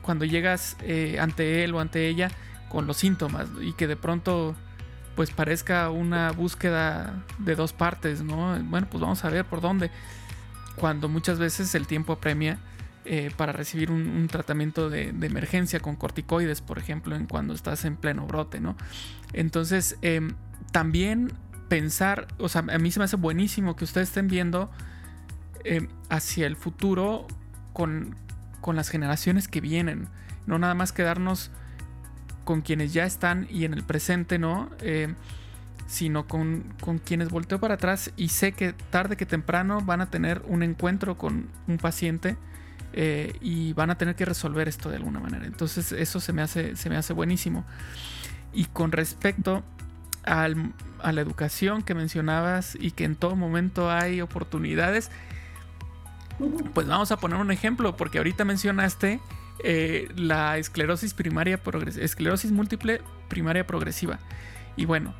cuando 0.02 0.24
llegas 0.24 0.76
eh, 0.80 1.18
ante 1.20 1.62
él 1.62 1.72
o 1.74 1.80
ante 1.80 2.08
ella 2.08 2.32
con 2.68 2.88
los 2.88 2.96
síntomas 2.96 3.46
y 3.60 3.74
que 3.74 3.86
de 3.86 3.94
pronto 3.94 4.56
pues 5.14 5.30
parezca 5.30 5.90
una 5.90 6.32
búsqueda 6.32 7.22
de 7.38 7.54
dos 7.54 7.72
partes, 7.72 8.22
¿no? 8.22 8.58
Bueno, 8.64 8.88
pues 8.90 9.00
vamos 9.00 9.24
a 9.24 9.30
ver 9.30 9.44
por 9.44 9.60
dónde. 9.60 9.90
Cuando 10.74 11.08
muchas 11.08 11.38
veces 11.38 11.74
el 11.76 11.86
tiempo 11.86 12.14
apremia 12.14 12.58
eh, 13.04 13.30
para 13.36 13.52
recibir 13.52 13.90
un, 13.90 14.28
tratamiento 14.28 14.90
de, 14.90 15.08
emergencia 15.08 15.80
con 15.80 15.96
corticoides, 15.96 16.60
por 16.60 16.78
ejemplo, 16.78 17.16
en 17.16 17.26
cuando 17.26 17.54
estás 17.54 17.84
en 17.84 17.96
pleno 17.96 18.26
brote, 18.26 18.60
¿no? 18.60 18.76
Entonces, 19.32 19.96
em, 20.02 20.34
también 20.70 21.32
pensar, 21.68 22.28
o 22.38 22.48
sea, 22.48 22.64
a 22.68 22.78
mí 22.78 22.90
se 22.90 22.98
me 22.98 23.04
hace 23.04 23.16
buenísimo 23.16 23.76
que 23.76 23.84
ustedes 23.84 24.08
estén 24.08 24.28
viendo 24.28 24.70
em, 25.64 25.88
hacia 26.08 26.46
el 26.46 26.56
futuro 26.56 27.26
con, 27.72 28.16
con 28.60 28.76
las 28.76 28.88
generaciones 28.88 29.48
que 29.48 29.60
vienen, 29.60 30.08
no 30.46 30.58
nada 30.58 30.74
más 30.74 30.92
quedarnos 30.92 31.50
con 32.44 32.62
quienes 32.62 32.92
ya 32.92 33.04
están 33.04 33.46
y 33.50 33.64
en 33.64 33.74
el 33.74 33.84
presente, 33.84 34.38
¿no? 34.38 34.70
Eh, 34.80 35.14
sino 35.86 36.26
con, 36.26 36.72
quienes 37.04 37.28
volteo 37.28 37.60
para 37.60 37.74
atrás 37.74 38.12
y 38.16 38.28
sé 38.28 38.52
que 38.52 38.72
tarde 38.72 39.16
que 39.16 39.26
temprano 39.26 39.80
van 39.80 40.00
a 40.00 40.10
tener 40.10 40.42
un 40.46 40.62
encuentro 40.62 41.18
con 41.18 41.48
un 41.66 41.76
paciente 41.76 42.36
eh, 42.92 43.36
y 43.40 43.72
van 43.72 43.90
a 43.90 43.96
tener 43.96 44.14
que 44.14 44.24
resolver 44.24 44.68
esto 44.68 44.90
de 44.90 44.96
alguna 44.96 45.20
manera. 45.20 45.46
Entonces 45.46 45.92
eso 45.92 46.20
se 46.20 46.32
me 46.32 46.42
hace, 46.42 46.76
se 46.76 46.90
me 46.90 46.96
hace 46.96 47.12
buenísimo. 47.12 47.64
Y 48.52 48.66
con 48.66 48.92
respecto 48.92 49.62
a 50.24 50.48
la 50.48 51.20
educación 51.20 51.82
que 51.82 51.94
mencionabas 51.94 52.76
y 52.78 52.92
que 52.92 53.04
en 53.04 53.16
todo 53.16 53.34
momento 53.34 53.90
hay 53.90 54.20
oportunidades, 54.20 55.10
pues 56.74 56.86
vamos 56.86 57.12
a 57.12 57.16
poner 57.16 57.38
un 57.38 57.50
ejemplo, 57.50 57.96
porque 57.96 58.18
ahorita 58.18 58.44
mencionaste 58.44 59.20
eh, 59.64 60.08
la 60.16 60.58
esclerosis 60.58 61.14
primaria 61.14 61.60
esclerosis 61.98 62.50
múltiple 62.52 63.00
primaria 63.28 63.66
progresiva. 63.66 64.18
Y 64.76 64.86
bueno, 64.86 65.14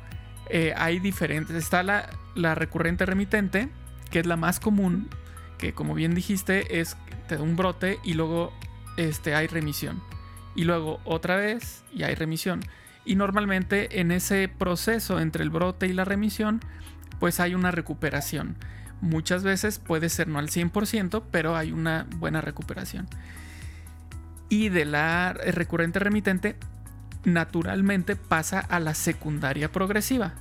eh, 0.49 0.73
hay 0.75 0.99
diferentes. 0.99 1.55
Está 1.55 1.83
la, 1.83 2.09
la, 2.35 2.55
recurrente 2.55 3.05
remitente, 3.05 3.69
que 4.11 4.19
es 4.19 4.25
la 4.25 4.35
más 4.35 4.59
común, 4.59 5.09
que 5.57 5.73
como 5.73 5.93
bien 5.93 6.15
dijiste, 6.15 6.79
es 6.79 6.97
te 7.33 7.37
da 7.37 7.43
un 7.43 7.55
brote 7.55 7.99
y 8.03 8.13
luego 8.13 8.53
este, 8.95 9.33
hay 9.33 9.47
remisión. 9.47 10.01
Y 10.55 10.65
luego 10.65 10.99
otra 11.03 11.35
vez 11.35 11.83
y 11.91 12.03
hay 12.03 12.13
remisión. 12.13 12.61
Y 13.05 13.15
normalmente 13.15 13.99
en 13.99 14.11
ese 14.11 14.47
proceso 14.47 15.19
entre 15.19 15.43
el 15.43 15.49
brote 15.49 15.87
y 15.87 15.93
la 15.93 16.05
remisión, 16.05 16.59
pues 17.19 17.39
hay 17.39 17.55
una 17.55 17.71
recuperación. 17.71 18.55
Muchas 19.01 19.43
veces 19.43 19.79
puede 19.79 20.09
ser 20.09 20.27
no 20.27 20.37
al 20.37 20.49
100%, 20.49 21.23
pero 21.31 21.55
hay 21.57 21.71
una 21.71 22.05
buena 22.17 22.39
recuperación 22.39 23.07
y 24.53 24.69
de 24.69 24.85
la 24.85 25.33
recurrente 25.33 25.97
remitente 25.97 26.55
naturalmente 27.23 28.15
pasa 28.15 28.59
a 28.59 28.79
la 28.79 28.93
secundaria 28.93 29.71
progresiva. 29.71 30.33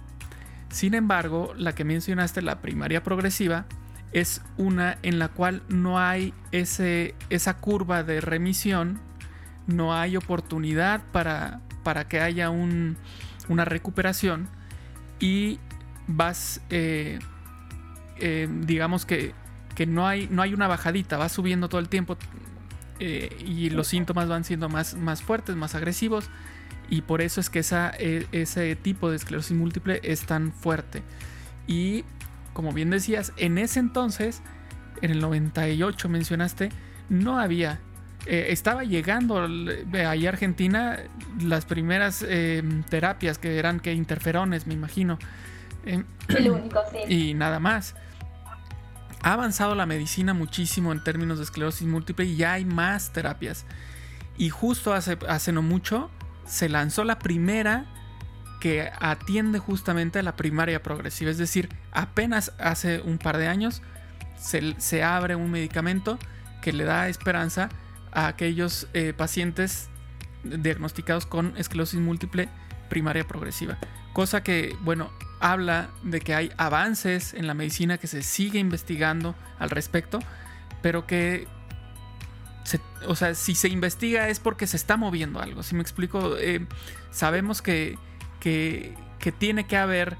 Sin 0.68 0.92
embargo, 0.92 1.54
la 1.56 1.74
que 1.74 1.84
mencionaste, 1.84 2.42
la 2.42 2.60
primaria 2.60 3.02
progresiva, 3.02 3.64
es 4.12 4.42
una 4.56 4.98
en 5.02 5.18
la 5.18 5.28
cual 5.28 5.62
no 5.68 5.98
hay 5.98 6.34
ese, 6.50 7.14
esa 7.30 7.58
curva 7.58 8.02
de 8.02 8.20
remisión, 8.20 9.00
no 9.66 9.94
hay 9.94 10.16
oportunidad 10.16 11.02
para, 11.12 11.60
para 11.82 12.08
que 12.08 12.20
haya 12.20 12.50
una 12.50 13.64
recuperación 13.64 14.48
y 15.18 15.58
vas, 16.06 16.60
eh, 16.70 17.18
eh, 18.18 18.48
digamos 18.50 19.06
que, 19.06 19.34
que 19.74 19.86
no, 19.86 20.06
hay, 20.06 20.28
no 20.30 20.42
hay 20.42 20.52
una 20.52 20.68
bajadita, 20.68 21.16
va 21.16 21.28
subiendo 21.28 21.68
todo 21.68 21.80
el 21.80 21.88
tiempo, 21.88 22.16
eh, 22.98 23.36
y 23.44 23.70
los 23.70 23.88
síntomas 23.88 24.28
van 24.28 24.44
siendo 24.44 24.68
más, 24.68 24.94
más 24.94 25.22
fuertes, 25.22 25.56
más 25.56 25.74
agresivos 25.74 26.30
y 26.88 27.02
por 27.02 27.22
eso 27.22 27.40
es 27.40 27.50
que 27.50 27.60
esa, 27.60 27.90
e, 27.98 28.26
ese 28.32 28.76
tipo 28.76 29.10
de 29.10 29.16
esclerosis 29.16 29.56
múltiple 29.56 30.00
es 30.02 30.26
tan 30.26 30.52
fuerte. 30.52 31.02
Y 31.66 32.04
como 32.52 32.72
bien 32.72 32.90
decías, 32.90 33.32
en 33.36 33.58
ese 33.58 33.80
entonces, 33.80 34.42
en 35.00 35.10
el 35.10 35.20
98 35.20 36.08
mencionaste, 36.08 36.70
no 37.08 37.38
había, 37.38 37.80
eh, 38.26 38.46
estaba 38.50 38.84
llegando 38.84 39.46
ahí 40.06 40.26
a 40.26 40.28
Argentina 40.28 40.98
las 41.40 41.64
primeras 41.64 42.24
em, 42.28 42.82
terapias 42.84 43.38
que 43.38 43.58
eran 43.58 43.80
que 43.80 43.92
interferones, 43.92 44.66
me 44.66 44.74
imagino. 44.74 45.18
Em, 45.84 46.04
el 46.28 46.50
único, 46.50 46.80
sí. 46.92 47.30
Y 47.30 47.34
nada 47.34 47.58
más 47.58 47.94
ha 49.22 49.34
avanzado 49.34 49.74
la 49.74 49.86
medicina 49.86 50.34
muchísimo 50.34 50.92
en 50.92 51.02
términos 51.02 51.38
de 51.38 51.44
esclerosis 51.44 51.86
múltiple 51.86 52.24
y 52.24 52.36
ya 52.36 52.54
hay 52.54 52.64
más 52.64 53.12
terapias. 53.12 53.64
Y 54.36 54.50
justo 54.50 54.92
hace, 54.92 55.18
hace 55.28 55.52
no 55.52 55.62
mucho 55.62 56.10
se 56.44 56.68
lanzó 56.68 57.04
la 57.04 57.18
primera 57.18 57.86
que 58.62 58.92
atiende 59.00 59.58
justamente 59.58 60.20
a 60.20 60.22
la 60.22 60.36
primaria 60.36 60.84
progresiva. 60.84 61.32
Es 61.32 61.36
decir, 61.36 61.68
apenas 61.90 62.52
hace 62.60 63.00
un 63.00 63.18
par 63.18 63.36
de 63.36 63.48
años 63.48 63.82
se, 64.36 65.02
abre 65.02 65.34
un 65.34 65.50
medicamento 65.50 66.16
que 66.60 66.72
le 66.72 66.84
da 66.84 67.08
esperanza 67.08 67.70
a 68.12 68.28
aquellos 68.28 68.86
eh, 68.94 69.14
pacientes 69.16 69.88
diagnosticados 70.44 71.26
con 71.26 71.56
esclerosis 71.56 71.98
múltiple 71.98 72.48
primaria 72.88 73.26
progresiva. 73.26 73.78
Cosa 74.12 74.44
que, 74.44 74.76
bueno, 74.82 75.10
habla 75.40 75.90
de 76.04 76.20
que 76.20 76.32
hay 76.32 76.52
avances 76.56 77.34
en 77.34 77.48
la 77.48 77.54
medicina 77.54 77.98
que 77.98 78.06
se 78.06 78.22
sigue 78.22 78.60
investigando 78.60 79.34
al 79.58 79.70
respecto, 79.70 80.20
pero 80.82 81.04
que, 81.04 81.48
o 83.08 83.16
sea, 83.16 83.34
si 83.34 83.56
se 83.56 83.68
investiga 83.70 84.28
es 84.28 84.38
porque 84.38 84.68
se 84.68 84.76
está 84.76 84.96
moviendo 84.96 85.40
algo. 85.40 85.64
Si 85.64 85.74
me 85.74 85.82
explico, 85.82 86.36
eh, 86.38 86.64
sabemos 87.10 87.60
que, 87.60 87.98
que, 88.42 88.94
tiene 89.38 89.64
que 89.66 89.76
haber 89.76 90.16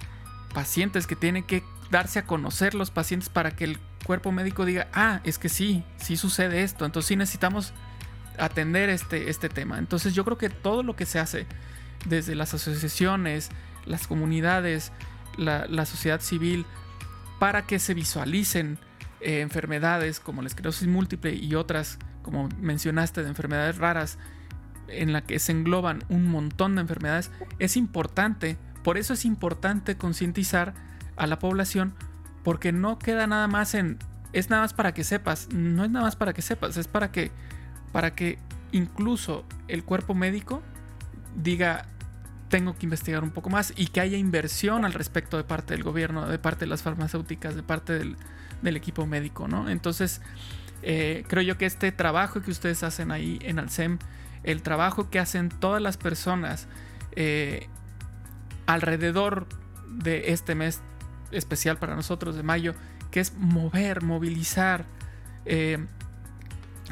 pacientes, 0.54 1.08
que 1.08 1.16
tiene 1.16 1.44
que 1.44 1.64
darse 1.90 2.20
a 2.20 2.24
conocer 2.24 2.74
los 2.74 2.92
pacientes 2.92 3.28
para 3.28 3.50
que 3.50 3.64
el 3.64 3.78
cuerpo 4.06 4.30
médico 4.30 4.64
diga, 4.64 4.88
ah, 4.92 5.20
es 5.24 5.38
que 5.38 5.48
sí, 5.48 5.84
sí 5.96 6.16
sucede 6.16 6.62
esto, 6.62 6.84
entonces 6.86 7.08
sí 7.08 7.16
necesitamos 7.16 7.72
atender 8.38 8.90
este, 8.90 9.28
este 9.28 9.48
tema. 9.48 9.78
Entonces 9.78 10.14
yo 10.14 10.24
creo 10.24 10.38
que 10.38 10.50
todo 10.50 10.84
lo 10.84 10.94
que 10.94 11.04
se 11.04 11.18
hace 11.18 11.46
desde 12.06 12.36
las 12.36 12.54
asociaciones, 12.54 13.50
las 13.86 14.06
comunidades, 14.06 14.92
la, 15.36 15.84
sociedad 15.84 16.20
civil, 16.20 16.64
para 17.40 17.66
que 17.66 17.80
se 17.80 17.92
visualicen 17.92 18.78
eh, 19.20 19.40
enfermedades 19.40 20.20
como 20.20 20.42
la 20.42 20.48
esclerosis 20.48 20.86
múltiple 20.86 21.34
y 21.34 21.56
otras, 21.56 21.98
como 22.22 22.48
mencionaste, 22.60 23.22
de 23.22 23.28
enfermedades 23.28 23.78
raras, 23.78 24.18
en 24.88 25.12
la 25.12 25.22
que 25.22 25.38
se 25.38 25.52
engloban 25.52 26.04
un 26.08 26.28
montón 26.28 26.74
de 26.74 26.82
enfermedades, 26.82 27.30
es 27.58 27.76
importante. 27.76 28.56
Por 28.82 28.98
eso 28.98 29.14
es 29.14 29.24
importante 29.24 29.96
concientizar 29.96 30.74
a 31.16 31.26
la 31.26 31.38
población, 31.38 31.94
porque 32.42 32.72
no 32.72 32.98
queda 32.98 33.26
nada 33.26 33.48
más 33.48 33.74
en... 33.74 33.98
Es 34.32 34.48
nada 34.48 34.62
más 34.62 34.72
para 34.72 34.94
que 34.94 35.04
sepas, 35.04 35.48
no 35.52 35.84
es 35.84 35.90
nada 35.90 36.06
más 36.06 36.16
para 36.16 36.32
que 36.32 36.40
sepas, 36.40 36.78
es 36.78 36.88
para 36.88 37.12
que, 37.12 37.30
para 37.92 38.14
que 38.14 38.38
incluso 38.72 39.44
el 39.68 39.84
cuerpo 39.84 40.14
médico 40.14 40.62
diga, 41.36 41.86
tengo 42.48 42.76
que 42.76 42.84
investigar 42.84 43.24
un 43.24 43.30
poco 43.30 43.48
más 43.48 43.72
y 43.76 43.86
que 43.86 44.00
haya 44.00 44.18
inversión 44.18 44.84
al 44.84 44.92
respecto 44.92 45.38
de 45.38 45.44
parte 45.44 45.74
del 45.74 45.82
gobierno, 45.82 46.26
de 46.26 46.38
parte 46.38 46.66
de 46.66 46.66
las 46.66 46.82
farmacéuticas, 46.82 47.56
de 47.56 47.62
parte 47.62 47.98
del, 47.98 48.76
equipo 48.76 49.06
médico, 49.06 49.48
¿no? 49.48 49.70
Entonces, 49.70 50.20
eh, 50.82 51.24
creo 51.28 51.42
yo 51.42 51.56
que 51.56 51.66
este 51.66 51.92
trabajo 51.92 52.42
que 52.42 52.50
ustedes 52.50 52.82
hacen 52.82 53.10
ahí 53.10 53.38
en 53.42 53.58
Alcem, 53.58 53.98
el 54.44 54.62
trabajo 54.62 55.10
que 55.10 55.18
hacen 55.18 55.48
todas 55.48 55.80
las 55.80 55.96
personas 55.96 56.66
eh, 57.14 57.68
alrededor 58.66 59.46
de 59.88 60.32
este 60.32 60.54
mes 60.54 60.80
especial 61.30 61.78
para 61.78 61.94
nosotros 61.94 62.36
de 62.36 62.42
mayo, 62.42 62.74
que 63.10 63.20
es 63.20 63.34
mover, 63.36 64.02
movilizar, 64.02 64.86
eh, 65.44 65.84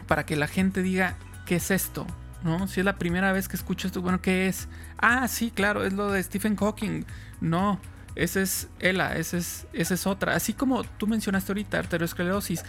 para 0.07 0.27
que 0.27 0.37
la 0.37 0.47
gente 0.47 0.83
diga, 0.83 1.17
¿qué 1.47 1.57
es 1.57 1.71
esto? 1.71 2.07
¿no? 2.43 2.69
Si 2.69 2.81
es 2.81 2.87
la 2.87 2.97
primera 2.97 3.33
vez 3.33 3.49
que 3.49 3.57
escucho 3.57 3.87
esto, 3.87 4.03
bueno, 4.03 4.21
¿qué 4.21 4.49
es? 4.49 4.69
Ah, 4.99 5.29
sí, 5.29 5.51
claro, 5.51 5.85
es 5.85 5.93
lo 5.93 6.11
de 6.11 6.23
Stephen 6.23 6.57
Hawking. 6.57 7.05
No, 7.41 7.81
esa 8.15 8.41
es 8.41 8.69
Ella, 8.81 9.17
esa 9.17 9.37
es, 9.37 9.67
esa 9.73 9.95
es 9.95 10.07
otra. 10.07 10.35
Así 10.35 10.53
como 10.53 10.85
tú 10.85 11.07
mencionaste 11.07 11.53
ahorita, 11.53 11.79
arteriosclerosis. 11.79 12.65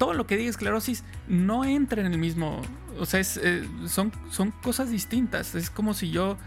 Todo 0.00 0.14
lo 0.14 0.26
que 0.26 0.38
diga 0.38 0.48
esclerosis 0.48 1.04
no 1.28 1.66
entra 1.66 2.00
en 2.00 2.10
el 2.10 2.18
mismo. 2.18 2.62
O 2.98 3.04
sea, 3.04 3.20
eh, 3.20 3.68
son, 3.86 4.12
son 4.30 4.50
cosas 4.50 4.90
distintas. 4.90 5.54
Es 5.54 5.68
como 5.68 5.92
si 5.92 6.10
yo. 6.10 6.38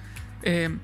Eh, 0.41 0.75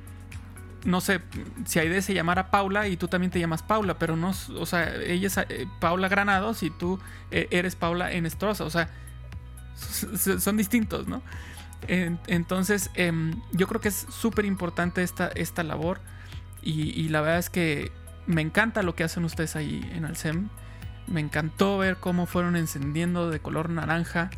no 0.86 1.02
sé, 1.02 1.20
si 1.66 1.80
Aide 1.80 2.02
se 2.02 2.14
llamara 2.14 2.52
Paula 2.52 2.88
y 2.88 2.96
tú 2.96 3.10
también 3.10 3.32
te 3.32 3.40
llamas 3.40 3.64
Paula, 3.64 4.00
pero 4.00 4.16
no, 4.16 4.34
o 4.58 4.66
sea, 4.66 4.96
ella 4.96 5.28
es 5.28 5.38
eh, 5.38 5.68
Paula 5.82 6.08
Granados 6.08 6.64
y 6.64 6.70
tú 6.70 7.02
eres 7.32 7.76
Paula 7.76 8.14
Enestrosa, 8.14 8.64
o 8.64 8.70
sea, 8.70 8.90
son 9.76 10.56
distintos, 10.56 11.10
¿no? 11.10 11.22
entonces, 11.88 12.92
em, 12.94 13.42
yo 13.52 13.68
creo 13.68 13.82
que 13.82 13.90
es 13.90 14.06
súper 14.10 14.46
importante 14.46 15.04
esta, 15.04 15.28
esta 15.36 15.64
labor 15.64 16.00
y, 16.62 17.10
la 17.10 17.22
verdad 17.22 17.40
es 17.40 17.50
que 17.50 17.92
me 18.28 18.42
encanta 18.42 18.84
lo 18.84 18.96
que 18.96 19.04
hacen 19.04 19.24
ustedes 19.26 19.56
ahí 19.56 19.90
en 19.94 20.06
Alcem. 20.06 20.50
Me 21.10 21.22
encantó 21.22 21.78
ver 21.78 21.97
cómo 21.97 22.26
fueron 22.26 22.55
encendiendo 22.55 23.30
de 23.30 23.39
color 23.39 23.70
naranja. 23.70 24.30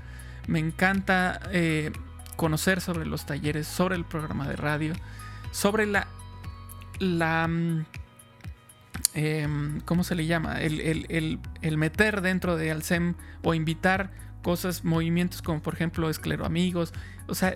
Me 0.48 0.60
encanta 0.60 1.40
eh, 1.52 1.92
conocer 2.36 2.82
sobre 2.82 3.06
los 3.06 3.26
talleres, 3.26 3.68
sobre 3.68 3.96
el 3.96 4.06
programa 4.06 4.48
de 4.48 4.56
radio, 4.56 4.94
sobre 5.52 5.86
la... 5.86 6.08
la 7.00 7.48
mm, 7.48 7.86
em, 9.14 9.82
¿Cómo 9.82 10.04
se 10.04 10.16
le 10.16 10.26
llama? 10.26 10.62
El, 10.62 11.40
el 11.62 11.78
meter 11.78 12.22
dentro 12.22 12.56
de 12.56 12.72
Alcem 12.72 13.16
o 13.44 13.54
invitar 13.54 14.12
cosas, 14.42 14.84
movimientos 14.84 15.42
como 15.42 15.62
por 15.62 15.74
ejemplo 15.74 16.10
Escleroamigos, 16.10 16.94
o 17.28 17.36
sea, 17.36 17.56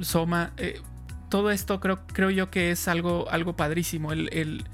Soma, 0.00 0.52
eh, 0.56 0.80
todo 1.28 1.50
esto 1.50 1.80
creo, 1.80 2.06
creo 2.06 2.30
yo 2.30 2.50
que 2.50 2.70
es 2.70 2.88
algo, 2.88 3.28
algo 3.30 3.56
padrísimo, 3.56 4.12
el, 4.12 4.64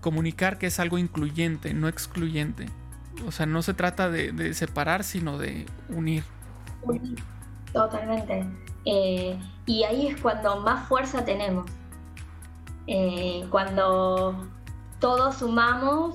comunicar 0.00 0.58
que 0.58 0.66
es 0.66 0.80
algo 0.80 0.98
incluyente, 0.98 1.72
no 1.72 1.88
excluyente. 1.88 2.66
O 3.26 3.32
sea, 3.32 3.46
no 3.46 3.62
se 3.62 3.74
trata 3.74 4.10
de, 4.10 4.54
separar, 4.54 5.04
sino 5.04 5.38
de 5.38 5.66
unir. 5.88 6.24
Totalmente. 7.72 8.46
Eh, 8.84 9.38
y 9.66 9.84
ahí 9.84 10.08
es 10.08 10.20
cuando 10.20 10.60
más 10.60 10.86
fuerza 10.88 11.24
tenemos. 11.24 11.70
Eh, 12.86 13.46
cuando 13.50 14.46
todos 15.00 15.36
sumamos, 15.36 16.14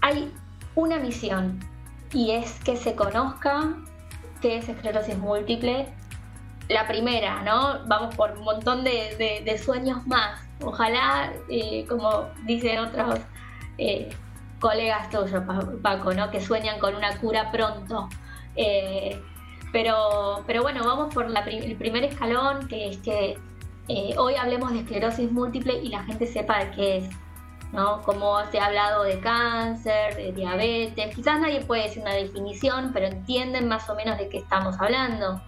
hay 0.00 0.32
una 0.74 0.98
misión 0.98 1.60
y 2.12 2.30
es 2.30 2.58
que 2.64 2.76
se 2.76 2.94
conozca 2.94 3.74
qué 4.40 4.58
es 4.58 4.68
esclerosis 4.68 5.16
múltiple. 5.18 5.88
La 6.68 6.86
primera, 6.86 7.42
¿no? 7.42 7.86
Vamos 7.86 8.14
por 8.14 8.32
un 8.32 8.44
montón 8.44 8.84
de, 8.84 9.60
sueños 9.62 10.06
más. 10.06 10.40
Ojalá, 10.60 11.32
eh, 11.48 11.86
como 11.88 12.26
dicen 12.44 12.78
otros 12.78 13.20
eh, 13.78 14.10
colegas 14.60 15.10
tuyos, 15.10 15.42
Paco, 15.82 16.14
¿no? 16.14 16.30
Que 16.30 16.40
sueñan 16.40 16.78
con 16.78 16.94
una 16.94 17.16
cura 17.18 17.50
pronto. 17.50 18.08
Eh, 18.56 19.20
pero, 19.72 20.44
pero 20.46 20.62
bueno, 20.62 20.84
vamos 20.84 21.14
por 21.14 21.26
el 21.26 21.76
primer 21.76 22.04
escalón, 22.04 22.66
que 22.68 22.88
es 22.88 22.98
que 22.98 23.38
hoy 24.16 24.34
hablemos 24.34 24.72
de 24.72 24.80
esclerosis 24.80 25.30
múltiple 25.30 25.78
y 25.82 25.88
la 25.88 26.02
gente 26.04 26.26
sepa 26.26 26.64
de 26.64 26.70
qué 26.72 26.96
es. 26.98 27.10
¿no? 27.72 28.02
Como 28.02 28.44
se 28.50 28.58
ha 28.58 28.66
hablado 28.66 29.04
de 29.04 29.20
cáncer, 29.20 30.16
de 30.16 30.32
diabetes, 30.32 31.14
quizás 31.14 31.40
nadie 31.40 31.60
puede 31.60 31.84
decir 31.84 32.02
una 32.02 32.14
definición, 32.14 32.92
pero 32.92 33.06
entienden 33.06 33.68
más 33.68 33.88
o 33.90 33.94
menos 33.94 34.18
de 34.18 34.28
qué 34.28 34.38
estamos 34.38 34.80
hablando. 34.80 35.40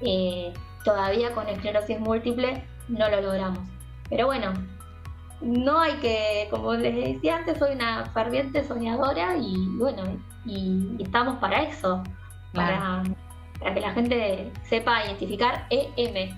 Eh, 0.00 0.52
todavía 0.84 1.32
con 1.32 1.48
esclerosis 1.48 2.00
múltiple 2.00 2.64
no 2.88 3.08
lo 3.08 3.20
logramos. 3.20 3.60
Pero 4.08 4.26
bueno, 4.26 4.52
no 5.42 5.80
hay 5.80 5.94
que, 5.94 6.48
como 6.50 6.74
les 6.74 6.94
decía 6.94 7.36
antes, 7.36 7.58
soy 7.58 7.74
una 7.74 8.06
ferviente 8.06 8.64
soñadora 8.64 9.36
y 9.36 9.54
bueno, 9.78 10.02
y, 10.44 10.96
estamos 11.00 11.38
para 11.38 11.62
eso, 11.62 12.02
para, 12.52 13.02
para, 13.58 13.74
que 13.74 13.80
la 13.80 13.92
gente 13.92 14.52
sepa 14.68 15.04
identificar 15.04 15.66
EM. 15.70 16.36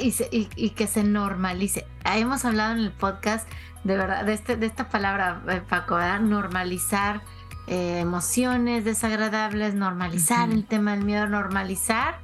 y, 0.00 0.48
y, 0.56 0.70
que 0.70 0.86
se 0.86 1.02
normalice. 1.02 1.86
Hemos 2.04 2.44
hablado 2.44 2.72
en 2.72 2.80
el 2.80 2.92
podcast 2.92 3.48
de 3.84 3.96
verdad, 3.96 4.24
de, 4.24 4.34
este, 4.34 4.56
de 4.56 4.66
esta 4.66 4.88
palabra, 4.88 5.42
eh, 5.48 5.62
Paco, 5.66 5.98
normalizar 6.20 7.22
eh, 7.66 8.00
emociones 8.00 8.84
desagradables, 8.84 9.74
normalizar 9.74 10.50
el 10.50 10.66
tema 10.66 10.92
del 10.92 11.04
miedo, 11.04 11.26
normalizar 11.26 12.18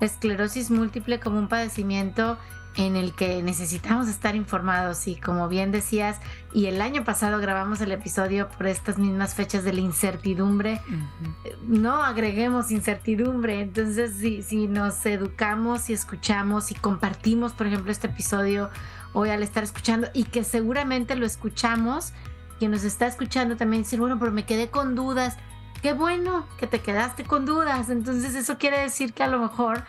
esclerosis 0.00 0.70
múltiple 0.70 1.20
como 1.20 1.38
un 1.38 1.48
padecimiento 1.48 2.38
en 2.76 2.96
el 2.96 3.14
que 3.14 3.42
necesitamos 3.42 4.08
estar 4.08 4.34
informados 4.34 5.06
y 5.06 5.16
como 5.16 5.48
bien 5.48 5.72
decías, 5.72 6.18
y 6.54 6.66
el 6.66 6.80
año 6.80 7.04
pasado 7.04 7.38
grabamos 7.38 7.80
el 7.80 7.92
episodio 7.92 8.48
por 8.48 8.66
estas 8.66 8.98
mismas 8.98 9.34
fechas 9.34 9.64
de 9.64 9.72
la 9.72 9.80
incertidumbre, 9.80 10.80
no 11.66 12.02
agreguemos 12.02 12.70
incertidumbre, 12.70 13.60
entonces 13.60 14.14
si, 14.16 14.42
si 14.42 14.68
nos 14.68 15.04
educamos 15.04 15.90
y 15.90 15.92
escuchamos 15.92 16.70
y 16.70 16.74
compartimos, 16.74 17.52
por 17.52 17.66
ejemplo, 17.66 17.92
este 17.92 18.06
episodio 18.06 18.70
hoy 19.12 19.30
al 19.30 19.42
estar 19.42 19.62
escuchando 19.62 20.08
y 20.14 20.24
que 20.24 20.44
seguramente 20.44 21.14
lo 21.16 21.26
escuchamos, 21.26 22.12
quien 22.58 22.70
nos 22.70 22.84
está 22.84 23.06
escuchando 23.06 23.56
también 23.56 23.82
decir, 23.82 23.98
bueno, 23.98 24.18
pero 24.18 24.32
me 24.32 24.44
quedé 24.44 24.70
con 24.70 24.94
dudas. 24.94 25.36
Qué 25.82 25.92
bueno 25.94 26.46
que 26.58 26.68
te 26.68 26.80
quedaste 26.80 27.24
con 27.24 27.44
dudas. 27.44 27.90
Entonces 27.90 28.36
eso 28.36 28.56
quiere 28.56 28.78
decir 28.78 29.12
que 29.12 29.24
a 29.24 29.26
lo 29.26 29.40
mejor 29.40 29.84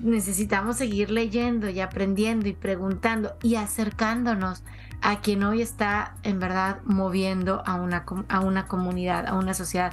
necesitamos 0.00 0.76
seguir 0.76 1.10
leyendo 1.10 1.68
y 1.68 1.80
aprendiendo 1.80 2.48
y 2.48 2.52
preguntando 2.52 3.36
y 3.42 3.56
acercándonos 3.56 4.62
a 5.00 5.20
quien 5.20 5.42
hoy 5.44 5.62
está 5.62 6.16
en 6.22 6.40
verdad 6.40 6.80
moviendo 6.84 7.62
a 7.66 7.74
una, 7.74 8.04
a 8.28 8.40
una 8.40 8.66
comunidad, 8.66 9.26
a 9.26 9.34
una 9.34 9.54
sociedad. 9.54 9.92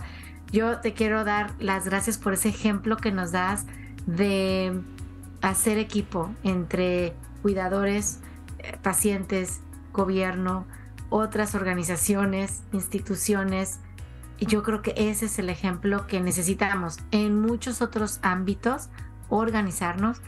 Yo 0.52 0.80
te 0.80 0.94
quiero 0.94 1.24
dar 1.24 1.52
las 1.60 1.86
gracias 1.86 2.18
por 2.18 2.34
ese 2.34 2.50
ejemplo 2.50 2.98
que 2.98 3.12
nos 3.12 3.32
das 3.32 3.66
de 4.06 4.82
hacer 5.42 5.78
equipo 5.78 6.34
entre 6.44 7.14
cuidadores, 7.42 8.20
pacientes, 8.82 9.62
gobierno, 9.94 10.66
otras 11.10 11.56
organizaciones, 11.56 12.64
instituciones. 12.72 13.80
Y 14.38 14.48
yo 14.48 14.64
creo 14.64 14.82
que 14.82 14.94
ese 14.98 15.26
es 15.26 15.40
el 15.40 15.50
ejemplo 15.50 16.08
que 16.08 16.20
necesitamos 16.20 17.00
en 17.12 17.40
muchos 17.40 17.82
otros 17.82 18.20
ámbitos, 18.22 18.90
organizarnos, 19.30 20.22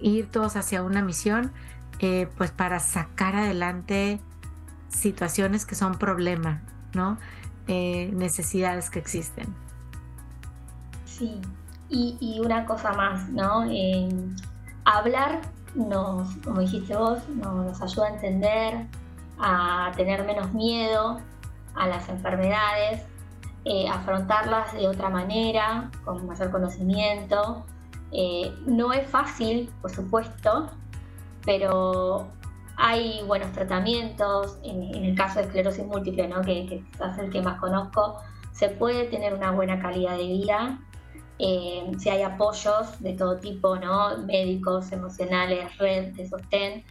ir 0.00 0.30
todos 0.30 0.56
hacia 0.56 0.82
una 0.82 1.02
misión, 1.02 1.52
eh, 2.00 2.28
pues 2.36 2.50
para 2.50 2.80
sacar 2.80 3.36
adelante 3.36 4.20
situaciones 4.88 5.66
que 5.66 5.74
son 5.74 5.98
problema, 5.98 6.62
¿no? 6.94 7.18
Eh, 7.66 8.10
necesidades 8.14 8.88
que 8.88 8.98
existen. 8.98 9.54
Sí, 11.04 11.40
y, 11.90 12.40
una 12.40 12.64
cosa 12.64 12.92
más, 12.92 13.28
¿no? 13.28 13.64
Eh, 13.70 14.08
hablar 14.84 15.42
nos, 15.74 16.34
como 16.38 16.60
dijiste 16.60 16.96
vos, 16.96 17.28
nos 17.28 17.80
ayuda 17.82 18.06
a 18.06 18.10
entender, 18.14 18.86
a 19.38 19.92
tener 19.94 20.24
menos 20.24 20.52
miedo 20.54 21.20
a 21.74 21.86
las 21.86 22.08
enfermedades, 22.08 23.02
afrontarlas 23.92 24.72
de 24.72 24.88
otra 24.88 25.10
manera, 25.10 25.90
con 26.04 26.26
mayor 26.26 26.50
conocimiento. 26.50 27.66
Eh, 28.12 28.52
no 28.66 28.92
es 28.92 29.08
fácil, 29.08 29.70
por 29.80 29.90
supuesto, 29.90 30.70
pero 31.44 32.28
hay 32.76 33.22
buenos 33.26 33.52
tratamientos. 33.52 34.58
En, 34.62 35.04
el 35.04 35.14
caso 35.14 35.38
de 35.40 35.46
esclerosis 35.46 35.84
múltiple, 35.84 36.28
¿no? 36.28 36.40
que, 36.42 36.66
que 36.66 36.76
es 36.76 37.18
el 37.18 37.30
que 37.30 37.42
más 37.42 37.58
conozco, 37.60 38.18
se 38.52 38.68
puede 38.68 39.04
tener 39.04 39.34
una 39.34 39.50
buena 39.50 39.80
calidad 39.80 40.16
de 40.16 40.26
vida. 40.26 40.78
Eh, 41.38 41.90
si 41.98 42.10
hay 42.10 42.22
apoyos 42.22 43.00
de 43.00 43.14
todo 43.14 43.38
tipo, 43.38 43.76
¿no? 43.76 44.18
médicos, 44.18 44.92
emocionales, 44.92 45.76
red 45.78 46.12
de 46.14 46.28
sostén 46.28 46.84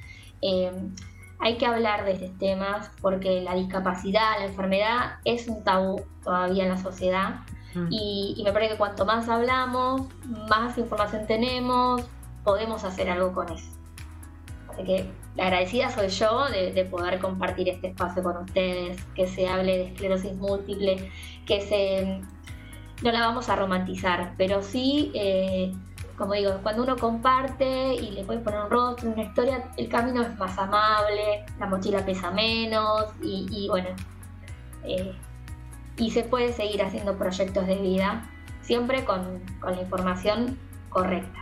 hay 1.40 1.58
que 1.58 1.66
hablar 1.66 2.06
de 2.06 2.12
estos 2.14 2.38
temas 2.38 2.92
porque 3.02 3.42
la 3.42 3.56
discapacidad, 3.56 4.40
la 4.40 4.46
enfermedad 4.46 5.20
es 5.24 5.48
un 5.48 5.64
tabú 5.64 6.02
todavía 6.24 6.64
en 6.64 6.70
la 6.70 6.78
sociedad 6.78 7.40
mm. 7.76 7.88
y, 7.90 8.42
me 8.44 8.52
parece 8.52 8.74
que 8.74 8.78
cuanto 8.78 9.06
más 9.06 9.28
hablamos, 9.30 10.08
más 10.50 10.78
información 10.78 11.26
tenemos, 11.28 12.04
podemos 12.44 12.84
hacer 12.84 13.10
algo 13.10 13.34
con 13.34 13.52
eso. 13.52 13.70
Así 14.72 14.84
que 14.84 15.12
la 15.36 15.44
agradecida 15.46 15.90
soy 15.90 16.10
yo 16.10 16.46
de, 16.50 16.86
poder 16.86 17.20
compartir 17.20 17.70
este 17.70 17.88
espacio 17.88 18.24
con 18.24 18.38
ustedes, 18.38 19.04
que 19.16 19.28
se 19.28 19.48
hable 19.48 19.78
de 19.78 19.84
esclerosis 19.88 20.34
múltiple, 20.36 21.12
que 21.46 21.62
se... 21.62 22.22
No 23.02 23.12
la 23.14 23.22
vamos 23.22 23.50
a 23.50 23.56
romantizar, 23.56 24.34
pero 24.38 24.62
sí... 24.62 25.12
Eh, 25.14 25.74
como 26.20 26.34
digo, 26.34 26.60
cuando 26.62 26.84
uno 26.84 26.98
comparte 26.98 27.96
y 27.96 28.12
le 28.12 28.26
puede 28.26 28.40
poner 28.40 28.60
un 28.60 28.70
rostro, 28.70 29.10
una 29.10 29.24
historia, 29.24 29.72
el 29.78 29.88
camino 29.88 30.22
es 30.22 30.38
más 30.38 30.58
amable, 30.58 31.46
la 31.58 31.66
mochila 31.66 32.06
pesa 32.06 32.30
menos 32.30 33.06
y, 33.22 33.68
bueno, 33.70 33.88
eh, 34.84 35.16
y 36.00 36.12
se 36.12 36.24
puede 36.24 36.54
seguir 36.54 36.82
haciendo 36.82 37.18
proyectos 37.18 37.68
de 37.68 37.76
vida, 37.76 38.24
siempre 38.62 39.04
con, 39.04 39.42
la 39.64 39.80
información 39.80 40.58
correcta. 40.90 41.40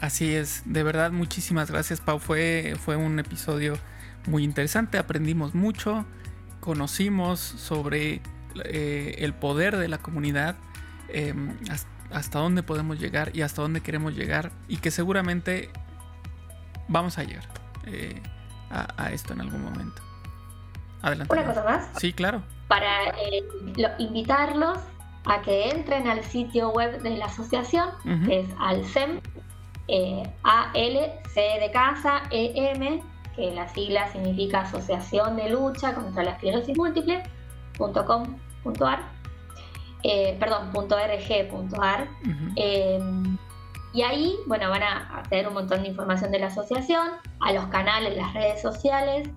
Así 0.00 0.34
es, 0.34 0.62
de 0.66 0.82
verdad 0.82 1.10
muchísimas 1.10 1.70
gracias 1.70 2.02
Pau, 2.02 2.18
fue, 2.18 2.74
fue 2.78 2.96
un 2.96 3.18
episodio 3.18 3.78
muy 4.26 4.44
interesante, 4.44 4.98
aprendimos 4.98 5.54
mucho, 5.54 6.04
conocimos 6.60 7.40
sobre 7.40 8.20
eh, 8.64 9.14
el 9.18 9.32
poder 9.32 9.78
de 9.78 9.88
la 9.88 9.96
comunidad, 9.96 10.56
eh, 11.08 11.34
hasta 12.10 12.38
dónde 12.38 12.62
podemos 12.62 13.00
llegar 13.00 13.34
y 13.34 13.40
hasta 13.40 13.62
dónde 13.62 13.80
queremos 13.80 14.14
llegar 14.14 14.52
y 14.68 14.76
que 14.76 14.90
seguramente 14.90 15.70
vamos 16.88 17.16
a 17.18 17.24
llegar 17.24 17.48
eh, 17.86 18.20
a, 18.70 19.10
esto 19.12 19.32
en 19.32 19.40
algún 19.40 19.62
momento. 19.62 20.02
Adelante. 21.00 21.32
Una 21.32 21.44
cosa 21.46 21.64
más. 21.64 21.88
Sí, 21.98 22.12
claro. 22.12 22.42
Para 22.68 23.10
eh, 23.10 23.44
invitarlos 23.98 24.78
a 25.26 25.42
que 25.42 25.70
entren 25.70 26.08
al 26.08 26.22
sitio 26.24 26.70
web 26.70 27.00
de 27.02 27.10
la 27.16 27.26
asociación, 27.26 27.90
que 28.26 28.40
es 28.40 28.48
alcem, 28.58 29.20
eh, 29.88 30.22
A-L-C 30.42 31.40
de 31.60 31.70
casa, 31.70 32.22
E-M, 32.30 33.02
que 33.36 33.50
la 33.52 33.68
sigla 33.68 34.08
significa 34.08 34.60
Asociación 34.60 35.36
de 35.36 35.50
Lucha 35.50 35.94
contra 35.94 36.24
la 36.24 36.32
Esclerosis 36.32 36.76
Múltiple, 36.76 37.22
eh, 40.02 40.36
perdón, 40.38 40.70
.rg.ar. 40.72 42.08
Eh, 42.56 42.98
y 43.92 44.02
ahí, 44.02 44.36
bueno, 44.46 44.70
van 44.70 44.82
a 44.82 45.22
tener 45.28 45.48
un 45.48 45.54
montón 45.54 45.82
de 45.82 45.88
información 45.88 46.30
de 46.30 46.38
la 46.38 46.48
asociación, 46.48 47.08
a 47.40 47.52
los 47.52 47.66
canales, 47.66 48.16
las 48.16 48.34
redes 48.34 48.60
sociales. 48.60 49.28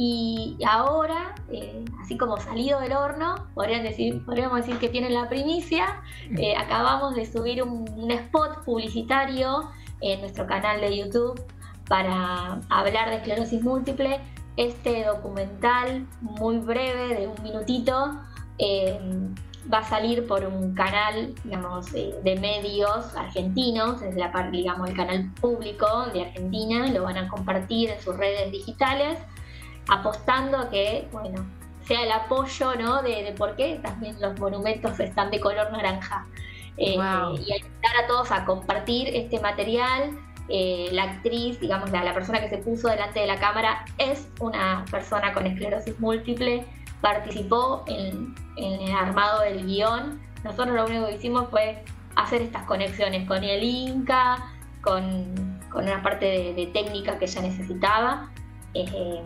Y 0.00 0.56
ahora, 0.64 1.34
eh, 1.50 1.84
así 2.00 2.16
como 2.16 2.36
salido 2.36 2.78
del 2.80 2.92
horno, 2.92 3.48
podrían 3.54 3.82
decir, 3.82 4.24
podríamos 4.24 4.58
decir 4.58 4.78
que 4.78 4.88
tienen 4.88 5.12
la 5.12 5.28
primicia. 5.28 6.02
acabamos 6.56 7.16
de 7.16 7.26
subir 7.26 7.62
un, 7.64 8.10
spot 8.10 8.64
publicitario 8.64 9.70
en 10.00 10.20
nuestro 10.20 10.46
canal 10.46 10.80
de 10.80 10.96
YouTube 10.96 11.42
para 11.88 12.60
hablar 12.68 13.10
de 13.10 13.16
esclerosis 13.16 13.60
múltiple. 13.62 14.20
Este 14.56 15.04
documental 15.04 16.06
muy 16.20 16.58
breve 16.58 17.16
de 17.16 17.26
un 17.26 17.42
minutito 17.42 18.20
va 19.72 19.78
a 19.78 19.84
salir 19.84 20.26
por 20.26 20.44
un 20.44 20.74
canal, 20.74 21.34
digamos, 21.44 21.92
de, 21.92 22.38
medios 22.40 23.14
argentinos, 23.16 24.02
es 24.02 24.16
la 24.16 24.30
digamos, 24.50 24.88
el 24.88 24.96
canal 24.96 25.30
público 25.40 26.06
de 26.12 26.22
Argentina, 26.22 26.86
lo 26.88 27.02
van 27.02 27.18
a 27.18 27.28
compartir 27.28 27.90
en 27.90 28.00
sus 28.00 28.16
redes 28.16 28.50
digitales, 28.50 29.18
apostando 29.88 30.58
a 30.58 30.70
que, 30.70 31.08
bueno, 31.12 31.46
sea 31.86 32.02
el 32.02 32.12
apoyo, 32.12 32.74
¿no? 32.76 33.02
De, 33.02 33.34
por 33.36 33.56
qué 33.56 33.80
también 33.82 34.20
los 34.20 34.38
monumentos 34.38 34.98
están 35.00 35.30
de 35.30 35.40
color 35.40 35.72
naranja. 35.72 36.26
Eh, 36.76 36.94
y 36.94 37.52
invitar 37.52 38.04
a 38.04 38.06
todos 38.06 38.30
a 38.30 38.44
compartir 38.44 39.08
este 39.08 39.40
material. 39.40 40.16
Eh, 40.50 40.88
la 40.92 41.04
actriz, 41.04 41.60
digamos, 41.60 41.90
la, 41.90 42.04
la 42.04 42.14
persona 42.14 42.40
que 42.40 42.48
se 42.48 42.58
puso 42.58 42.88
delante 42.88 43.20
de 43.20 43.26
la 43.26 43.38
cámara 43.38 43.84
es 43.98 44.28
una 44.40 44.84
persona 44.90 45.34
con 45.34 45.46
esclerosis 45.46 45.98
múltiple 46.00 46.64
participó 47.00 47.84
en, 47.86 48.34
el 48.56 48.92
armado 48.92 49.42
del 49.42 49.66
guion. 49.66 50.20
Nosotros 50.44 50.74
lo 50.74 50.86
único 50.86 51.06
que 51.06 51.14
hicimos 51.14 51.48
fue 51.50 51.84
hacer 52.16 52.42
estas 52.42 52.64
conexiones 52.64 53.26
con 53.26 53.44
el 53.44 53.62
Inca, 53.62 54.52
con, 54.82 55.58
una 55.74 56.02
parte 56.02 56.54
de, 56.54 56.70
técnica 56.72 57.18
que 57.18 57.26
ella 57.26 57.42
necesitaba. 57.42 58.30
Eh, 58.74 59.22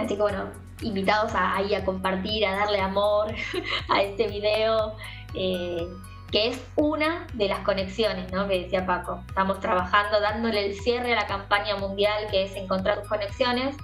así 0.00 0.16
que 0.16 0.22
bueno, 0.22 0.50
invitados 0.82 1.32
ahí 1.34 1.74
a 1.74 1.84
compartir, 1.84 2.46
a 2.46 2.56
darle 2.56 2.80
amor 2.80 3.34
a 3.88 4.02
este 4.02 4.28
video, 4.28 4.96
eh, 5.34 5.88
que 6.30 6.48
es 6.48 6.64
una 6.76 7.26
de 7.34 7.48
las 7.48 7.60
conexiones, 7.60 8.32
¿no? 8.32 8.46
Que 8.46 8.62
decía 8.62 8.86
Paco. 8.86 9.22
Estamos 9.28 9.60
trabajando, 9.60 10.20
dándole 10.20 10.66
el 10.66 10.74
cierre 10.80 11.12
a 11.12 11.16
la 11.16 11.26
campaña 11.26 11.76
mundial 11.76 12.26
que 12.30 12.44
es 12.44 12.54
encontrar 12.54 13.00
tus 13.00 13.08
conexiones. 13.08 13.76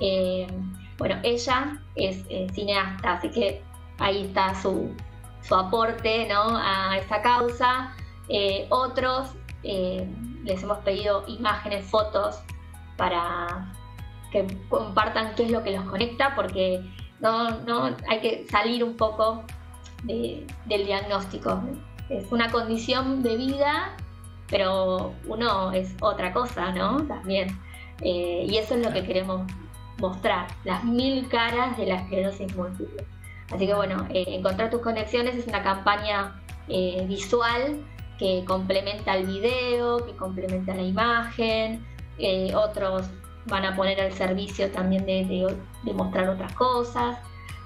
Eh, 0.00 0.46
bueno, 0.96 1.16
ella 1.22 1.78
es 1.94 2.24
eh, 2.30 2.46
cineasta, 2.52 3.14
así 3.14 3.30
que 3.30 3.62
ahí 3.98 4.24
está 4.24 4.54
su, 4.54 4.94
aporte 5.50 6.28
a 6.32 6.96
esta 6.98 7.22
causa. 7.22 7.94
Otros 8.68 9.30
les 9.62 10.62
hemos 10.62 10.78
pedido 10.78 11.24
imágenes, 11.26 11.84
fotos 11.84 12.40
para 12.96 13.72
que 14.30 14.46
compartan 14.68 15.34
qué 15.34 15.44
es 15.44 15.50
lo 15.50 15.62
que 15.62 15.72
los 15.72 15.84
conecta, 15.84 16.34
porque 16.34 16.82
no, 17.20 17.60
no 17.60 17.96
hay 18.08 18.20
que 18.20 18.46
salir 18.50 18.84
un 18.84 18.96
poco 18.96 19.44
del 20.04 20.46
diagnóstico. 20.86 21.62
Es 22.08 22.30
una 22.32 22.50
condición 22.50 23.22
de 23.22 23.36
vida, 23.36 23.96
pero 24.48 25.14
uno 25.26 25.72
es 25.72 25.94
otra 26.00 26.32
cosa, 26.32 26.72
¿no? 26.72 27.06
También. 27.06 27.58
y 28.02 28.56
eso 28.56 28.74
es 28.74 28.84
lo 28.84 28.92
que 28.92 29.04
queremos 29.04 29.42
mostrar 30.00 30.46
las 30.64 30.82
mil 30.84 31.28
caras 31.28 31.76
de 31.76 31.86
la 31.86 31.96
esclerosis 31.96 32.54
múltiple. 32.56 33.04
Así 33.52 33.66
que 33.66 33.74
bueno, 33.74 34.06
eh, 34.10 34.24
encontrar 34.28 34.70
tus 34.70 34.80
conexiones 34.80 35.36
es 35.36 35.46
una 35.46 35.62
campaña 35.62 36.40
eh, 36.68 37.04
visual 37.06 37.84
que 38.18 38.44
complementa 38.46 39.16
el 39.16 39.26
video, 39.26 40.04
que 40.04 40.14
complementa 40.16 40.74
la 40.74 40.82
imagen, 40.82 41.84
eh, 42.18 42.54
otros 42.54 43.08
van 43.46 43.64
a 43.64 43.76
poner 43.76 44.00
al 44.00 44.12
servicio 44.12 44.70
también 44.70 45.06
de, 45.06 45.56
mostrar 45.94 46.28
otras 46.28 46.52
cosas. 46.54 47.18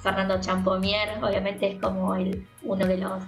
Fernando 0.03 0.41
Champomier 0.41 1.22
obviamente 1.22 1.72
es 1.72 1.81
como 1.81 2.14
el, 2.14 2.47
uno 2.62 2.87
de 2.87 2.99
los 2.99 3.22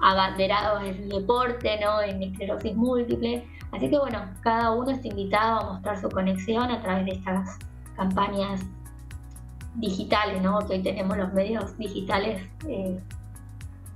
abanderados 0.00 0.82
del 0.82 1.08
deporte, 1.08 1.78
¿no? 1.80 2.00
En 2.02 2.22
esclerosis 2.22 2.74
múltiple. 2.74 3.46
Así 3.72 3.88
que 3.88 3.98
bueno, 3.98 4.20
cada 4.42 4.72
uno 4.72 4.90
está 4.90 5.08
invitado 5.08 5.60
a 5.60 5.72
mostrar 5.72 6.00
su 6.00 6.08
conexión 6.08 6.70
a 6.70 6.80
través 6.82 7.06
de 7.06 7.12
estas 7.12 7.58
campañas 7.96 8.62
digitales, 9.74 10.42
¿no? 10.42 10.58
que 10.60 10.74
hoy 10.74 10.82
tenemos 10.82 11.16
los 11.16 11.32
medios 11.32 11.76
digitales 11.78 12.42
eh, 12.68 13.00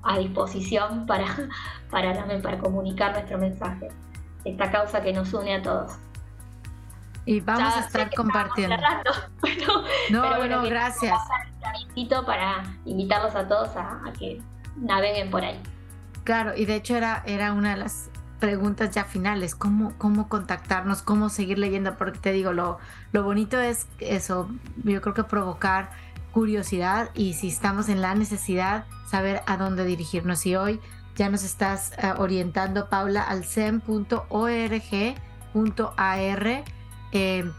a 0.03 0.19
disposición 0.19 1.07
para, 1.07 1.27
para, 1.91 2.27
para 2.43 2.59
comunicar 2.59 3.13
nuestro 3.13 3.39
mensaje, 3.39 3.89
esta 4.45 4.71
causa 4.71 5.03
que 5.03 5.13
nos 5.13 5.33
une 5.35 5.55
a 5.55 5.63
todos. 5.63 5.93
Y 7.27 7.41
vamos 7.41 7.75
a 7.75 7.81
estar 7.81 8.15
compartiendo. 8.15 8.77
no, 10.11 10.37
bueno, 10.37 10.63
gracias. 10.63 11.13
Para 12.25 12.63
invitarlos 12.85 13.35
a 13.35 13.49
todos 13.49 13.77
a, 13.77 14.01
que 14.19 14.41
naveguen 14.77 15.31
por 15.31 15.45
ahí. 15.45 15.61
Claro, 16.23 16.57
y 16.57 16.65
de 16.65 16.77
hecho 16.77 16.97
era, 16.97 17.25
era 17.27 17.53
una 17.53 17.71
de 17.71 17.79
las 17.79 18.11
preguntas 18.39 18.95
ya 18.95 19.05
finales, 19.05 19.57
cómo, 19.57 19.93
cómo 19.99 20.29
contactarnos, 20.29 21.03
cómo 21.03 21.29
seguir 21.29 21.59
leyendo, 21.59 21.97
porque 21.97 22.19
te 22.19 22.33
digo, 22.33 22.53
lo, 22.53 22.79
lo 23.13 23.25
bonito 23.25 23.61
es 23.61 23.89
eso, 23.99 24.49
yo 24.85 25.01
creo 25.01 25.15
que 25.15 25.25
provocar 25.25 25.91
curiosidad 26.33 27.11
y 27.15 27.33
si 27.33 27.49
estamos 27.49 27.89
en 27.89 28.03
la 28.03 28.15
necesidad, 28.15 28.85
saber 29.11 29.43
a 29.47 29.57
dónde 29.57 29.85
dirigirnos. 29.85 30.47
Y 30.47 30.55
hoy 30.55 30.81
ya 31.17 31.29
nos 31.29 31.43
estás 31.43 31.93
eh, 31.99 32.13
orientando, 32.19 32.89
Paula, 32.89 33.23
al 33.23 33.45
sem.org.ar 33.45 33.97
eh, 37.17 37.51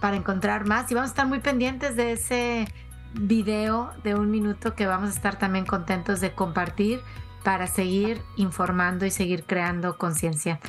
para 0.00 0.16
encontrar 0.16 0.66
más. 0.66 0.90
Y 0.90 0.94
vamos 0.94 1.08
a 1.08 1.12
estar 1.12 1.26
muy 1.26 1.40
pendientes 1.40 1.96
de 1.96 2.12
ese 2.12 2.68
video 3.14 3.92
de 4.04 4.14
un 4.14 4.30
minuto 4.30 4.74
que 4.74 4.86
vamos 4.86 5.10
a 5.10 5.12
estar 5.14 5.38
también 5.38 5.64
contentos 5.64 6.20
de 6.20 6.32
compartir 6.32 7.00
para 7.42 7.66
seguir 7.66 8.20
informando 8.36 9.06
y 9.06 9.10
seguir 9.10 9.44
creando 9.44 9.96
conciencia. 9.96 10.60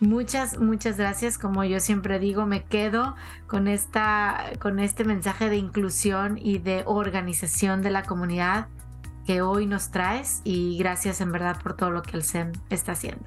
Muchas, 0.00 0.58
muchas 0.58 0.98
gracias. 0.98 1.38
Como 1.38 1.64
yo 1.64 1.80
siempre 1.80 2.18
digo, 2.18 2.44
me 2.44 2.64
quedo 2.64 3.16
con, 3.46 3.68
esta, 3.68 4.52
con 4.60 4.80
este 4.80 5.04
mensaje 5.04 5.48
de 5.48 5.56
inclusión 5.56 6.36
y 6.36 6.58
de 6.58 6.82
organización 6.84 7.80
de 7.80 7.90
la 7.90 8.02
comunidad 8.02 8.68
que 9.26 9.40
hoy 9.40 9.64
nos 9.64 9.90
traes 9.90 10.42
y 10.44 10.76
gracias 10.76 11.22
en 11.22 11.32
verdad 11.32 11.56
por 11.62 11.74
todo 11.74 11.90
lo 11.90 12.02
que 12.02 12.18
el 12.18 12.22
SEM 12.22 12.52
está 12.68 12.92
haciendo. 12.92 13.24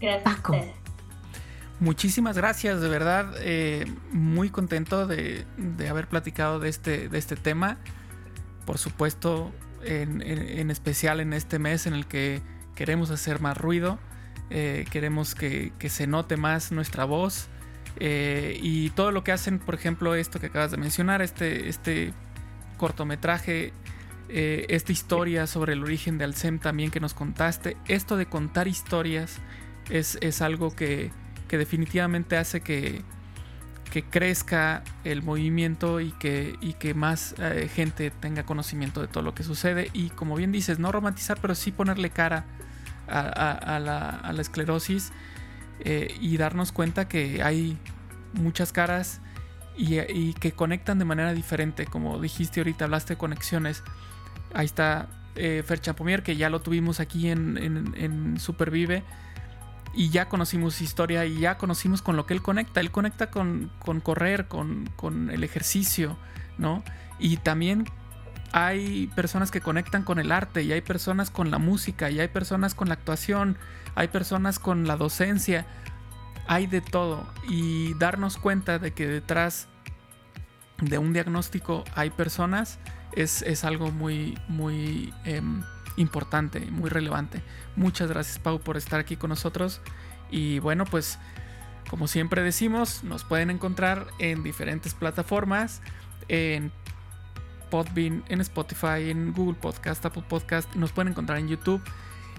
Gracias. 0.00 0.22
Paco. 0.22 0.56
Muchísimas 1.78 2.38
gracias, 2.38 2.80
de 2.80 2.88
verdad, 2.88 3.34
eh, 3.40 3.84
muy 4.10 4.48
contento 4.48 5.06
de, 5.06 5.44
haber 5.88 6.08
platicado 6.08 6.58
de 6.58 6.70
este, 6.70 7.10
de 7.10 7.18
este 7.18 7.36
tema. 7.36 7.76
Por 8.64 8.78
supuesto, 8.78 9.52
en, 9.82 10.70
especial 10.70 11.20
en 11.20 11.34
este 11.34 11.58
mes 11.58 11.86
en 11.86 11.92
el 11.92 12.06
que 12.06 12.40
queremos 12.74 13.10
hacer 13.10 13.40
más 13.40 13.58
ruido, 13.58 13.98
eh, 14.48 14.86
queremos 14.90 15.34
que, 15.34 15.72
se 15.86 16.06
note 16.06 16.38
más 16.38 16.72
nuestra 16.72 17.04
voz 17.04 17.48
eh, 18.00 18.58
y 18.62 18.88
todo 18.90 19.12
lo 19.12 19.22
que 19.22 19.32
hacen, 19.32 19.58
por 19.58 19.74
ejemplo, 19.74 20.14
esto 20.14 20.40
que 20.40 20.46
acabas 20.46 20.70
de 20.70 20.78
mencionar, 20.78 21.20
este, 21.20 21.68
este 21.68 22.14
cortometraje, 22.78 23.74
esta 24.28 24.90
historia 24.92 25.46
sobre 25.46 25.74
el 25.74 25.82
origen 25.84 26.18
de 26.18 26.24
Alcem 26.24 26.58
también 26.58 26.90
que 26.90 27.00
nos 27.00 27.14
contaste, 27.14 27.76
esto 27.86 28.16
de 28.16 28.26
contar 28.26 28.66
historias 28.66 29.36
es, 29.88 30.18
es 30.20 30.42
algo 30.42 30.74
que, 30.74 31.12
que 31.48 31.58
definitivamente 31.58 32.36
hace 32.36 32.60
que, 32.60 33.02
que 33.90 34.04
crezca 34.04 34.82
el 35.04 35.22
movimiento 35.22 36.00
y 36.00 36.12
que, 36.12 36.56
y 36.60 36.74
que 36.74 36.94
más 36.94 37.34
eh, 37.38 37.68
gente 37.72 38.10
tenga 38.10 38.44
conocimiento 38.44 39.00
de 39.00 39.08
todo 39.08 39.22
lo 39.22 39.34
que 39.34 39.42
sucede. 39.42 39.90
Y 39.92 40.10
como 40.10 40.36
bien 40.36 40.52
dices, 40.52 40.78
no 40.78 40.92
romantizar, 40.92 41.38
pero 41.40 41.54
sí 41.54 41.72
ponerle 41.72 42.10
cara 42.10 42.44
a, 43.08 43.78
la, 43.80 44.40
esclerosis 44.40 45.12
eh, 45.80 46.14
y 46.20 46.36
darnos 46.36 46.72
cuenta 46.72 47.06
que 47.08 47.42
hay 47.42 47.78
muchas 48.32 48.72
caras 48.72 49.20
y, 49.76 50.32
que 50.34 50.52
conectan 50.52 50.98
de 50.98 51.04
manera 51.04 51.32
diferente. 51.32 51.86
Como 51.86 52.20
dijiste 52.20 52.60
ahorita, 52.60 52.86
hablaste 52.86 53.14
de 53.14 53.18
conexiones. 53.18 53.82
Ahí 54.54 54.66
está 54.66 55.08
eh, 55.36 55.62
Fer 55.64 55.80
Chapomier, 55.80 56.22
que 56.22 56.36
ya 56.36 56.50
lo 56.50 56.60
tuvimos 56.60 56.98
aquí 56.98 57.28
en, 57.28 57.94
en 57.96 58.40
Supervive 58.40 59.04
y 59.96 60.10
ya 60.10 60.28
conocimos 60.28 60.74
su 60.74 60.84
historia 60.84 61.24
y 61.24 61.40
ya 61.40 61.56
conocimos 61.56 62.02
con 62.02 62.16
lo 62.16 62.26
que 62.26 62.34
él 62.34 62.42
conecta. 62.42 62.80
Él 62.80 62.90
conecta 62.90 63.30
con, 63.30 63.72
correr, 64.02 64.46
con, 64.46 65.30
el 65.32 65.42
ejercicio, 65.42 66.18
¿no? 66.58 66.84
Y 67.18 67.38
también 67.38 67.86
hay 68.52 69.06
personas 69.16 69.50
que 69.50 69.62
conectan 69.62 70.02
con 70.02 70.18
el 70.18 70.32
arte 70.32 70.62
y 70.62 70.72
hay 70.72 70.82
personas 70.82 71.30
con 71.30 71.50
la 71.50 71.58
música 71.58 72.10
y 72.10 72.20
hay 72.20 72.28
personas 72.28 72.74
con 72.74 72.88
la 72.88 72.94
actuación, 72.94 73.56
hay 73.94 74.08
personas 74.08 74.58
con 74.58 74.86
la 74.86 74.98
docencia, 74.98 75.66
hay 76.46 76.66
de 76.66 76.82
todo. 76.82 77.26
Y 77.48 77.94
darnos 77.94 78.36
cuenta 78.36 78.78
de 78.78 78.92
que 78.92 79.06
detrás 79.06 79.66
de 80.76 80.98
un 80.98 81.14
diagnóstico 81.14 81.84
hay 81.94 82.10
personas 82.10 82.78
es, 83.12 83.64
algo 83.64 83.90
muy, 83.92 84.38
muy... 84.46 85.14
Em, 85.24 85.62
importante, 85.96 86.60
muy 86.70 86.90
relevante. 86.90 87.42
Muchas 87.74 88.08
gracias 88.08 88.38
Pau 88.38 88.60
por 88.60 88.76
estar 88.76 89.00
aquí 89.00 89.16
con 89.16 89.30
nosotros. 89.30 89.80
Y 90.30 90.58
bueno, 90.58 90.84
pues 90.84 91.18
como 91.88 92.08
siempre 92.08 92.42
decimos, 92.42 93.04
nos 93.04 93.24
pueden 93.24 93.50
encontrar 93.50 94.06
en 94.18 94.42
diferentes 94.42 94.94
plataformas, 94.94 95.82
en 96.28 96.72
Podbean, 97.70 98.24
en 98.28 98.40
Spotify, 98.40 99.10
en 99.10 99.32
Google 99.32 99.54
Podcast, 99.54 100.04
Apple 100.04 100.24
Podcast, 100.28 100.74
nos 100.74 100.92
pueden 100.92 101.12
encontrar 101.12 101.38
en 101.38 101.48
YouTube. 101.48 101.82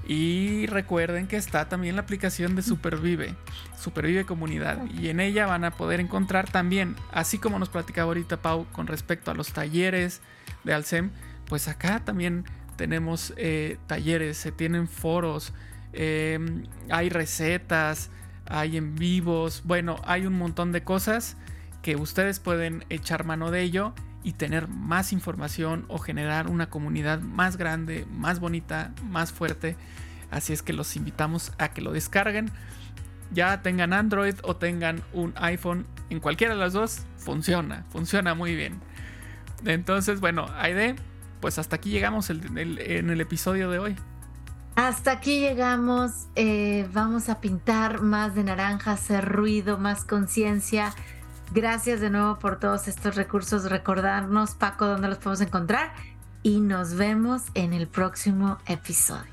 Y 0.10 0.68
recuerden 0.68 1.28
que 1.28 1.36
está 1.36 1.68
también 1.68 1.96
la 1.98 2.02
aplicación 2.02 2.56
de 2.56 2.62
Supervive, 2.62 3.36
Supervive 3.78 4.26
Comunidad. 4.26 4.86
Y 4.92 5.10
en 5.10 5.20
ella 5.20 5.48
van 5.48 5.66
a 5.66 5.72
poder 5.72 6.00
encontrar 6.00 6.50
también, 6.50 6.96
así 7.12 7.38
como 7.38 7.60
nos 7.60 7.68
platicaba 7.68 8.08
ahorita 8.08 8.42
Pau 8.42 8.66
con 8.72 8.88
respecto 8.88 9.32
a 9.32 9.34
los 9.34 9.52
talleres 9.52 10.22
de 10.64 10.74
Alcem, 10.74 11.12
pues 11.48 11.68
acá 11.68 12.06
también 12.06 12.46
tenemos 12.78 13.34
eh, 13.36 13.78
talleres, 13.88 14.38
se 14.38 14.52
tienen 14.52 14.88
foros, 14.88 15.54
em, 15.92 16.64
hay 16.90 17.10
recetas, 17.10 18.10
hay 18.46 18.78
en 18.78 18.96
vivos, 18.96 19.64
bueno, 19.66 20.02
hay 20.06 20.26
un 20.26 20.38
montón 20.38 20.72
de 20.72 20.84
cosas 20.84 21.36
que 21.82 21.96
ustedes 21.96 22.40
pueden 22.40 22.86
echar 22.90 23.26
mano 23.26 23.52
de 23.52 23.62
ello 23.62 23.94
y 24.24 24.34
tener 24.34 24.68
más 24.68 25.12
información 25.12 25.86
o 25.88 25.98
generar 25.98 26.48
una 26.48 26.70
comunidad 26.70 27.20
más 27.20 27.58
grande, 27.58 28.06
más 28.12 28.40
bonita, 28.40 28.94
más 29.04 29.32
fuerte. 29.32 29.76
Así 30.32 30.54
es 30.54 30.62
que 30.62 30.74
los 30.74 30.96
invitamos 30.96 31.54
a 31.58 31.70
que 31.70 31.82
lo 31.82 31.92
descarguen. 31.92 32.52
Ya 33.32 33.62
tengan 33.62 33.94
Android 33.94 34.36
o 34.44 34.56
tengan 34.56 35.02
un 35.14 35.34
iPhone, 35.38 35.86
en 36.10 36.20
cualquiera 36.20 36.54
de 36.54 36.60
las 36.60 36.74
dos, 36.74 37.06
funciona, 37.18 37.86
funciona 37.90 38.34
muy 38.34 38.56
bien. 38.56 38.80
Entonces, 39.66 40.20
bueno, 40.20 40.48
Aide, 40.58 40.96
pues 41.40 41.60
hasta 41.60 41.78
aquí 41.78 41.90
llegamos 41.90 42.30
en 42.30 42.58
el 43.10 43.22
episodio 43.22 43.70
de 43.70 43.80
hoy. 43.80 43.96
Hasta 44.78 45.12
aquí 45.12 45.40
llegamos. 45.40 46.28
Eh, 46.36 46.88
vamos 46.94 47.30
a 47.30 47.42
pintar 47.42 48.04
más 48.04 48.36
de 48.36 48.44
naranja, 48.44 48.92
hacer 48.92 49.26
ruido, 49.26 49.80
más 49.80 50.06
conciencia. 50.06 50.94
Gracias 51.52 52.00
de 52.00 52.12
nuevo 52.12 52.38
por 52.38 52.60
todos 52.60 52.88
estos 52.88 53.16
recursos. 53.16 53.72
Recordarnos, 53.72 54.52
Paco, 54.52 54.86
dónde 54.86 55.08
los 55.08 55.18
podemos 55.18 55.42
encontrar. 55.42 55.94
Y 56.44 56.60
nos 56.60 56.94
vemos 56.94 57.42
en 57.56 57.74
el 57.74 57.88
próximo 57.88 58.60
episodio. 58.68 59.32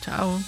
Chao. 0.00 0.40